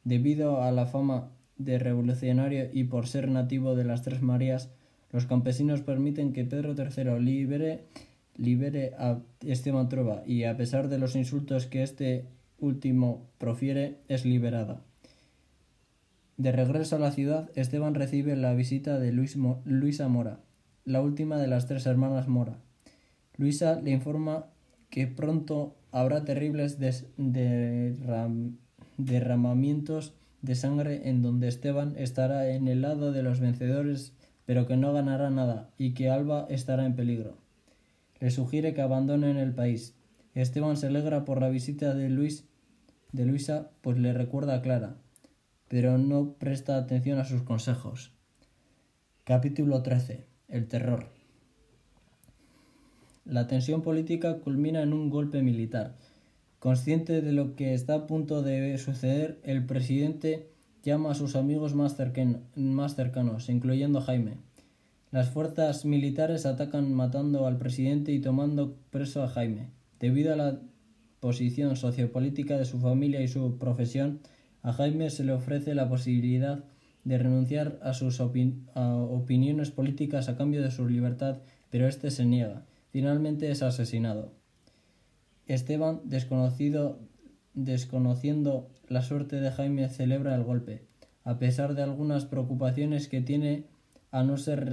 Debido 0.04 0.64
a 0.64 0.72
la 0.72 0.86
fama 0.86 1.30
de 1.58 1.78
revolucionario 1.80 2.70
y 2.72 2.86
por 2.86 3.08
ser 3.08 3.30
nativo 3.30 3.76
de 3.76 3.84
las 3.84 4.02
Tres 4.02 4.22
Marías, 4.22 4.70
los 5.12 5.26
campesinos 5.26 5.82
permiten 5.82 6.34
que 6.34 6.46
Pedro 6.46 6.74
III 6.74 7.20
libere, 7.20 7.84
libere 8.38 8.94
a 8.98 9.20
Esteban 9.42 9.90
Trova 9.90 10.24
y 10.26 10.46
a 10.46 10.58
pesar 10.58 10.88
de 10.88 10.98
los 10.98 11.16
insultos 11.16 11.68
que 11.68 11.84
este 11.84 12.26
último 12.60 13.28
profiere, 13.38 13.98
es 14.08 14.26
liberada. 14.26 14.82
De 16.38 16.52
regreso 16.52 16.96
a 16.96 17.00
la 17.00 17.12
ciudad, 17.12 17.50
Esteban 17.56 17.94
recibe 17.94 18.36
la 18.36 18.54
visita 18.54 18.98
de 19.00 19.12
Luisa 19.12 20.08
Mora, 20.08 20.40
la 20.86 21.02
última 21.02 21.38
de 21.38 21.48
las 21.48 21.68
tres 21.68 21.86
hermanas 21.86 22.28
Mora. 22.28 22.58
Luisa 23.38 23.80
le 23.82 23.92
informa 23.92 24.46
que 24.90 25.08
pronto 25.08 25.76
habrá 25.92 26.24
terribles 26.24 26.78
derram 26.80 28.58
derramamientos 29.06 30.14
de 30.42 30.56
sangre 30.56 31.10
en 31.10 31.22
donde 31.22 31.48
Esteban 31.48 31.94
estará 31.98 32.50
en 32.50 32.68
el 32.68 32.82
lado 32.82 33.12
de 33.12 33.24
los 33.24 33.40
vencedores, 33.40 34.14
pero 34.46 34.68
que 34.68 34.78
no 34.78 34.94
ganará 34.94 35.30
nada 35.30 35.70
y 35.78 35.94
que 35.94 36.10
Alba 36.10 36.48
estará 36.50 36.86
en 36.86 36.96
peligro. 36.96 37.38
Le 38.20 38.32
sugiere 38.32 38.74
que 38.74 38.82
abandonen 38.82 39.38
el 39.38 39.54
país. 39.54 39.96
Esteban 40.34 40.78
se 40.78 40.88
alegra 40.88 41.26
por 41.26 41.42
la 41.42 41.50
visita 41.50 41.94
de 41.94 42.10
Luis 42.10 42.46
de 43.12 43.26
Luisa, 43.26 43.72
pues 43.82 43.98
le 43.98 44.14
recuerda 44.14 44.56
a 44.56 44.62
Clara. 44.62 44.96
pero 45.68 45.98
no 45.98 46.34
presta 46.34 46.76
atención 46.76 47.18
a 47.18 47.24
sus 47.24 47.44
consejos. 47.44 48.12
Capítulo 49.24 49.82
13. 49.82 50.26
El 50.50 50.68
terror. 50.68 51.08
La 53.24 53.48
tensión 53.48 53.82
política 53.82 54.40
culmina 54.40 54.82
en 54.82 54.92
un 54.92 55.10
golpe 55.10 55.42
militar. 55.42 55.96
Consciente 56.62 57.24
de 57.24 57.32
lo 57.32 57.56
que 57.56 57.74
está 57.74 57.96
a 57.96 58.06
punto 58.06 58.44
de 58.44 58.78
suceder, 58.78 59.40
el 59.42 59.66
presidente 59.66 60.52
llama 60.84 61.10
a 61.10 61.16
sus 61.16 61.36
amigos 61.36 61.74
más, 61.74 61.96
cercanos, 61.96 63.50
incluyendo 63.50 64.00
Jaime. 64.00 64.38
Las 65.10 65.32
fuerzas 65.32 65.86
militares 65.86 66.46
atacan 66.46 66.94
matando 66.94 67.48
al 67.48 67.58
presidente 67.58 68.12
y 68.12 68.20
tomando 68.20 68.78
preso 68.92 69.24
a 69.24 69.28
Jaime. 69.28 69.72
Debido 70.00 70.34
a 70.34 70.36
la 70.36 70.60
posición 71.20 71.76
sociopolítica 71.78 72.60
de 72.60 72.66
su 72.66 72.78
familia 72.78 73.22
y 73.22 73.28
su 73.28 73.58
profesión, 73.58 74.20
a 74.62 74.72
Jaime 74.72 75.10
se 75.10 75.24
le 75.24 75.32
ofrece 75.32 75.74
la 75.74 75.90
posibilidad 75.90 76.64
de 77.04 77.18
renunciar 77.18 77.80
a 77.82 77.96
sus 77.96 78.20
opiniones 78.20 79.72
políticas 79.72 80.30
a 80.30 80.38
cambio 80.38 80.62
de 80.62 80.70
su 80.70 80.88
libertad, 80.88 81.40
pero 81.72 81.88
éste 81.88 82.12
se 82.12 82.24
niega. 82.24 82.66
Finalmente 82.92 83.50
es 83.50 83.64
asesinado. 83.64 84.40
Esteban, 85.48 86.02
desconocido, 86.06 87.00
desconociendo 87.54 88.70
la 88.88 89.02
suerte 89.02 89.40
de 89.40 89.52
Jaime, 89.52 89.90
celebra 89.90 90.36
el 90.36 90.44
golpe, 90.44 90.84
a 91.24 91.40
pesar 91.40 91.76
de 91.76 91.84
algunas 91.84 92.26
preocupaciones 92.26 93.08
que 93.08 93.22
tiene 93.22 93.66
a 94.12 94.24
no 94.24 94.38
ser 94.38 94.70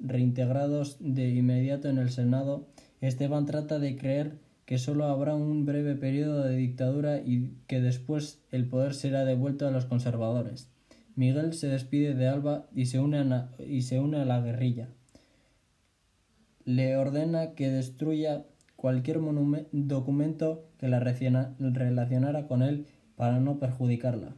reintegrados 0.00 0.96
de 1.00 1.30
inmediato 1.30 1.88
en 1.88 1.98
el 1.98 2.10
Senado. 2.10 2.68
Esteban 3.00 3.46
trata 3.46 3.78
de 3.78 3.96
creer 3.96 4.38
que 4.64 4.78
solo 4.78 5.06
habrá 5.06 5.34
un 5.34 5.66
breve 5.66 5.96
periodo 5.96 6.44
de 6.44 6.56
dictadura 6.56 7.18
y 7.18 7.50
que 7.66 7.80
después 7.80 8.40
el 8.52 8.68
poder 8.68 8.94
será 8.94 9.24
devuelto 9.24 9.66
a 9.66 9.72
los 9.72 9.84
conservadores. 9.84 10.70
Miguel 11.16 11.54
se 11.54 11.66
despide 11.66 12.14
de 12.14 12.28
Alba 12.28 12.68
y 12.72 12.86
se 12.86 13.00
une 13.00 13.18
a, 13.18 13.50
y 13.58 13.82
se 13.82 13.98
une 13.98 14.18
a 14.18 14.24
la 14.24 14.40
guerrilla. 14.40 14.88
Le 16.64 16.96
ordena 16.96 17.54
que 17.54 17.68
destruya 17.68 18.44
cualquier 18.80 19.20
documento 19.72 20.64
que 20.78 20.88
la 20.88 21.00
relacionara 21.00 22.46
con 22.46 22.62
él 22.62 22.86
para 23.14 23.38
no 23.38 23.58
perjudicarla. 23.58 24.34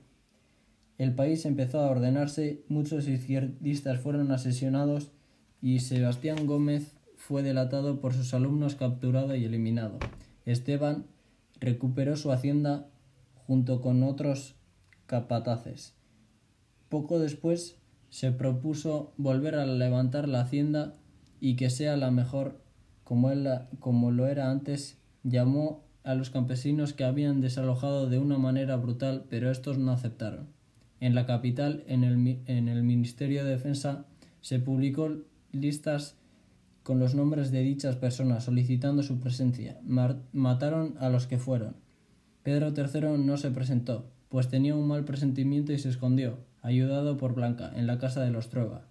El 0.99 1.15
país 1.15 1.47
empezó 1.47 1.79
a 1.79 1.89
ordenarse, 1.89 2.65
muchos 2.67 3.07
izquierdistas 3.07 4.01
fueron 4.01 4.33
asesinados 4.33 5.13
y 5.61 5.79
Sebastián 5.79 6.45
Gómez 6.47 6.97
fue 7.17 7.45
delatado 7.45 8.01
por 8.01 8.15
sus 8.15 8.35
alumnos 8.35 8.75
capturado 8.75 9.37
y 9.37 9.45
eliminado. 9.45 10.01
Esteban 10.45 11.07
recuperó 11.61 12.17
su 12.17 12.33
hacienda 12.33 12.89
junto 13.47 13.81
con 13.81 14.03
otros 14.03 14.57
capataces. 15.07 15.95
Poco 16.89 17.21
después 17.21 17.77
se 18.11 18.33
propuso 18.33 19.13
volver 19.17 19.55
a 19.55 19.67
levantar 19.67 20.27
la 20.27 20.41
hacienda 20.41 20.97
y 21.39 21.55
que 21.55 21.71
sea 21.71 21.97
la 21.97 22.11
mejor 22.11 22.62
como, 23.13 23.31
él, 23.31 23.47
como 23.79 24.11
lo 24.11 24.27
era 24.27 24.51
antes. 24.51 24.97
Llamó 25.23 25.85
a 26.03 26.15
los 26.15 26.31
campesinos 26.31 26.95
que 26.95 27.05
habían 27.05 27.43
desalojado 27.43 28.09
de 28.09 28.19
una 28.19 28.39
manera 28.39 28.77
brutal, 28.77 29.27
pero 29.29 29.51
estos 29.51 29.77
no 29.77 29.93
aceptaron. 29.93 30.47
En 30.99 31.15
la 31.15 31.27
capital, 31.27 31.85
en 31.89 32.05
el, 32.05 32.39
en 32.47 32.69
el 32.69 32.83
Ministerio 32.83 33.45
de 33.45 33.51
Defensa, 33.51 34.07
se 34.41 34.61
publicó 34.61 35.11
listas 35.53 36.17
con 36.83 37.01
los 37.01 37.15
nombres 37.15 37.51
de 37.51 37.61
dichas 37.61 37.97
personas 37.97 38.45
solicitando 38.45 39.03
su 39.03 39.21
presencia. 39.21 39.79
mataron 40.33 40.95
a 40.99 41.11
los 41.11 41.27
que 41.27 41.37
fueron. 41.37 41.77
Pedro 42.43 42.73
III 42.75 43.23
no 43.23 43.37
se 43.37 43.51
presentó, 43.51 44.07
pues 44.31 44.49
tenía 44.49 44.75
un 44.75 44.89
mal 44.89 45.05
presentimiento 45.05 45.75
y 45.75 45.79
se 45.79 45.91
escondió, 45.91 46.39
ayudado 46.63 47.19
por 47.19 47.35
Blanca, 47.35 47.71
en 47.77 47.87
la 47.87 47.99
casa 47.99 48.23
de 48.23 48.31
los 48.31 48.49
Trueba. 48.49 48.87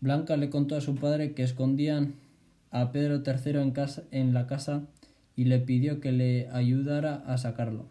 Blanca 0.00 0.36
le 0.36 0.50
contó 0.50 0.76
a 0.76 0.80
su 0.80 0.94
padre 0.94 1.32
que 1.32 1.42
escondían 1.42 2.14
a 2.70 2.92
Pedro 2.92 3.22
III 3.24 3.60
en, 3.60 3.70
casa, 3.70 4.02
en 4.10 4.34
la 4.34 4.46
casa 4.46 4.82
y 5.36 5.44
le 5.44 5.58
pidió 5.58 6.00
que 6.00 6.12
le 6.12 6.48
ayudara 6.50 7.22
a 7.26 7.38
sacarlo. 7.38 7.86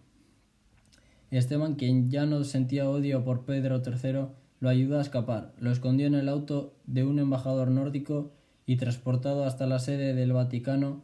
Esteban, 1.32 1.76
quien 1.76 2.10
ya 2.10 2.26
no 2.26 2.44
sentía 2.44 2.90
odio 2.90 3.24
por 3.24 3.46
Pedro 3.46 3.82
III, 3.86 4.28
lo 4.60 4.70
ayudó 4.70 4.98
a 4.98 5.02
escapar, 5.02 5.54
lo 5.60 5.72
escondió 5.72 6.08
en 6.08 6.16
el 6.16 6.30
auto 6.30 6.74
de 6.86 7.04
un 7.04 7.20
embajador 7.20 7.70
nórdico 7.70 8.32
y 8.66 8.78
transportado 8.78 9.46
hasta 9.46 9.68
la 9.68 9.80
sede 9.80 10.14
del 10.14 10.34
Vaticano, 10.34 11.04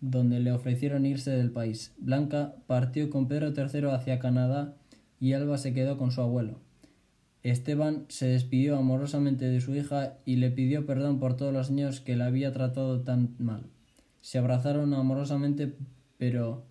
donde 0.00 0.40
le 0.40 0.52
ofrecieron 0.52 1.06
irse 1.06 1.30
del 1.30 1.50
país. 1.50 1.94
Blanca 1.98 2.54
partió 2.66 3.10
con 3.10 3.28
Pedro 3.28 3.52
III 3.56 3.90
hacia 3.90 4.18
Canadá 4.18 4.74
y 5.20 5.32
Alba 5.32 5.58
se 5.58 5.72
quedó 5.72 5.98
con 5.98 6.10
su 6.10 6.20
abuelo. 6.20 6.60
Esteban 7.50 8.06
se 8.08 8.26
despidió 8.26 8.76
amorosamente 8.76 9.46
de 9.46 9.60
su 9.60 9.74
hija 9.74 10.18
y 10.24 10.36
le 10.36 10.50
pidió 10.50 10.86
perdón 10.86 11.18
por 11.20 11.36
todos 11.36 11.52
los 11.52 11.70
años 11.70 12.00
que 12.00 12.16
la 12.16 12.26
había 12.26 12.52
tratado 12.52 13.02
tan 13.02 13.34
mal. 13.38 13.66
Se 14.20 14.38
abrazaron 14.38 14.92
amorosamente, 14.94 15.74
pero 16.18 16.66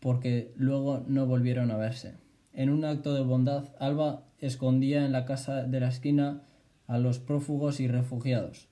porque 0.00 0.52
luego 0.56 1.04
no 1.08 1.26
volvieron 1.26 1.70
a 1.70 1.76
verse. 1.76 2.14
En 2.52 2.70
un 2.70 2.84
acto 2.84 3.14
de 3.14 3.22
bondad, 3.22 3.70
Alba 3.78 4.24
escondía 4.38 5.04
en 5.04 5.12
la 5.12 5.24
casa 5.24 5.64
de 5.64 5.80
la 5.80 5.88
esquina 5.88 6.42
a 6.86 6.98
los 6.98 7.18
prófugos 7.18 7.80
y 7.80 7.88
refugiados. 7.88 8.68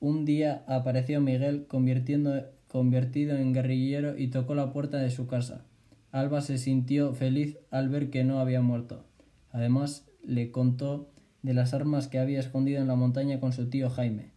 Un 0.00 0.24
día 0.24 0.64
apareció 0.66 1.20
Miguel 1.20 1.66
convertido 1.66 3.36
en 3.36 3.52
guerrillero 3.52 4.16
y 4.16 4.28
tocó 4.28 4.54
la 4.54 4.72
puerta 4.72 4.98
de 4.98 5.10
su 5.10 5.26
casa. 5.26 5.64
Alba 6.12 6.40
se 6.40 6.58
sintió 6.58 7.14
feliz 7.14 7.58
al 7.70 7.88
ver 7.88 8.10
que 8.10 8.24
no 8.24 8.40
había 8.40 8.60
muerto. 8.60 9.04
Además, 9.50 10.05
le 10.26 10.50
contó 10.50 11.08
de 11.42 11.54
las 11.54 11.72
armas 11.72 12.08
que 12.08 12.18
había 12.18 12.40
escondido 12.40 12.80
en 12.80 12.88
la 12.88 12.96
montaña 12.96 13.40
con 13.40 13.52
su 13.52 13.70
tío 13.70 13.88
Jaime. 13.88 14.32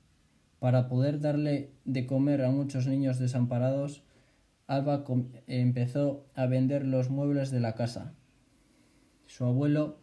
Para 0.59 0.87
poder 0.87 1.19
darle 1.19 1.71
de 1.85 2.05
comer 2.05 2.43
a 2.43 2.51
muchos 2.51 2.85
niños 2.85 3.17
desamparados, 3.17 4.03
Alba 4.67 5.03
empezó 5.47 6.27
a 6.35 6.45
vender 6.45 6.85
los 6.85 7.09
muebles 7.09 7.49
de 7.49 7.59
la 7.59 7.73
casa. 7.73 8.13
Su 9.25 9.45
abuelo 9.45 9.99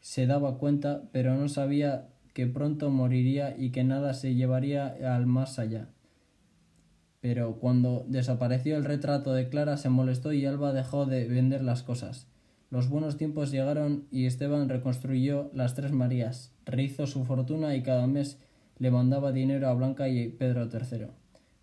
se 0.00 0.26
daba 0.26 0.58
cuenta, 0.58 1.02
pero 1.12 1.34
no 1.34 1.48
sabía 1.48 2.08
que 2.32 2.46
pronto 2.46 2.90
moriría 2.90 3.54
y 3.58 3.70
que 3.70 3.84
nada 3.84 4.14
se 4.14 4.34
llevaría 4.34 4.96
al 5.14 5.26
más 5.26 5.58
allá. 5.58 5.90
Pero 7.20 7.58
cuando 7.58 8.06
desapareció 8.08 8.76
el 8.76 8.84
retrato 8.84 9.34
de 9.34 9.48
Clara 9.48 9.76
se 9.76 9.88
molestó 9.88 10.32
y 10.32 10.46
Alba 10.46 10.72
dejó 10.72 11.06
de 11.06 11.26
vender 11.26 11.62
las 11.62 11.82
cosas. 11.82 12.28
Los 12.68 12.88
buenos 12.88 13.16
tiempos 13.16 13.52
llegaron 13.52 14.06
y 14.10 14.26
Esteban 14.26 14.68
reconstruyó 14.68 15.50
las 15.54 15.74
tres 15.74 15.92
Marías, 15.92 16.52
rehizo 16.64 17.06
su 17.06 17.24
fortuna 17.24 17.76
y 17.76 17.82
cada 17.82 18.08
mes 18.08 18.38
le 18.78 18.90
mandaba 18.90 19.30
dinero 19.30 19.68
a 19.68 19.74
Blanca 19.74 20.08
y 20.08 20.28
Pedro 20.28 20.64
III. 20.64 21.06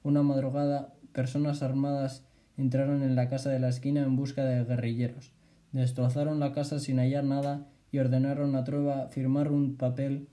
Una 0.04 0.24
madrugada, 0.24 0.94
personas 1.12 1.62
armadas 1.62 2.24
entraron 2.58 3.04
en 3.04 3.16
la 3.16 3.30
casa 3.30 3.50
de 3.50 3.60
la 3.60 3.70
esquina 3.70 4.04
en 4.04 4.16
busca 4.16 4.46
de 4.46 4.64
guerrilleros. 4.64 5.34
Destrozaron 5.74 6.40
la 6.40 6.54
casa 6.54 6.80
sin 6.80 7.00
hallar 7.00 7.26
nada 7.26 7.68
y 7.92 8.00
ordenaron 8.00 8.56
a 8.56 8.64
Trueba 8.64 9.08
firmar 9.10 9.52
un 9.52 9.76
papel 9.76 10.28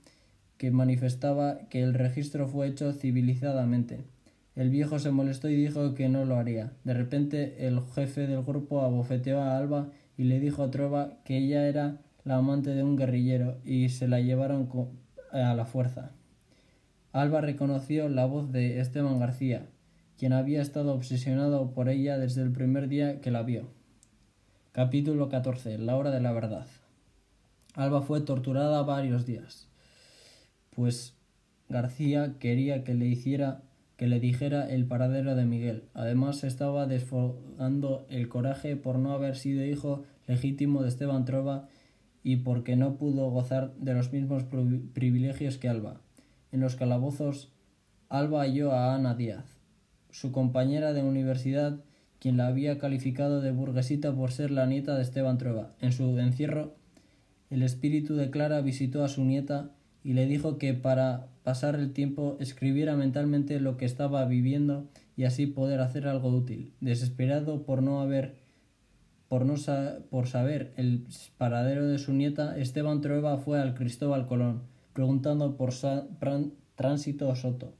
que 0.57 0.71
manifestaba 0.71 1.67
que 1.69 1.83
el 1.83 1.93
registro 1.93 2.47
fue 2.47 2.67
hecho 2.67 2.93
civilizadamente. 2.93 4.05
El 4.55 4.69
viejo 4.69 4.99
se 4.99 5.11
molestó 5.11 5.49
y 5.49 5.55
dijo 5.55 5.95
que 5.95 6.07
no 6.07 6.25
lo 6.25 6.35
haría. 6.37 6.73
De 6.83 6.93
repente 6.93 7.67
el 7.67 7.81
jefe 7.81 8.27
del 8.27 8.43
grupo 8.43 8.81
abofeteó 8.81 9.41
a 9.41 9.57
Alba 9.57 9.89
y 10.17 10.23
le 10.25 10.39
dijo 10.39 10.63
a 10.63 10.71
Trueba 10.71 11.17
que 11.23 11.37
ella 11.37 11.67
era 11.67 11.97
la 12.23 12.37
amante 12.37 12.71
de 12.71 12.83
un 12.83 12.95
guerrillero 12.95 13.57
y 13.65 13.89
se 13.89 14.07
la 14.07 14.19
llevaron 14.19 14.69
a 15.31 15.53
la 15.53 15.65
fuerza. 15.65 16.11
Alba 17.11 17.41
reconoció 17.41 18.09
la 18.09 18.25
voz 18.25 18.51
de 18.51 18.79
Esteban 18.79 19.19
García, 19.19 19.65
quien 20.17 20.33
había 20.33 20.61
estado 20.61 20.93
obsesionado 20.93 21.71
por 21.71 21.89
ella 21.89 22.17
desde 22.17 22.41
el 22.41 22.51
primer 22.51 22.87
día 22.87 23.21
que 23.21 23.31
la 23.31 23.43
vio. 23.43 23.67
Capítulo 24.71 25.29
14. 25.29 25.77
La 25.77 25.97
hora 25.97 26.11
de 26.11 26.21
la 26.21 26.31
verdad. 26.31 26.67
Alba 27.73 28.01
fue 28.01 28.21
torturada 28.21 28.83
varios 28.83 29.25
días 29.25 29.71
pues 30.71 31.13
García 31.69 32.35
quería 32.39 32.83
que 32.83 32.93
le 32.93 33.05
hiciera 33.05 33.61
que 34.01 34.07
le 34.07 34.19
dijera 34.19 34.67
el 34.67 34.87
paradero 34.87 35.35
de 35.35 35.45
Miguel. 35.45 35.83
Además 35.93 36.43
estaba 36.43 36.87
desfogando 36.87 38.07
el 38.09 38.29
coraje 38.29 38.75
por 38.75 38.97
no 38.97 39.13
haber 39.13 39.35
sido 39.35 39.63
hijo 39.63 40.01
legítimo 40.25 40.81
de 40.81 40.89
Esteban 40.89 41.23
Trova 41.23 41.67
y 42.23 42.37
porque 42.37 42.75
no 42.75 42.95
pudo 42.95 43.29
gozar 43.29 43.75
de 43.75 43.93
los 43.93 44.11
mismos 44.11 44.45
privilegios 44.93 45.59
que 45.59 45.69
Alba. 45.69 46.01
En 46.51 46.61
los 46.61 46.75
calabozos, 46.75 47.51
Alba 48.09 48.41
halló 48.41 48.71
a 48.71 48.95
Ana 48.95 49.13
Díaz, 49.13 49.45
su 50.09 50.31
compañera 50.31 50.93
de 50.93 51.03
universidad, 51.03 51.79
quien 52.17 52.37
la 52.37 52.47
había 52.47 52.79
calificado 52.79 53.39
de 53.39 53.51
burguesita 53.51 54.15
por 54.15 54.31
ser 54.31 54.49
la 54.49 54.65
nieta 54.65 54.95
de 54.95 55.03
Esteban 55.03 55.37
Trueba. 55.37 55.75
En 55.79 55.91
su 55.91 56.17
encierro, 56.17 56.73
el 57.51 57.61
espíritu 57.61 58.15
de 58.15 58.31
Clara 58.31 58.61
visitó 58.61 59.03
a 59.03 59.09
su 59.09 59.23
nieta 59.23 59.69
y 60.03 60.13
le 60.13 60.25
dijo 60.25 60.57
que 60.57 60.73
para 60.73 61.27
pasar 61.43 61.75
el 61.75 61.93
tiempo 61.93 62.37
escribiera 62.39 62.95
mentalmente 62.95 63.59
lo 63.59 63.77
que 63.77 63.85
estaba 63.85 64.25
viviendo 64.25 64.87
y 65.15 65.23
así 65.23 65.47
poder 65.47 65.81
hacer 65.81 66.07
algo 66.07 66.29
útil. 66.29 66.73
Desesperado 66.81 67.63
por 67.63 67.81
no 67.81 68.01
haber 68.01 68.35
por, 69.27 69.45
no 69.45 69.55
por 70.09 70.27
saber 70.27 70.73
el 70.75 71.05
paradero 71.37 71.87
de 71.87 71.99
su 71.99 72.13
nieta, 72.13 72.57
Esteban 72.57 72.99
Trueba 72.99 73.37
fue 73.37 73.61
al 73.61 73.75
Cristóbal 73.75 74.27
Colón, 74.27 74.63
preguntando 74.91 75.55
por 75.55 75.71
Tránsito 76.75 77.33
Soto. 77.35 77.73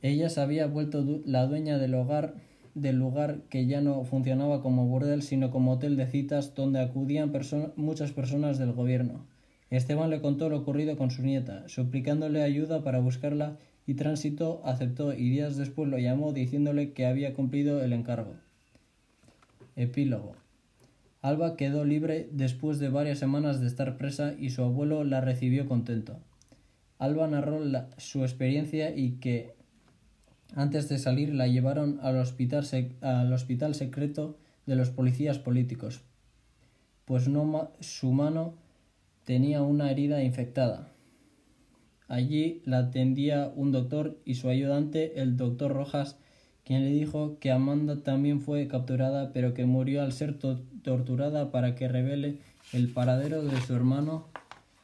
Ella 0.00 0.30
se 0.30 0.40
había 0.40 0.66
vuelto 0.66 1.04
la 1.26 1.46
dueña 1.46 1.76
del 1.76 1.94
hogar 1.94 2.36
del 2.74 2.96
lugar 2.96 3.40
que 3.50 3.66
ya 3.66 3.80
no 3.80 4.04
funcionaba 4.04 4.62
como 4.62 4.86
burdel, 4.86 5.22
sino 5.22 5.50
como 5.50 5.72
hotel 5.72 5.96
de 5.96 6.06
citas 6.06 6.54
donde 6.54 6.80
acudían 6.80 7.32
muchas 7.76 8.12
personas 8.12 8.58
del 8.58 8.72
gobierno. 8.72 9.26
Esteban 9.70 10.10
le 10.10 10.20
contó 10.20 10.48
lo 10.48 10.58
ocurrido 10.58 10.96
con 10.96 11.10
su 11.10 11.22
nieta, 11.22 11.68
suplicándole 11.68 12.42
ayuda 12.42 12.82
para 12.82 12.98
buscarla, 12.98 13.56
y 13.86 13.94
Tránsito 13.94 14.60
aceptó 14.64 15.12
y 15.12 15.30
días 15.30 15.56
después 15.56 15.88
lo 15.88 15.98
llamó 15.98 16.32
diciéndole 16.32 16.92
que 16.92 17.06
había 17.06 17.34
cumplido 17.34 17.82
el 17.82 17.92
encargo. 17.92 18.34
Epílogo. 19.76 20.34
Alba 21.22 21.56
quedó 21.56 21.84
libre 21.84 22.28
después 22.32 22.78
de 22.78 22.88
varias 22.88 23.18
semanas 23.18 23.60
de 23.60 23.66
estar 23.66 23.96
presa 23.96 24.34
y 24.38 24.50
su 24.50 24.62
abuelo 24.62 25.04
la 25.04 25.20
recibió 25.20 25.66
contento. 25.66 26.18
Alba 26.98 27.26
narró 27.28 27.60
su 27.96 28.22
experiencia 28.22 28.94
y 28.94 29.12
que 29.12 29.54
antes 30.54 30.88
de 30.88 30.98
salir 30.98 31.34
la 31.34 31.46
llevaron 31.46 31.98
al 32.02 32.18
hospital, 32.18 32.66
al 33.00 33.32
hospital 33.32 33.74
secreto 33.74 34.36
de 34.66 34.76
los 34.76 34.90
policías 34.90 35.38
políticos, 35.38 36.02
pues 37.04 37.28
no 37.28 37.72
su 37.80 38.12
mano 38.12 38.54
tenía 39.24 39.62
una 39.62 39.90
herida 39.90 40.22
infectada. 40.22 40.92
Allí 42.08 42.60
la 42.64 42.78
atendía 42.78 43.52
un 43.54 43.70
doctor 43.70 44.18
y 44.24 44.34
su 44.34 44.48
ayudante, 44.48 45.20
el 45.20 45.36
doctor 45.36 45.72
Rojas, 45.72 46.18
quien 46.64 46.84
le 46.84 46.90
dijo 46.90 47.38
que 47.38 47.50
Amanda 47.50 48.02
también 48.02 48.40
fue 48.40 48.66
capturada, 48.66 49.32
pero 49.32 49.54
que 49.54 49.64
murió 49.64 50.02
al 50.02 50.12
ser 50.12 50.38
torturada 50.38 51.50
para 51.50 51.74
que 51.74 51.88
revele 51.88 52.38
el 52.72 52.92
paradero 52.92 53.42
de 53.42 53.60
su 53.60 53.74
hermano 53.74 54.26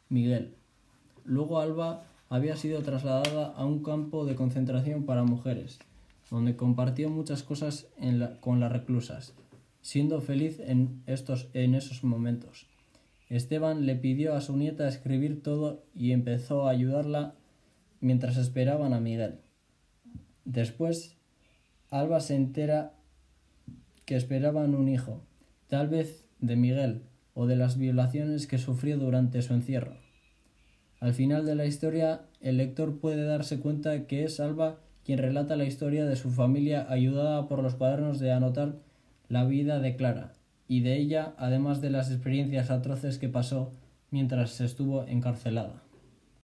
Miguel. 0.09 0.55
Luego 1.25 1.61
Alba 1.61 2.05
había 2.29 2.57
sido 2.57 2.83
trasladada 2.83 3.47
a 3.47 3.65
un 3.65 3.83
campo 3.83 4.25
de 4.25 4.35
concentración 4.35 5.05
para 5.05 5.25
mujeres, 5.25 5.79
donde 6.31 6.57
compartió 6.57 7.11
muchas 7.11 7.43
cosas 7.43 7.89
con 8.41 8.61
las 8.61 8.73
reclusas, 8.73 9.35
siendo 9.81 10.21
feliz 10.21 10.61
en, 10.61 11.03
estos, 11.07 11.49
en 11.55 11.75
esos 11.75 12.05
momentos. 12.05 12.67
Esteban 13.29 13.87
le 13.87 13.97
pidió 13.97 14.35
a 14.35 14.41
su 14.41 14.57
nieta 14.57 14.87
escribir 14.87 15.43
todo 15.43 15.85
y 15.95 16.13
empezó 16.13 16.67
a 16.67 16.71
ayudarla 16.71 17.35
mientras 18.01 18.37
esperaban 18.37 18.93
a 18.93 19.01
Miguel. 19.01 19.41
Después, 20.45 21.17
Alba 21.91 22.21
se 22.21 22.37
entera 22.37 22.95
que 24.05 24.17
esperaban 24.17 24.75
un 24.75 24.89
hijo, 24.89 25.25
tal 25.67 25.89
vez 25.89 26.25
de 26.41 26.55
Miguel 26.55 27.03
o 27.35 27.47
de 27.47 27.57
las 27.57 27.77
violaciones 27.77 28.47
que 28.47 28.59
sufrió 28.59 28.97
durante 28.97 29.43
su 29.43 29.55
encierro. 29.55 29.97
Al 31.01 31.13
final 31.13 31.45
de 31.45 31.55
la 31.55 31.67
historia, 31.67 32.23
el 32.41 32.57
lector 32.57 33.01
puede 33.01 33.25
darse 33.25 33.59
cuenta 33.61 34.07
que 34.07 34.25
es 34.25 34.41
Alba 34.41 34.79
quien 35.05 35.19
relata 35.19 35.57
la 35.57 35.65
historia 35.65 36.07
de 36.07 36.17
su 36.17 36.31
familia 36.31 36.87
ayudada 36.89 37.49
por 37.49 37.63
los 37.63 37.75
cuadernos 37.75 38.19
de 38.19 38.33
anotar 38.33 38.77
la 39.29 39.45
vida 39.45 39.81
de 39.81 39.97
Clara, 39.97 40.33
y 40.69 40.81
de 40.81 40.97
ella, 40.97 41.35
además 41.39 41.81
de 41.81 41.91
las 41.91 42.11
experiencias 42.11 42.71
atroces 42.71 43.19
que 43.19 43.29
pasó 43.29 43.73
mientras 44.11 44.61
estuvo 44.61 45.05
encarcelada. 45.07 45.86